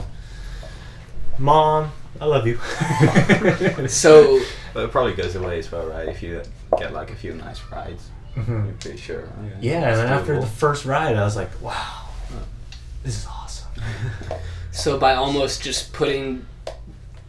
[1.38, 2.58] Mom i love you.
[3.88, 4.40] So
[4.74, 6.08] But it probably goes away as well, right?
[6.08, 6.42] If you
[6.78, 8.64] get like a few nice rides, Mhm.
[8.66, 9.22] you're pretty sure.
[9.22, 12.04] Okay, yeah and then after the first ride i was like wow
[13.02, 13.68] this is awesome
[14.70, 16.46] so by almost just putting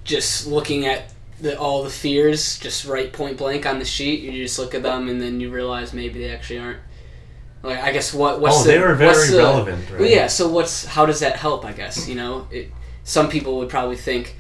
[0.04, 4.32] just looking at the, all the fears just right point blank on the sheet, you
[4.44, 6.80] just look at them and then you realize maybe they actually aren't
[7.64, 10.48] like I guess what what's Oh, the, they were very the- relevant, Well, yeah, so
[10.50, 12.48] what's how does that help, I guess, you know?
[12.52, 12.72] It
[13.04, 14.36] some people would probably think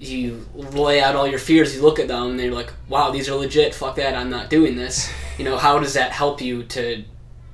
[0.00, 3.28] you lay out all your fears, you look at them, and they're like, "Wow, these
[3.28, 3.74] are legit.
[3.74, 7.04] Fuck that, I'm not doing this." You know, how does that help you to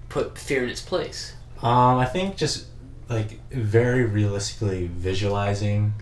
[0.08, 1.34] put fear in its place?
[1.62, 2.66] Um, I think just
[3.08, 5.94] like very realistically visualizing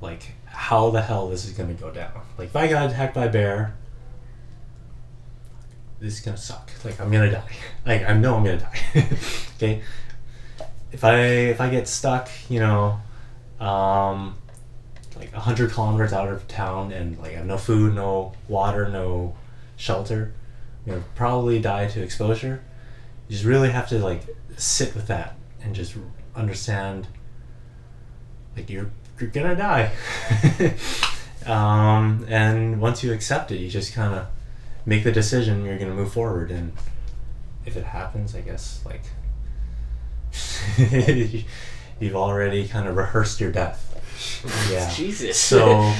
[0.00, 2.12] like how the hell this is gonna go down.
[2.38, 3.74] Like if I got attacked by a bear,
[5.98, 6.70] this is gonna suck.
[6.84, 7.56] Like I'm gonna die.
[7.86, 8.80] Like I know I'm gonna die.
[9.56, 9.82] okay.
[10.92, 13.00] If I if I get stuck, you know,
[13.58, 14.36] um,
[15.16, 19.36] like a hundred kilometers out of town and like have no food, no water, no
[19.76, 20.32] shelter,
[20.86, 22.62] I'm gonna probably die to exposure.
[23.28, 24.22] You just really have to like
[24.56, 25.94] sit with that and just
[26.34, 27.06] understand
[28.56, 29.92] like you're you're gonna die.
[31.46, 34.26] um, and once you accept it, you just kind of
[34.86, 36.50] make the decision you're gonna move forward.
[36.50, 36.72] And
[37.66, 39.02] if it happens, I guess like
[42.00, 43.89] you've already kind of rehearsed your death.
[44.70, 44.90] Yeah.
[44.94, 45.38] Jesus.
[45.38, 45.92] So,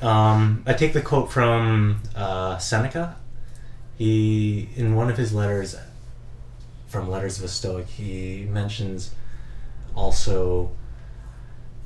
[0.00, 3.16] um, I take the quote from uh, Seneca.
[3.96, 5.76] He, in one of his letters,
[6.88, 9.14] from Letters of a Stoic, he mentions
[9.94, 10.72] also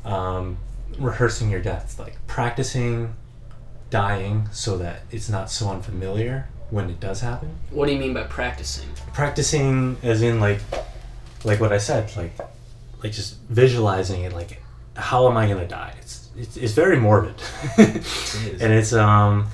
[0.05, 0.59] um,
[0.99, 3.15] rehearsing your death, like practicing
[3.91, 7.49] dying so that it's not so unfamiliar when it does happen.
[7.71, 8.89] what do you mean by practicing?
[9.13, 10.61] Practicing, as in like,
[11.45, 12.33] like what I said, like,
[13.03, 14.61] like just visualizing it, like,
[14.97, 15.95] how am I gonna die?
[16.01, 17.41] It's it's, it's very morbid,
[17.79, 19.49] and it's um,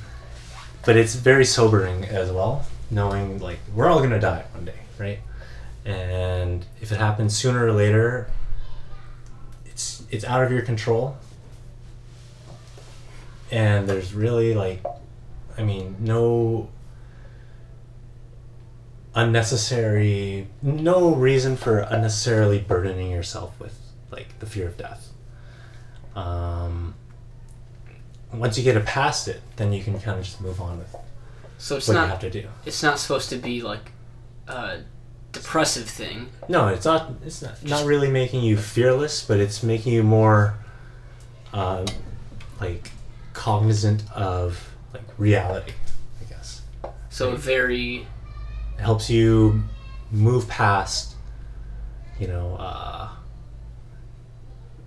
[0.85, 5.21] but it's very sobering as well, knowing like we're all gonna die one day, right?
[5.85, 8.31] And if it happens sooner or later,
[9.67, 11.17] it's it's out of your control.
[13.51, 14.83] And there's really like,
[15.59, 16.71] I mean, no
[19.15, 23.79] unnecessary, no reason for unnecessarily burdening yourself with
[24.11, 25.12] like the fear of death.
[26.15, 26.95] Um,
[28.33, 30.95] once you get it past it, then you can kind of just move on with
[31.59, 32.49] So it's what you not have to do.
[32.65, 33.93] it's not supposed to be like
[34.49, 34.79] a
[35.33, 36.29] depressive thing.
[36.49, 37.11] No, it's not.
[37.25, 40.55] It's not, not really making you fearless, but it's making you more,
[41.53, 41.87] uh,
[42.61, 42.91] like,
[43.33, 45.73] cognizant of like reality.
[46.21, 46.61] I guess
[47.09, 48.07] So very
[48.79, 49.63] it helps you
[50.11, 51.15] move past.
[52.19, 53.09] You know, uh,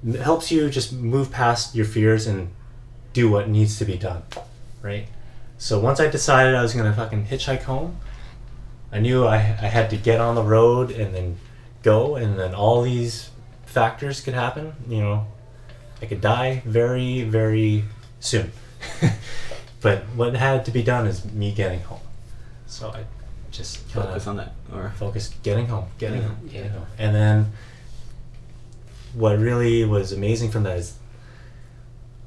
[0.08, 2.50] it helps you just move past your fears and
[3.14, 4.24] do what needs to be done,
[4.82, 5.08] right?
[5.58, 7.98] So once I decided I was gonna fucking hitchhike home,
[8.92, 11.38] I knew I, I had to get on the road and then
[11.82, 13.30] go, and then all these
[13.66, 14.74] factors could happen.
[14.88, 15.28] You know,
[16.02, 17.84] I could die very, very
[18.20, 18.52] soon.
[19.82, 22.00] but what had to be done is me getting home.
[22.68, 23.04] So I
[23.52, 26.28] just kinda Focus on that, or focused getting home, getting Yeah.
[26.28, 26.86] home, getting home.
[26.98, 27.54] And then
[29.16, 30.98] what really was amazing from that is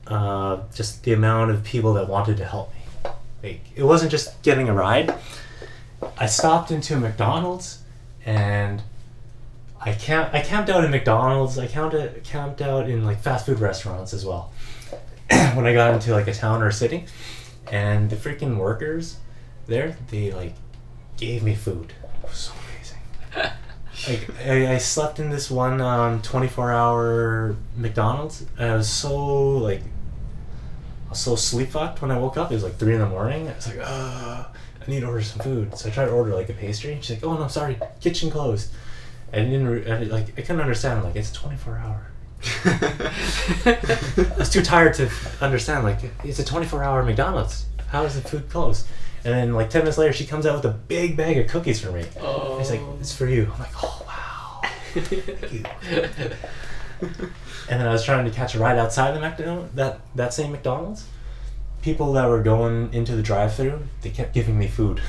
[0.06, 3.10] uh, just the amount of people that wanted to help me.
[3.42, 5.14] Like it wasn't just getting a ride.
[6.16, 7.82] I stopped into a McDonald's
[8.24, 8.82] and
[9.80, 11.58] I camp I camped out in McDonald's.
[11.58, 14.52] I camped out in like fast food restaurants as well.
[15.28, 17.04] when I got into like a town or a city,
[17.70, 19.18] and the freaking workers
[19.66, 20.54] there, they like
[21.16, 21.92] gave me food.
[22.02, 22.52] It was so.
[24.08, 29.58] Like I, I slept in this one um, 24 hour McDonald's and I was so
[29.58, 29.82] like
[31.06, 32.50] I was so sleep fucked when I woke up.
[32.50, 33.48] It was like three in the morning.
[33.48, 35.76] I was like, uh, I need to order some food.
[35.76, 36.92] So I tried to order like a pastry.
[36.92, 38.70] And she's like, Oh no, sorry, kitchen closed.
[39.32, 41.04] I didn't re- I, like I couldn't understand.
[41.04, 42.06] Like it's 24 hour.
[42.64, 45.10] I was too tired to
[45.40, 45.84] understand.
[45.84, 47.66] Like it's a 24 hour McDonald's.
[47.88, 48.86] How is the food closed?
[49.24, 51.80] And then like 10 minutes later, she comes out with a big bag of cookies
[51.80, 52.04] for me.
[52.20, 53.50] oh It's like it's for you.
[53.52, 54.70] I'm like, oh wow.
[54.94, 55.64] Thank you.
[57.68, 60.52] and then I was trying to catch a ride outside the McDonald's, that that same
[60.52, 61.06] McDonald's.
[61.82, 65.00] People that were going into the drive-through, they kept giving me food.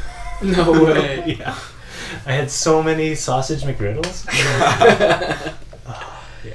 [0.41, 1.23] no way.
[1.39, 1.57] yeah.
[2.25, 4.25] I had so many sausage McGriddles.
[6.43, 6.53] yeah.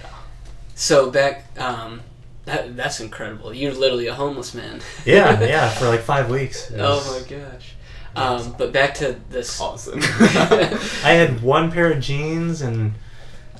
[0.74, 2.00] So back um
[2.44, 3.54] that that's incredible.
[3.54, 4.80] You're literally a homeless man.
[5.04, 6.70] Yeah, yeah, for like five weeks.
[6.74, 7.74] It oh my gosh.
[8.16, 9.60] Um, but back to this.
[9.60, 9.98] awesome.
[10.02, 12.94] I had one pair of jeans and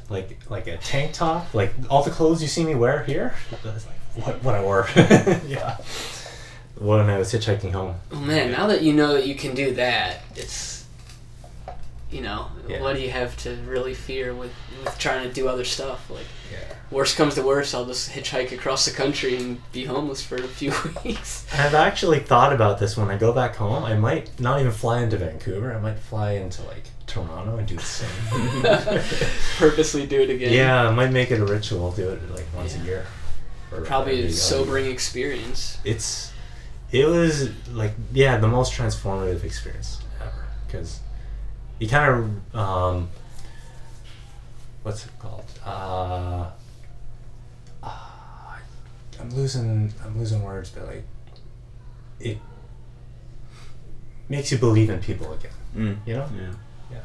[0.09, 3.35] like like a tank top, like all the clothes you see me wear here.
[3.65, 4.86] That's like what what I wore.
[4.97, 5.78] yeah.
[6.78, 7.97] When I was hitchhiking home.
[8.12, 10.84] Oh man, now that you know that you can do that, it's
[12.10, 12.81] you know, Yeah.
[12.81, 14.52] what do you have to really fear with
[14.85, 16.09] with trying to do other stuff?
[16.10, 16.59] Like Yeah.
[16.90, 20.43] worst comes to worst, I'll just hitchhike across the country and be homeless for a
[20.47, 20.72] few
[21.05, 21.44] weeks.
[21.52, 23.85] I've actually thought about this when I go back home.
[23.85, 25.74] I might not even fly into Vancouver.
[25.74, 28.09] I might fly into like Toronto and do the same.
[29.59, 30.52] Purposely do it again.
[30.52, 31.90] yeah, I might make it a ritual.
[31.93, 32.82] Do it like once Yeah.
[32.82, 33.06] a year.
[33.72, 34.94] Or Probably a sobering year.
[34.94, 35.78] experience.
[35.85, 36.31] It's
[36.93, 41.01] it was like yeah the most transformative experience ever because
[41.78, 42.10] you kind
[42.52, 43.09] of um,
[44.82, 46.51] what's it called uh,
[47.82, 48.56] uh,
[49.20, 51.05] I'm losing I'm losing words but like
[52.20, 52.38] it
[54.28, 55.96] makes you believe in people again Mm.
[56.06, 56.52] you know Yeah.
[56.92, 56.98] Yeah.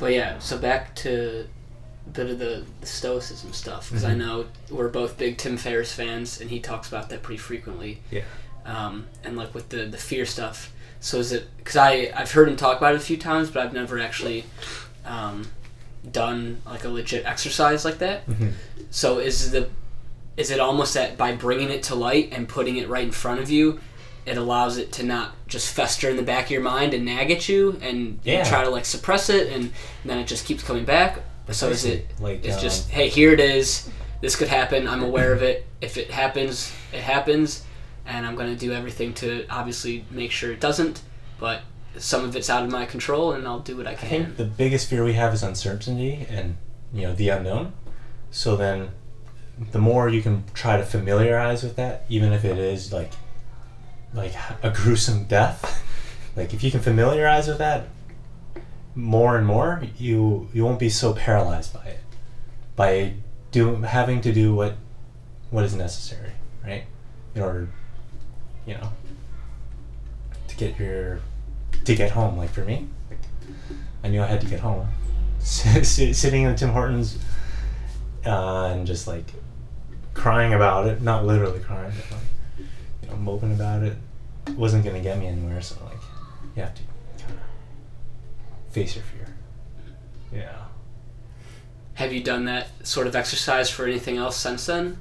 [0.00, 1.46] But yeah, so back to
[2.06, 4.18] a bit of the, the stoicism stuff because I Mhm.
[4.18, 8.00] know we're both big Tim Ferriss fans, and he talks about that pretty frequently.
[8.10, 8.24] Yeah.
[8.66, 10.72] Um, and like with the the fear stuff.
[11.04, 13.62] So is it because I I've heard him talk about it a few times, but
[13.62, 14.44] I've never actually
[15.04, 15.46] um,
[16.10, 18.26] done like a legit exercise like that.
[18.26, 18.52] Mhm.
[18.90, 19.68] So is the
[20.38, 23.40] is it almost that by bringing it to light and putting it right in front
[23.40, 23.80] of you,
[24.24, 27.30] it allows it to not just fester in the back of your mind and nag
[27.30, 29.72] at you and you try to like suppress it and,
[30.06, 31.18] then it just keeps coming back.
[31.50, 33.90] So is it like it's um, just hey here it is.
[34.22, 34.88] This could happen.
[34.88, 35.66] I'm aware of it.
[35.82, 37.62] If it happens, it happens,
[38.06, 41.02] and I'm gonna do everything to obviously make sure it doesn't.
[41.38, 41.62] But
[41.98, 44.06] some of it's out of my control, and I'll do what I can.
[44.06, 46.56] I think the biggest fear we have is uncertainty and
[46.92, 47.72] you know the unknown.
[48.30, 48.90] So then,
[49.72, 53.12] the more you can try to familiarize with that, even if it is like
[54.12, 55.82] like a gruesome death,
[56.36, 57.88] like if you can familiarize with that
[58.94, 62.00] more and more, you you won't be so paralyzed by it,
[62.76, 63.14] by
[63.50, 64.76] do having to do what
[65.50, 66.32] what is necessary,
[66.64, 66.84] right?
[67.34, 67.68] In order,
[68.66, 68.92] you know,
[70.48, 71.20] to get your
[71.84, 72.36] to get home.
[72.36, 73.18] Like for me, like,
[74.02, 74.88] I knew I had to get home.
[75.40, 77.18] Sitting in Tim Hortons
[78.24, 79.26] uh, and just like
[80.14, 82.68] crying about it, not literally crying, but like
[83.02, 83.96] you know, moping about it,
[84.56, 85.60] wasn't gonna get me anywhere.
[85.60, 86.00] So like,
[86.56, 86.82] you have to
[87.18, 89.34] kind of face your fear.
[90.32, 90.56] Yeah.
[91.94, 94.98] Have you done that sort of exercise for anything else since then?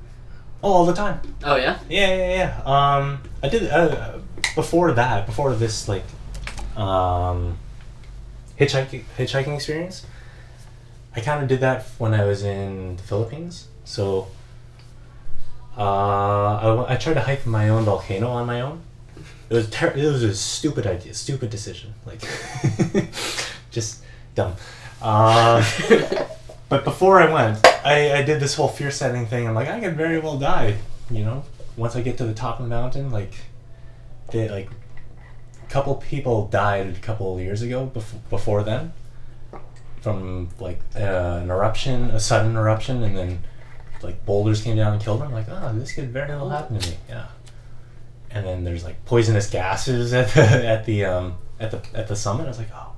[0.63, 1.19] Oh, all the time.
[1.43, 1.77] Oh yeah.
[1.89, 2.61] Yeah, yeah, yeah.
[2.65, 4.19] Um, I did uh,
[4.55, 6.05] before that, before this like,
[6.77, 7.57] um,
[8.57, 10.05] hitchhiking hitchhiking experience.
[11.15, 13.67] I kind of did that when I was in the Philippines.
[13.83, 14.29] So,
[15.77, 18.81] uh, I, I tried to hike my own volcano on my own.
[19.49, 21.93] It was ter- it was a stupid idea, stupid decision.
[22.05, 22.21] Like,
[23.71, 24.01] just
[24.33, 24.55] dumb.
[25.01, 25.63] Uh,
[26.73, 29.47] but before I went, I, I did this whole fear setting thing.
[29.47, 30.77] I'm like, I could very well die.
[31.11, 31.43] You know,
[31.77, 33.35] once I get to the top of the mountain, like,
[34.31, 34.71] they like,
[35.61, 37.85] a couple people died a couple years ago.
[37.85, 38.91] Before before then,
[40.01, 43.43] from like uh, an eruption, a sudden eruption, and then
[44.01, 45.31] like boulders came down and killed them.
[45.31, 46.97] Like, oh, this could very well happen to me.
[47.07, 47.27] Yeah.
[48.31, 52.15] And then there's like poisonous gases at the at the um at the at the
[52.15, 52.45] summit.
[52.45, 52.93] I was like, oh,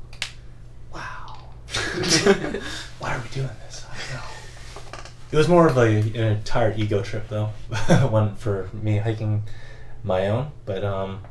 [0.93, 1.39] wow.
[2.99, 3.65] Why are we doing this?
[5.36, 5.66] I don't know.
[5.66, 7.45] It was more of a, an entire ego trip though,
[8.10, 9.44] one for me hiking
[10.03, 10.52] my own.
[10.66, 11.22] But um,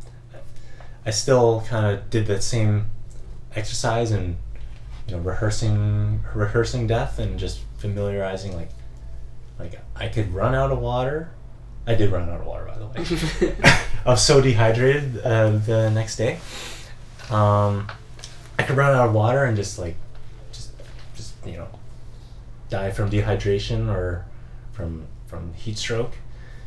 [1.06, 2.86] I still kind of did that same
[3.54, 4.36] exercise and
[5.06, 8.70] you know rehearsing rehearsing death and just familiarizing like
[9.58, 11.30] like I could run out of water.
[11.86, 13.54] I did run out of water by the way.
[14.06, 16.40] I was so dehydrated uh, the next day.
[17.30, 17.88] Um,
[18.58, 19.96] I could run out of water and just like
[20.52, 20.70] just
[21.14, 21.68] just you know
[22.68, 24.26] die from dehydration or
[24.72, 26.14] from from heat stroke.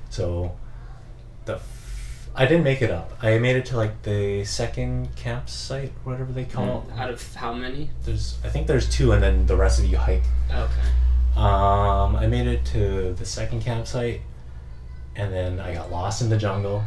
[0.09, 0.55] So
[1.45, 3.11] the f- I didn't make it up.
[3.21, 6.99] I made it to like the second campsite, whatever they call it.
[6.99, 7.89] Out of how many?
[8.03, 10.23] There's I think there's two, and then the rest of you hike.
[10.51, 10.87] Okay.
[11.35, 14.21] Um, I made it to the second campsite,
[15.15, 16.83] and then I got lost in the jungle.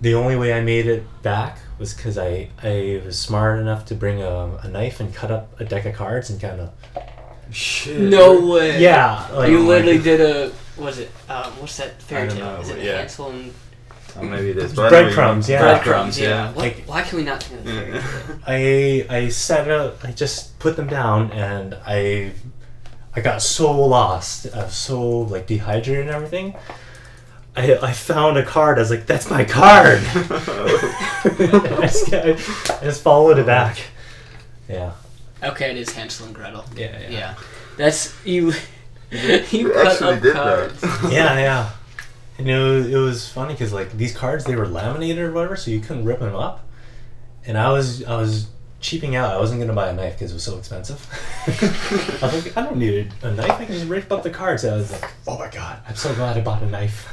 [0.00, 3.94] The only way I made it back was because I, I was smart enough to
[3.94, 6.72] bring a, a knife and cut up a deck of cards and kind of
[7.52, 8.00] Shit.
[8.00, 8.80] No way.
[8.80, 10.52] yeah like you literally did a.
[10.80, 11.10] Was it?
[11.28, 12.38] Um, what's that fairy tale?
[12.38, 12.96] know, Is it but yeah.
[12.98, 13.52] Hansel and
[14.16, 14.74] Oh, maybe it is.
[14.74, 15.60] but I know Breadcrumbs, yeah.
[15.60, 16.28] Breadcrumbs, yeah.
[16.28, 16.52] yeah.
[16.56, 19.06] Like- why can we not think of the fairy?
[19.10, 22.32] I I set up I just put them down and I
[23.14, 26.54] I got so lost I was so like dehydrated and everything
[27.56, 33.02] I, I found a card I was like that's my card I, just, I just
[33.02, 33.78] followed it back
[34.68, 34.92] yeah
[35.42, 36.64] Okay, it is Hansel and Gretel.
[36.76, 37.34] yeah yeah Yeah,
[37.76, 38.52] that's you.
[39.10, 41.08] you You cut actually up did that.
[41.12, 41.70] yeah, yeah.
[42.38, 45.56] And it was, it was funny because like these cards they were laminated or whatever,
[45.56, 46.66] so you couldn't rip them up.
[47.46, 48.48] And I was I was
[48.80, 49.34] cheaping out.
[49.34, 51.06] I wasn't gonna buy a knife because it was so expensive.
[52.22, 53.50] I was like, I don't need a knife.
[53.50, 54.64] I can just rip up the cards.
[54.64, 57.06] I was like, oh my god, I'm so glad I bought a knife.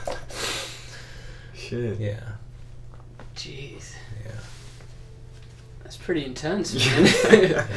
[1.54, 2.00] Shit.
[2.00, 2.20] yeah,
[3.36, 3.94] Jeez,
[4.26, 4.32] yeah,
[5.84, 7.06] that's pretty intense, man.
[7.52, 7.68] yeah.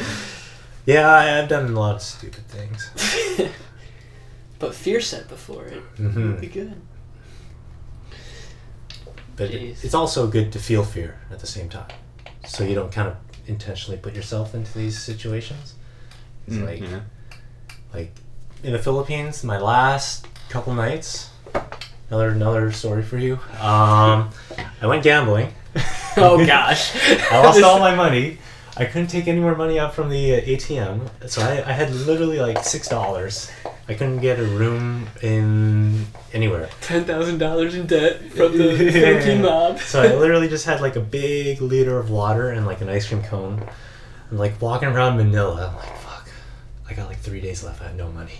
[0.88, 2.90] I, I've done a lot of stupid things.
[4.58, 6.80] but fear set before it hmm would be good.
[9.36, 11.88] But it, it's also good to feel fear at the same time,
[12.46, 13.16] so you don't kind of
[13.46, 15.74] intentionally put yourself into these situations.
[16.46, 16.80] It's Mm, like.
[16.80, 17.00] yeah.
[17.94, 18.12] like
[18.62, 21.30] in the Philippines, my last couple nights.
[22.10, 23.34] Another another story for you.
[23.60, 24.30] Um,
[24.82, 25.52] I went gambling.
[26.16, 26.90] Oh gosh,
[27.30, 28.38] I lost all my money.
[28.76, 31.92] I couldn't take any more money out from the uh, ATM, so I, I had
[31.92, 33.50] literally like six dollars.
[33.88, 36.68] I couldn't get a room in anywhere.
[36.80, 38.76] ten thousand dollars in debt from the.
[38.92, 39.80] Philippine mob.
[39.80, 43.08] So I literally just had like a big liter of water and like an ice
[43.08, 43.68] cream cone.
[44.30, 45.68] I'm like walking around Manila.
[45.68, 46.28] I'm like, fuck.
[46.88, 47.82] I got like three days left.
[47.82, 48.38] I have no money.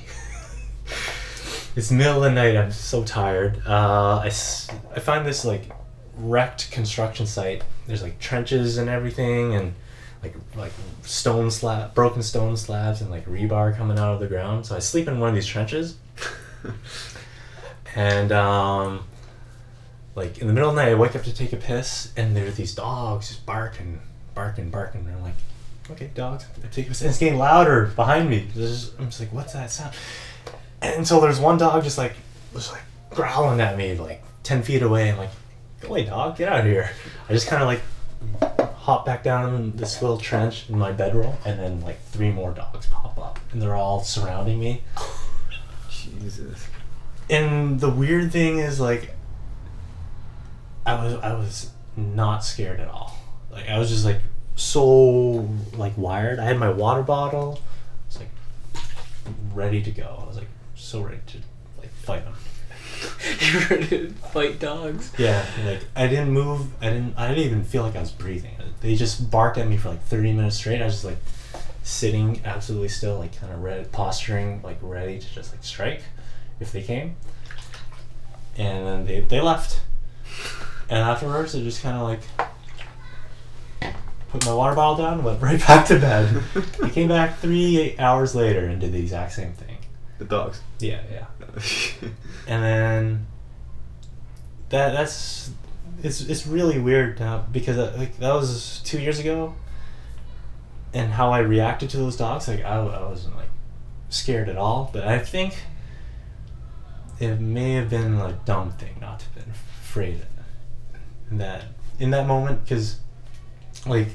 [1.77, 2.57] it's middle of the night.
[2.57, 3.61] I'm so tired.
[3.67, 5.73] Uh, I, I find this like
[6.17, 7.65] wrecked construction site.
[7.89, 9.75] There's like trenches and everything, and
[10.23, 10.73] like like
[11.03, 14.67] stone slab, broken stone slabs, and like rebar coming out of the ground.
[14.67, 15.97] So I sleep in one of these trenches.
[17.95, 19.05] and um,
[20.15, 22.37] like in the middle of the night, I wake up to take a piss, and
[22.37, 24.01] there are these dogs just barking,
[24.35, 25.07] barking, barking.
[25.07, 25.35] And I'm like,
[25.91, 26.45] okay, dogs.
[26.63, 28.47] I take a piss, and it's getting louder behind me.
[28.55, 29.95] There's- I'm just like, what's that sound?
[30.83, 32.15] And so there's one dog just like,
[32.55, 35.11] just like growling at me, like ten feet away.
[35.11, 35.31] I'm like,
[35.81, 36.91] go away, dog, get out of here.
[37.29, 37.81] I just kind of like
[38.81, 42.53] hop back down in this little trench in my bedroll, and then like three more
[42.53, 44.83] dogs pop up, and they're all surrounding me.
[45.91, 46.67] Jesus.
[47.29, 49.15] and the weird thing is like
[50.87, 53.17] I was I was not scared at all.
[53.51, 54.21] Like I was just like
[54.57, 56.39] so like wired.
[56.39, 57.61] I had my water bottle.
[57.63, 58.85] I was like
[59.55, 60.23] ready to go.
[60.23, 61.39] I was like so ready to
[61.79, 62.35] like fight them.
[63.41, 65.13] You're ready to fight dogs.
[65.19, 66.69] Yeah, like I didn't move.
[66.83, 67.15] I didn't.
[67.17, 68.57] I didn't even feel like I was breathing.
[68.81, 70.81] They just barked at me for like thirty minutes straight.
[70.81, 71.19] I was just like
[71.83, 76.03] sitting absolutely still, like kind of red, posturing, like ready to just like strike
[76.61, 77.17] if they came.
[78.57, 79.81] And then they they left.
[80.89, 82.21] And afterwards, I just kind of like
[84.31, 86.43] put my water bottle down, went right back to bed.
[86.81, 89.79] they came back three hours later and did the exact same thing.
[90.19, 90.61] The dogs.
[90.79, 91.27] Yeah, yeah.
[92.47, 93.27] and then
[94.69, 95.51] that that's
[96.03, 99.55] it's it's really weird now because uh, like that was two years ago,
[100.93, 103.51] and how I reacted to those dogs like I, I wasn't like
[104.09, 105.55] scared at all, but I think
[107.19, 110.23] it may have been a dumb thing not to have been afraid
[111.31, 111.65] in that
[111.99, 112.99] in that moment because
[113.87, 114.09] like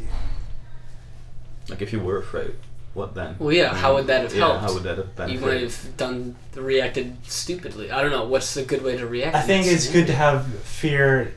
[1.69, 2.55] like if you were afraid,
[2.93, 3.35] what then?
[3.39, 4.61] Well, yeah, how would that have yeah, helped?
[4.61, 5.29] How would that have been?
[5.29, 7.91] You might have done reacted stupidly.
[7.91, 8.25] I don't know.
[8.25, 9.35] What's a good way to react?
[9.35, 11.33] I think it's good to have fear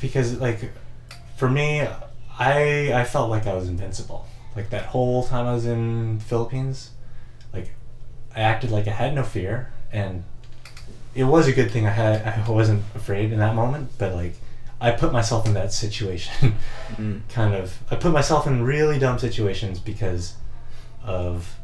[0.00, 0.70] because like
[1.36, 1.80] for me
[2.38, 4.26] I I felt like I was invincible.
[4.56, 6.90] Like that whole time I was in Philippines,
[7.52, 7.72] like
[8.34, 10.24] I acted like I had no fear and
[11.14, 14.34] it was a good thing I had I wasn't afraid in that moment, but like
[14.80, 16.54] I put myself in that situation
[16.96, 17.20] Mm.
[17.28, 20.34] kind of I put myself in really dumb situations because
[21.04, 21.56] of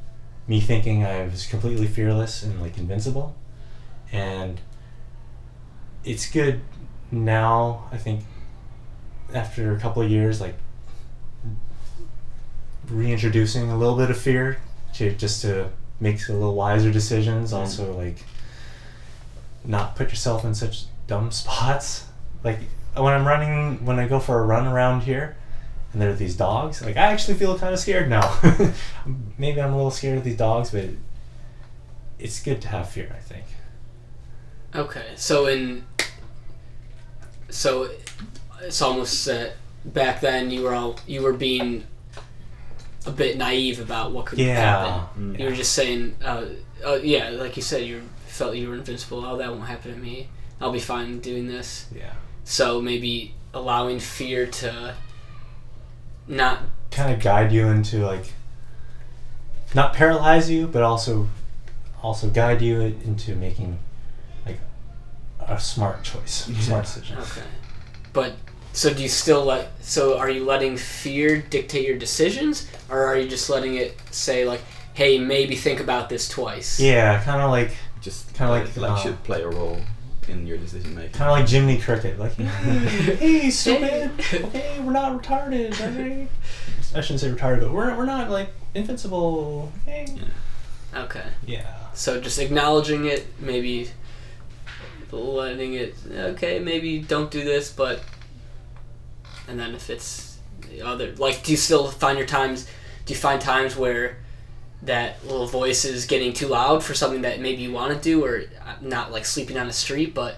[0.46, 3.34] me thinking I was completely fearless and like invincible.
[4.12, 4.60] And
[6.04, 6.60] it's good
[7.14, 8.20] now, I think
[9.32, 10.54] after a couple of years like
[12.88, 14.58] reintroducing a little bit of fear
[14.94, 15.70] to just to
[16.00, 17.56] make a little wiser decisions, Mm.
[17.58, 18.18] also like
[19.64, 22.06] not put yourself in such dumb spots.
[22.42, 22.58] Like
[22.94, 25.36] when I'm running, when I go for a run around here,
[25.92, 28.38] and there are these dogs, like I actually feel kind of scared now.
[29.38, 30.84] Maybe I'm a little scared of these dogs, but
[32.18, 33.14] it's good to have fear.
[33.16, 33.44] I think.
[34.74, 35.84] Okay, so in
[37.54, 37.88] so
[38.62, 39.50] it's almost uh,
[39.84, 41.84] back then you were all you were being
[43.06, 44.54] a bit naive about what could Yeah.
[44.56, 45.34] happen.
[45.34, 45.38] Mm.
[45.38, 46.44] You were just saying, uh,
[46.86, 49.24] uh, yeah, like you said, you felt you were invincible.
[49.24, 50.28] Oh, that won't happen to me.
[50.60, 51.86] I'll be fine doing this.
[51.94, 52.12] Yeah.
[52.44, 54.94] So maybe allowing fear to
[56.26, 56.60] not
[56.90, 58.32] Kind of guide you into like,
[59.74, 61.28] not paralyze you, but also,
[62.02, 63.78] also guide you into making, like,
[65.48, 67.18] a smart choice, smart decision.
[67.18, 67.42] Okay.
[68.12, 68.34] But
[68.72, 73.16] so do you still let so are you letting fear dictate your decisions or are
[73.16, 74.62] you just letting it say like,
[74.94, 78.90] "Hey, maybe think about this twice." Yeah, kind of like, Just Kinda let- like, let
[78.90, 79.80] uh, should play a role
[80.28, 81.12] in your decision making.
[81.12, 84.10] kind of like Jiminy Cricket, like, hey, hey, stupid.
[84.32, 85.72] Okay, we're not retarded.
[85.80, 86.28] Right?
[86.94, 89.72] I shouldn't say retarded, but we're we're not like invincible.
[89.82, 90.06] Okay.
[90.94, 91.24] Okay.
[91.46, 91.66] Yeah.
[91.94, 93.90] So just acknowledging it, maybe
[95.14, 98.02] letting it okay, maybe don't do this, but
[99.48, 100.38] and then if it's
[100.70, 102.66] the other like do you still find your times
[103.04, 104.16] do you find times where
[104.82, 108.24] that little voice is getting too loud for something that maybe you want to do
[108.24, 110.36] or uh, not like sleeping on the street but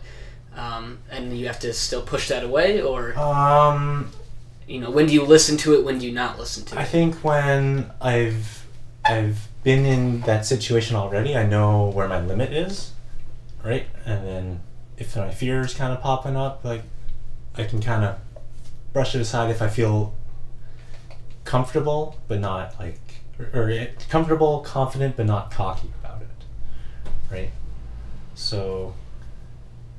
[0.57, 4.11] um, and you have to still push that away or Um,
[4.67, 6.81] you know when do you listen to it when do you not listen to I
[6.81, 8.67] it i think when I've
[9.05, 12.93] I've been in that situation already, I know where my limit is,
[13.65, 13.87] right?
[14.07, 14.61] And then
[14.97, 16.83] if my fear is kind of popping up, like
[17.57, 18.19] I can kind of
[18.93, 20.15] brush it aside if I feel
[21.45, 23.01] comfortable, but not like
[23.39, 26.29] or, or comfortable, confident, but not cocky about it,
[27.31, 27.51] right?
[28.35, 28.95] So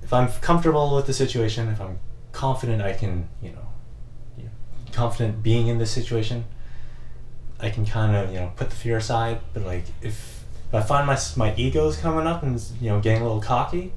[0.01, 1.99] if I'm comfortable with the situation, if I'm
[2.31, 3.67] confident, I can you know,
[4.37, 4.51] you know
[4.93, 6.45] confident being in this situation.
[7.59, 10.36] I can kind of you know put the fear aside, but like if,
[10.67, 13.93] if I find my my ego's coming up and you know getting a little cocky,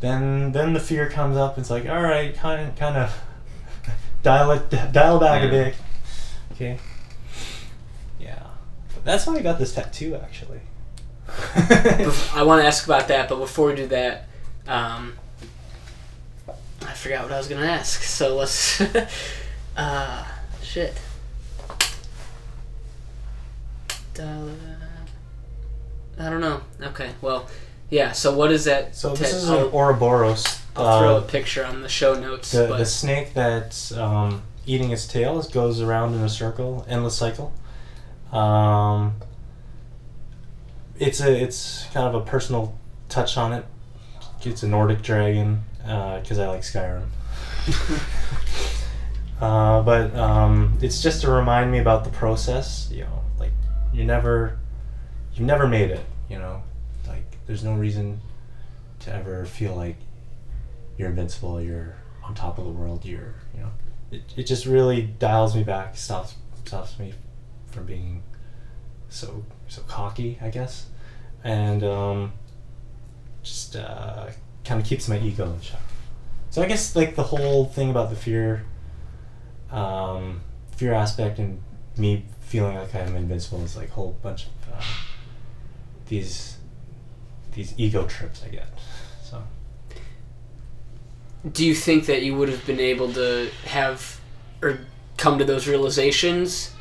[0.00, 1.58] then then the fear comes up.
[1.58, 3.22] It's like all right, kind of kind of
[4.22, 5.74] dial it dial back a bit.
[6.52, 6.78] Okay.
[8.18, 8.42] Yeah,
[9.04, 10.60] that's why I got this tattoo actually.
[11.54, 14.26] I want to ask about that, but before we do that,
[14.66, 15.14] um,
[16.82, 18.02] I forgot what I was gonna ask.
[18.02, 18.80] So let's,
[19.76, 20.24] uh,
[20.62, 20.94] shit.
[24.14, 24.69] Dial it.
[26.20, 26.62] I don't know.
[26.80, 27.48] Okay, well,
[27.88, 28.12] yeah.
[28.12, 28.94] So what is that?
[28.94, 30.60] so this is I'll, an Ouroboros.
[30.76, 32.52] I'll throw uh, a picture on the show notes.
[32.52, 37.16] the, but the snake that's um, eating its tail goes around in a circle, endless
[37.16, 37.52] cycle.
[38.32, 39.14] Um,
[40.98, 42.78] it's a it's kind of a personal
[43.08, 43.64] touch on it.
[44.42, 47.08] It's a Nordic dragon because I like Skyrim.
[49.40, 52.90] Uh, but um, it's just to remind me about the process.
[52.92, 53.52] You know, like
[53.92, 54.58] you never,
[55.34, 56.04] you never made it.
[56.30, 56.62] You know,
[57.06, 58.20] like there's no reason
[59.00, 59.96] to ever feel like
[60.96, 61.60] you're invincible.
[61.60, 63.04] You're on top of the world.
[63.04, 63.70] You're, you know,
[64.12, 65.96] it, it just really dials me back.
[65.96, 67.12] Stops stops me
[67.72, 68.22] from being
[69.08, 70.86] so so cocky, I guess,
[71.42, 72.32] and um,
[73.42, 74.28] just uh,
[74.64, 75.80] kind of keeps my ego in check.
[76.50, 78.64] So I guess like the whole thing about the fear,
[79.70, 80.42] um,
[80.76, 81.60] fear aspect, and
[81.96, 84.82] me feeling like I'm invincible is like a whole bunch of uh,
[86.10, 86.56] these
[87.54, 88.66] these ego trips I get.
[89.22, 89.42] So
[91.50, 94.20] Do you think that you would have been able to have
[94.62, 94.80] or
[95.16, 96.72] come to those realizations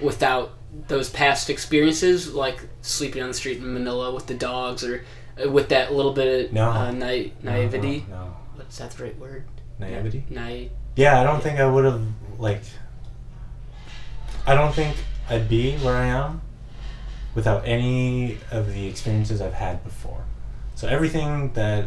[0.00, 0.52] without
[0.88, 5.04] those past experiences, like sleeping on the street in Manila with the dogs, or
[5.44, 6.70] uh, with that little bit of No.
[6.70, 8.06] uh, na- naivety?
[8.08, 8.36] No, no.
[8.54, 9.44] What's that the right word?
[9.78, 10.24] naivety.
[10.30, 12.02] Na- Yeah, I don't think I would have
[12.38, 12.62] like.
[14.46, 14.96] I don't think
[15.28, 16.40] I'd be where I am
[17.34, 20.24] without any of the experiences I've had before.
[20.74, 21.86] So everything that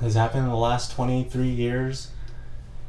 [0.00, 2.10] has happened in the last twenty three years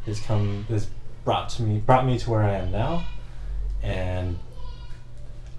[0.06, 0.88] has come has
[1.26, 3.06] brought to me brought me to where I am now,
[3.84, 4.38] and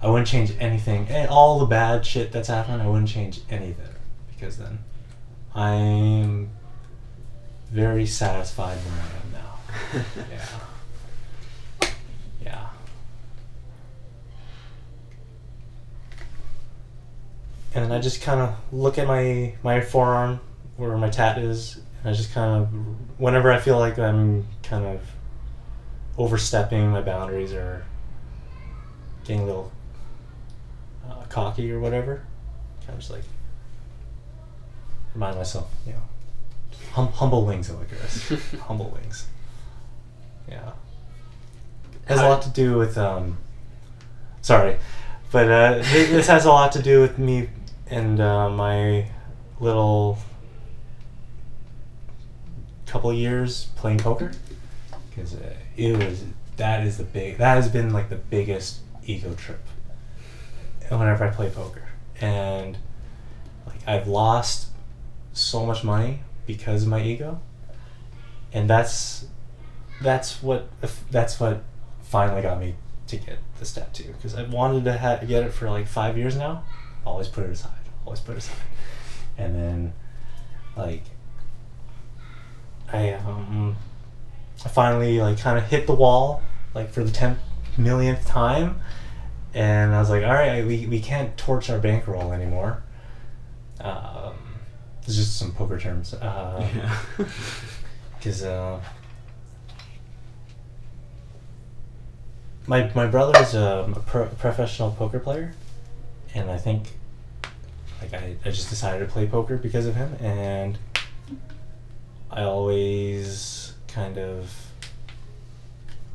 [0.01, 1.07] I wouldn't change anything.
[1.09, 3.91] eh, All the bad shit that's happened, I wouldn't change any of it
[4.35, 4.79] because then
[5.55, 6.49] I'm
[7.71, 10.23] very satisfied where I am now.
[10.31, 10.45] yeah.
[12.43, 12.67] Yeah.
[17.75, 20.39] And I just kind of look at my my forearm
[20.77, 22.69] where my tat is, and I just kind of
[23.19, 25.01] whenever I feel like I'm kind of
[26.17, 27.83] overstepping my boundaries or
[29.23, 29.71] getting a little
[31.09, 32.25] uh, cocky or whatever,
[32.81, 33.23] kind of just like
[35.13, 36.01] remind myself, you know,
[36.91, 38.29] hum- humble wings, Icarus.
[38.61, 39.27] humble wings.
[40.47, 40.71] Yeah.
[42.05, 43.37] Has a lot to do with um.
[44.41, 44.77] Sorry,
[45.31, 47.47] but uh, this has a lot to do with me
[47.93, 49.07] and uh, my
[49.59, 50.17] little
[52.87, 54.31] couple years playing poker.
[55.09, 56.25] Because uh, it was
[56.57, 59.61] that is the big that has been like the biggest ego trip
[60.89, 61.83] whenever I play poker.
[62.19, 62.77] And
[63.67, 64.69] like I've lost
[65.33, 67.39] so much money because of my ego.
[68.51, 69.27] And that's
[70.01, 70.67] that's what
[71.11, 71.63] that's what
[72.01, 72.73] finally got me
[73.05, 76.35] to get this tattoo because I wanted to ha- get it for like five years
[76.35, 76.63] now.
[77.05, 78.55] Always put it aside always put aside
[79.37, 79.93] and then
[80.75, 81.03] like
[82.91, 83.75] I um
[84.65, 86.41] I finally like kind of hit the wall
[86.73, 87.37] like for the 10
[87.77, 88.79] millionth time.
[89.53, 92.83] And I was like all right we, we can't torch our bankroll anymore.
[93.81, 94.33] Um,
[95.05, 96.13] it's just some poker terms.
[96.13, 97.25] Uh, Yeah.
[98.17, 98.79] because uh,
[102.67, 105.53] my my brother is a, a pro- professional poker player,
[106.33, 106.93] and I think
[108.03, 110.77] like I, I just decided to play poker because of him, and
[112.29, 114.53] I always kind of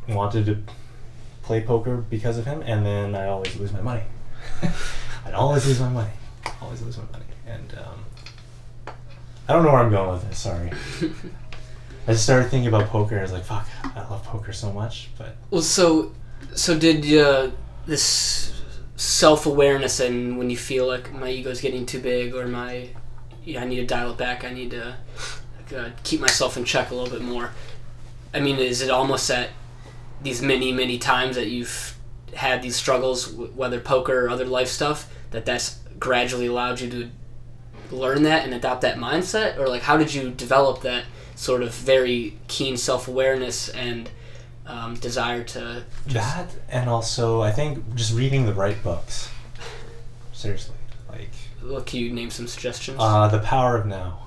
[0.09, 0.59] wanted to
[1.43, 4.03] play poker because of him, and then I always lose my money.
[5.25, 6.13] I'd always lose my money,
[6.61, 8.95] always lose my money, and um,
[9.49, 10.39] I don't know where I'm going with this.
[10.39, 10.71] Sorry.
[12.07, 13.19] I just started thinking about poker.
[13.19, 16.13] I was like, "Fuck, I love poker so much." But Well, so
[16.55, 17.51] so did uh,
[17.87, 18.58] this
[18.99, 22.89] self awareness and when you feel like my ego's getting too big or my
[23.45, 24.45] yeah, I need to dial it back.
[24.45, 24.97] I need to
[25.75, 27.53] uh, keep myself in check a little bit more.
[28.35, 29.51] I mean, is it almost at
[30.21, 31.97] these many many times that you've
[32.35, 37.11] had these struggles, whether poker or other life stuff, that that's gradually allowed you to
[37.91, 41.05] learn that and adopt that mindset, or like how did you develop that
[41.37, 44.11] sort of very keen self awareness and
[44.69, 49.31] um, desire to just that, and also I think just reading the right books.
[50.33, 50.77] Seriously,
[51.11, 51.31] like
[51.65, 52.99] Well, can you name some suggestions?
[53.01, 54.21] uh, the Power of Now.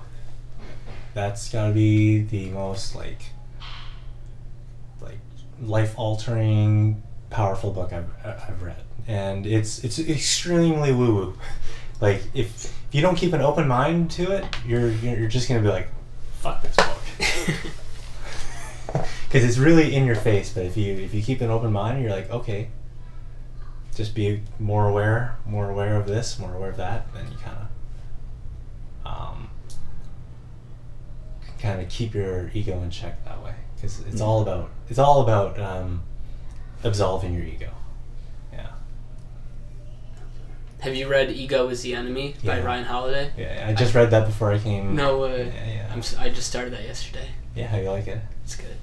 [1.14, 3.22] That's gotta be the most like
[5.02, 5.20] like
[5.62, 11.34] life altering, powerful book I've I've read, and it's it's extremely woo woo.
[12.02, 15.48] Like if, if you don't keep an open mind to it, you're you're you're just
[15.48, 15.88] gonna be like,
[16.40, 16.98] fuck this book.
[18.94, 20.52] because it's really in your face.
[20.54, 22.70] But if you if you keep an open mind, you're like, okay,
[23.96, 27.58] just be more aware, more aware of this, more aware of that, then you kind
[29.04, 29.50] of um,
[31.60, 33.54] kind of keep your ego in check that way.
[33.76, 36.04] Because it's all about it's all about um,
[36.84, 37.70] absolving your ego.
[38.54, 38.68] Yeah,
[40.82, 42.64] Have you read "Ego Is the Enemy" by Yeah.
[42.64, 43.32] Ryan Holiday?
[43.38, 43.66] yeah.
[43.68, 44.96] I just read that before I came.
[44.96, 45.90] No, uh, Yeah, yeah.
[45.92, 46.00] I'm.
[46.00, 47.28] s- I just started that yesterday.
[47.56, 48.20] Yeah, how you like it?
[48.44, 48.76] It's good.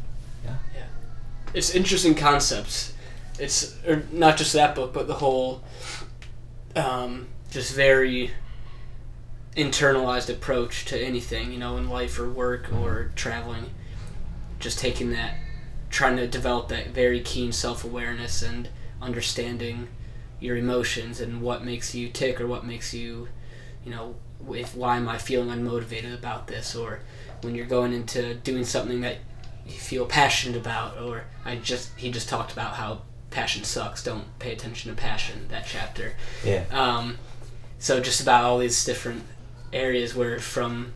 [1.55, 2.93] It's interesting concepts.
[3.39, 5.63] It's or not just that book, but the whole,
[6.77, 8.33] um, just very
[9.57, 13.71] internalized approach to anything, you know, in life or work or traveling.
[14.61, 15.37] Just taking that,
[15.89, 18.69] trying to develop that very keen self awareness and
[19.01, 19.89] understanding
[20.41, 23.29] your emotions and what makes you tick or what makes you,
[23.85, 24.17] you know,
[24.51, 27.01] if why am I feeling unmotivated about this or
[27.43, 29.19] when you're going into doing something that
[29.69, 34.53] feel passionate about or I just he just talked about how passion sucks don't pay
[34.53, 36.15] attention to passion that chapter.
[36.45, 36.65] Yeah.
[36.71, 37.19] um,
[37.79, 39.23] so just about all these different
[39.73, 40.93] areas where from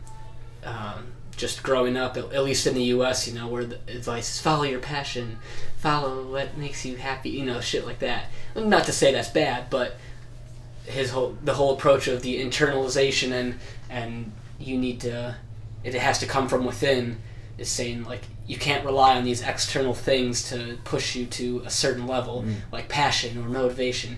[0.63, 4.35] um, just growing up at, at least in the us you know where the advice
[4.35, 5.37] is follow your passion.
[5.77, 8.25] Follow what makes you happy you know shit like that.
[8.55, 9.97] Not to say that's bad but
[10.85, 13.59] his whole the whole approach of the internalization and
[13.89, 15.35] and you need to
[15.83, 17.17] it has to come from within
[17.63, 21.69] is saying like you can't rely on these external things to push you to a
[21.69, 22.55] certain level mm.
[22.71, 24.17] like passion or motivation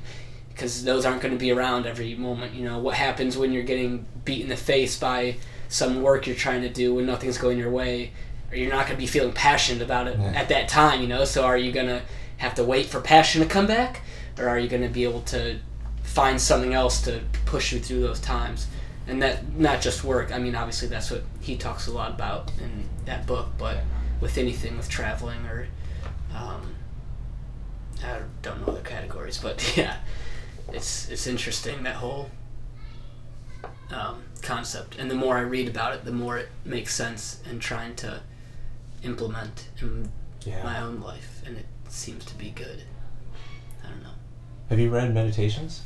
[0.50, 2.80] because those aren't going to be around every moment you know?
[2.80, 5.38] What happens when you're getting beat in the face by
[5.70, 8.12] some work you're trying to do when nothing's going your way
[8.52, 10.32] or you're not going to be feeling passionate about it Yeah.
[10.32, 11.24] at that time you know?
[11.24, 12.02] So are you going to
[12.38, 14.02] have to wait for passion to come back
[14.40, 15.60] or are you going to be able to
[16.04, 18.68] find something else to push you through those times
[19.08, 22.52] and that not just work i mean obviously that's what he talks a lot about
[22.62, 23.78] in that book but
[24.22, 25.68] with anything with traveling or
[26.36, 26.74] um,
[28.04, 29.98] i don't know other categories but yeah
[30.74, 32.30] it's it's interesting that whole
[33.92, 37.60] um, concept and the more i read about it the more it makes sense in
[37.60, 38.20] trying to
[39.04, 40.12] implement in
[40.46, 40.64] Yeah.
[40.64, 42.82] my own life and it seems to be good
[43.84, 44.10] i don't know
[44.70, 45.84] Have you read Meditations?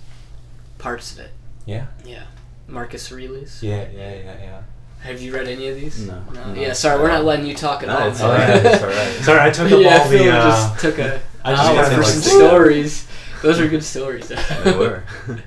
[0.77, 1.31] parts of it
[1.65, 1.87] Yeah.
[2.05, 2.23] yeah
[2.69, 4.61] marcus aurelius Yeah, yeah, yeah, yeah.
[5.01, 6.23] have you read any of these No.
[6.33, 6.53] No.
[6.53, 9.13] yeah sorry we're not letting you talk at No, all it's alright, it's alright.
[9.23, 10.17] Sorry, I took up yeah, all the.
[10.17, 13.07] Phil Uh, just took a I just hour got for some stories.
[13.41, 14.27] Those are good stories.
[14.27, 15.03] They were.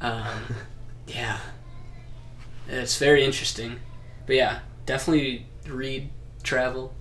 [0.00, 0.26] um,
[1.06, 1.38] yeah,
[2.68, 3.78] it's very interesting.
[4.26, 6.08] But yeah, definitely read,
[6.42, 6.94] travel,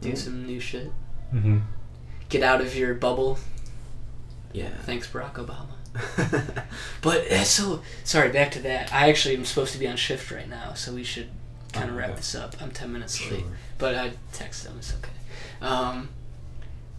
[0.00, 0.16] do Mm.
[0.18, 0.92] some new shit,
[1.34, 1.62] Mhm.
[2.28, 3.38] get out of your bubble.
[4.52, 4.70] yeah.
[4.84, 5.75] Thanks, Barack Obama.
[7.02, 8.30] But that's so sorry.
[8.30, 8.92] Back to that.
[8.92, 11.28] I actually am supposed to be on shift right now, so we should
[11.72, 12.16] kind of Oh, wrap okay.
[12.18, 12.56] this up.
[12.60, 13.36] I'm ten minutes Sure.
[13.36, 13.44] late,
[13.78, 14.76] but I texted them.
[14.78, 15.12] It's okay.
[15.66, 16.08] Um,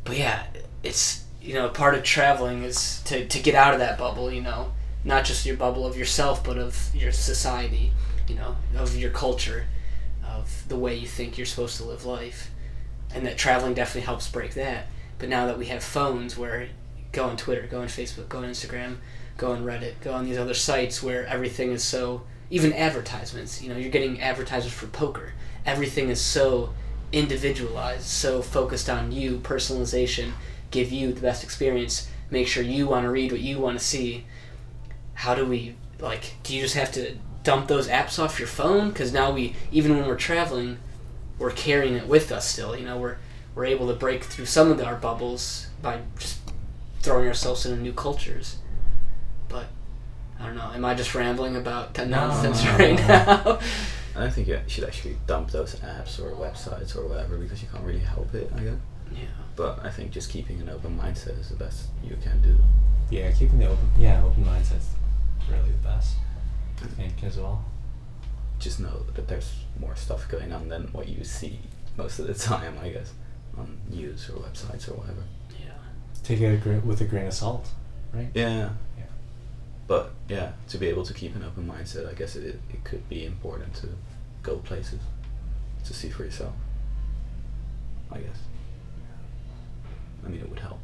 [0.04, 0.44] but yeah,
[0.84, 4.32] it's you know part of traveling is to to get out of that bubble.
[4.32, 4.72] You know,
[5.04, 7.92] not just your bubble of yourself, but of your society.
[8.28, 9.66] You know, of your culture,
[10.26, 12.52] of the way you think you're supposed to live life,
[13.14, 14.88] and that traveling definitely helps break that.
[15.20, 16.70] But now that we have phones, where
[17.12, 18.98] go on Twitter, go on Facebook, go on Instagram,
[19.38, 23.62] go on Reddit, go on these other sites where everything is so even advertisements.
[23.62, 25.34] You know, you're getting advertisers for poker.
[25.66, 26.74] Everything is so
[27.12, 30.32] individualized, so focused on you, personalization,
[30.72, 33.84] give you the best experience, make sure you want to read what you want to
[33.84, 34.26] see.
[35.14, 36.36] How do we like?
[36.44, 38.90] Do you just have to dump those apps off your phone?
[38.90, 40.78] Because now we, even when we're traveling,
[41.40, 42.76] we're carrying it with us still.
[42.78, 43.18] You know, we're
[43.56, 46.40] we're able to break through some of our bubbles by just
[47.08, 48.58] throwing ourselves into new cultures.
[49.48, 49.68] But
[50.40, 50.70] I don't know.
[50.74, 53.08] Am I just rambling about that No, nonsense no, right no.
[53.08, 53.60] now?
[54.16, 57.70] I don't think you should actually dump those apps or websites or whatever because you
[57.72, 58.74] can't really help it, I guess.
[59.14, 59.22] yeah.
[59.56, 62.58] But I think just keeping an open mindset is the best you can do.
[63.10, 63.90] Yeah, keeping the open.
[63.98, 64.90] Yeah, open mindset's
[65.50, 66.16] really the best.
[66.84, 67.64] I think as well.
[68.60, 71.60] Just know that there's more stuff going on than what you see
[71.96, 73.14] most of the time, I guess,
[73.58, 75.24] on news or websites or whatever.
[76.18, 76.24] Yeah.
[76.24, 77.70] Take it a gra- with a grain of salt,
[78.14, 78.30] right?
[78.34, 78.70] Yeah.
[78.98, 79.04] Yeah.
[79.88, 83.08] But yeah, to be able to keep an open mindset, I guess it, it could
[83.10, 83.90] be important to
[84.44, 85.00] go places
[85.86, 86.54] to see for yourself.
[88.12, 88.38] I guess.
[90.26, 90.80] I mean, it would help.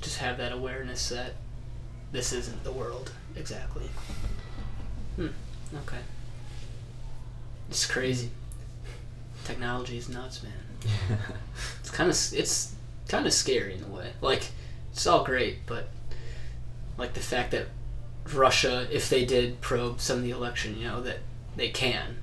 [0.00, 1.34] Just have that awareness that
[2.10, 3.88] this isn't the world exactly.
[5.16, 5.28] Hmm.
[5.86, 5.98] Okay.
[7.70, 8.30] It's crazy.
[9.44, 11.18] Technology is nuts, man.
[11.80, 12.74] It's kind of it's
[13.12, 14.10] kind of scary in a way.
[14.22, 14.48] Like
[14.90, 15.88] it's all great, but
[16.96, 17.66] like the fact that
[18.32, 21.18] Russia, if they did probe some of the election, you know that
[21.54, 22.16] they can.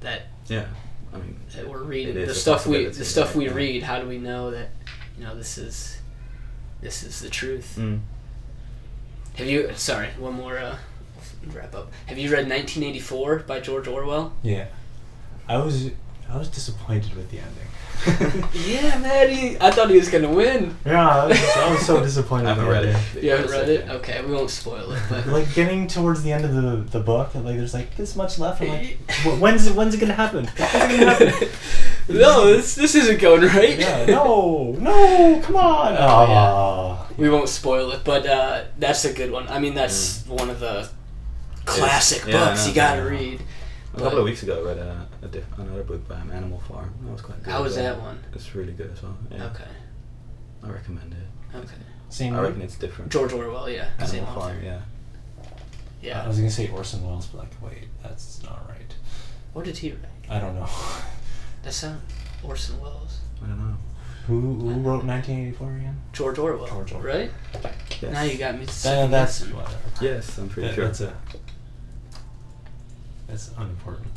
[0.00, 0.66] That yeah.
[1.12, 3.54] I mean, that we're reading the stuff we the stuff we yeah.
[3.54, 3.82] read.
[3.82, 4.70] How do we know that
[5.18, 5.98] you know this is
[6.80, 7.76] this is the truth?
[7.78, 8.00] Mm.
[9.34, 9.70] Have you?
[9.74, 10.78] Sorry, one more uh,
[11.52, 11.92] wrap up.
[12.06, 14.32] Have you read 1984 by George Orwell?
[14.42, 14.66] Yeah.
[15.46, 15.90] I was
[16.30, 17.68] I was disappointed with the ending.
[18.54, 19.30] Yeah, man.
[19.30, 20.76] He, I thought he was gonna win.
[20.86, 22.46] yeah, I was, I was so disappointed.
[22.46, 23.02] I haven't read ending.
[23.16, 23.22] it.
[23.24, 23.88] You haven't read it?
[23.88, 23.94] okay.
[24.18, 25.02] Okay, we won't spoil it.
[25.08, 28.14] But Like getting towards the end of the, the book, and like there's like this
[28.16, 28.60] much left.
[28.62, 30.46] I'm like, "Wh- when's it, when's it gonna happen?
[30.46, 31.48] When's it gonna happen?
[32.08, 33.78] no, this this isn't going right.
[33.78, 35.96] Yeah, no, no, come on.
[35.98, 37.16] Oh, yeah.
[37.16, 39.48] We won't spoil it, but uh, that's a good one.
[39.48, 40.88] I mean, that's one of the
[41.64, 42.68] classic Yeah, I books know.
[42.68, 43.42] you gotta read.
[43.94, 46.58] A couple of weeks ago, I read a, a diff- another book by um, Animal
[46.60, 46.92] Farm.
[47.04, 47.50] That was quite good.
[47.52, 48.18] How was that one?
[48.32, 49.16] It's really good as well.
[49.30, 49.64] Yeah, Okay,
[50.64, 51.56] I recommend it.
[51.56, 51.74] okay.
[52.08, 52.34] Same.
[52.34, 53.10] I reckon it's different.
[53.12, 54.54] George Orwell, yeah, same Animal author.
[54.54, 54.64] Farm,
[56.02, 56.22] yeah.
[56.22, 58.94] I was gonna say Orson Welles, but like, wait, that's not right.
[59.52, 60.00] What did he write?
[60.28, 60.66] I don't know.
[61.62, 62.00] That's sound
[62.42, 63.20] Orson Welles.
[63.42, 63.76] I don't know.
[64.26, 65.96] who who wrote 1984 again?
[66.12, 66.66] George Orwell.
[66.66, 67.06] George Orwell.
[67.16, 67.30] Right?
[68.02, 68.12] Yes.
[68.12, 68.66] Now you got me.
[68.66, 69.76] That, that's whatever.
[70.02, 70.84] Yes, I'm pretty That- sure.
[70.86, 71.14] That's a.
[73.26, 74.08] That's unimportant.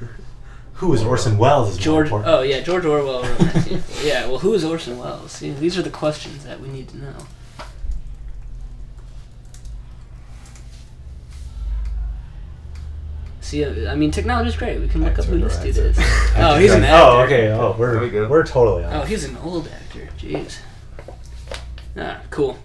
[0.74, 1.70] Who is Orson Welles?
[1.70, 2.06] Is more George.
[2.06, 2.32] important.
[2.34, 4.04] Oh yeah, George Orwell wrote 1984.
[4.06, 4.26] yeah.
[4.28, 5.32] Well, who is Orson Welles?
[5.32, 7.14] See, these are the questions that we need to know.
[13.40, 14.78] See, uh, I mean, technology is great.
[14.78, 15.98] We can look up who this dude is.
[16.40, 16.96] Oh, he's an actor.
[16.96, 17.48] Oh, okay.
[17.48, 18.28] Oh, we're we go.
[18.28, 18.92] we're totally on.
[18.92, 20.08] Oh, he's an old actor.
[20.16, 20.58] Jeez.
[21.96, 22.56] Ah, cool.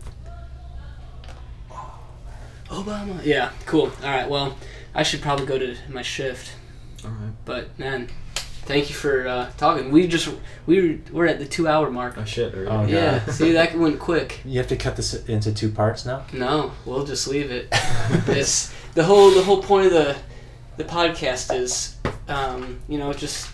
[2.68, 3.24] Obama.
[3.26, 3.92] Yeah, cool.
[4.04, 4.30] All right.
[4.30, 4.56] Well,
[4.96, 6.54] I should probably go to my shift.
[7.04, 7.34] All right.
[7.46, 9.92] But man, thank you for uh, talking.
[9.92, 10.30] We just
[10.66, 12.18] we were, we're at the two hour mark.
[12.18, 12.54] Oh shit.
[12.54, 12.68] Really?
[12.68, 13.26] Oh, Yeah.
[13.32, 14.42] See, that went quick.
[14.46, 16.26] You have to cut this into two parts now.
[16.32, 17.68] No, we'll just leave it.
[18.28, 20.16] it's the whole the whole point of the
[20.78, 21.98] the podcast is,
[22.28, 23.50] um, you know, just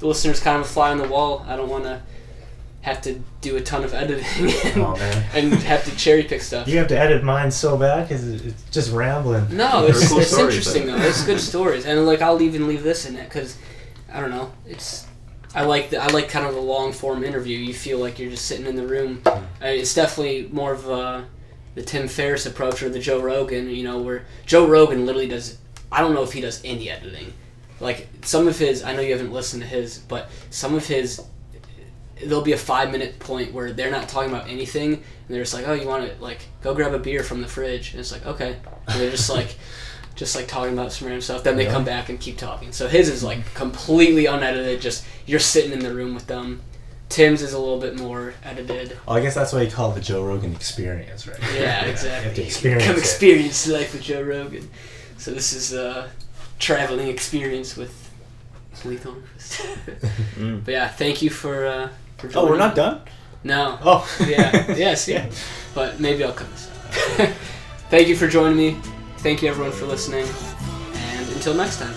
[0.00, 1.44] the listeners kind of a fly on the wall.
[1.48, 2.02] I don't want to
[2.86, 4.24] have to do a ton of editing
[4.64, 5.24] and, Oh, man.
[5.34, 6.68] and have to cherry pick stuff.
[6.68, 9.56] You have to edit mine so bad because it's just rambling.
[9.56, 10.96] No, it's, cool it's stories, interesting though.
[10.96, 11.04] though.
[11.04, 13.58] It's good stories, and like I'll even leave this in it because
[14.12, 14.52] I don't know.
[14.66, 15.04] It's
[15.52, 17.58] I like the, I like kind of a long form interview.
[17.58, 19.20] You feel like you're just sitting in the room.
[19.26, 19.44] Hmm.
[19.60, 21.22] I mean, it's definitely more of uh,
[21.74, 23.68] the Tim Ferriss approach or the Joe Rogan.
[23.68, 25.58] You know, where Joe Rogan literally does.
[25.90, 27.32] I don't know if he does any editing.
[27.80, 31.20] Like some of his, I know you haven't listened to his, but some of his
[32.24, 35.52] there'll be a five minute point where they're not talking about anything and they're just
[35.54, 37.90] like oh you want to like go grab a beer from the fridge.
[37.92, 38.56] And it's like okay.
[38.88, 39.56] And they're just like
[40.14, 41.44] just like talking about some random stuff.
[41.44, 41.72] Then they Yeah.
[41.72, 42.72] come back and keep talking.
[42.72, 44.80] So his is like completely unedited.
[44.80, 46.62] Just you're sitting in the room with them.
[47.08, 48.98] Tim's is a little bit more edited.
[49.06, 51.38] Well, I guess that's why you call it the Joe Rogan experience, right?
[51.54, 52.98] yeah You exactly have to experience come it.
[52.98, 54.68] experience life with joe rogan.
[55.18, 56.10] So this is a
[56.58, 58.10] traveling experience with
[58.84, 59.14] lethal
[60.36, 60.64] Mm.
[60.64, 61.94] but yeah thank you for uh for
[62.34, 63.02] Oh, we're not done.
[63.44, 65.30] no Oh, yeah, yes, yeah.
[65.74, 66.70] But maybe I'll cut this
[67.20, 67.30] out.
[67.90, 68.80] Thank you for joining me.
[69.18, 70.26] Thank you everyone for listening.
[70.94, 71.94] And until next time.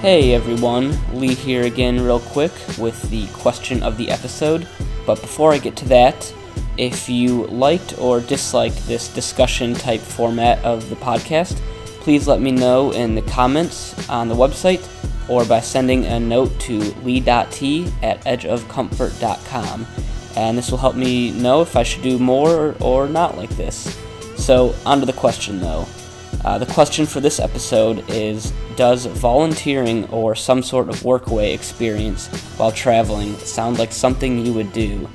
[0.00, 4.66] Hey everyone, Lee here again, real quick, with the question of the episode.
[5.06, 6.32] But before I get to that,
[6.78, 11.56] if you liked or disliked this discussion type format of the podcast,
[12.00, 14.88] please let me know in the comments on the website
[15.28, 19.86] or by sending a note to lee.t at edgeofcomfort.com.
[20.36, 23.98] And this will help me know if I should do more or not like this.
[24.36, 25.86] So, on to the question though.
[26.44, 32.28] Uh, the question for this episode is Does volunteering or some sort of workaway experience
[32.56, 35.08] while traveling sound like something you would do?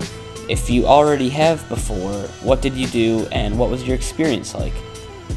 [0.49, 4.73] If you already have before, what did you do and what was your experience like?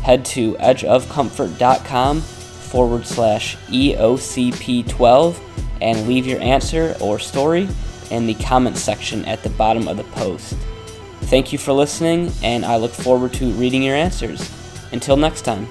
[0.03, 5.41] Head to edgeofcomfort.com forward slash E EOCP12
[5.81, 7.69] and leave your answer or story
[8.11, 10.57] in the comments section at the bottom of the post.
[11.23, 14.51] Thank you for listening, and I look forward to reading your answers.
[14.93, 15.67] Until next time.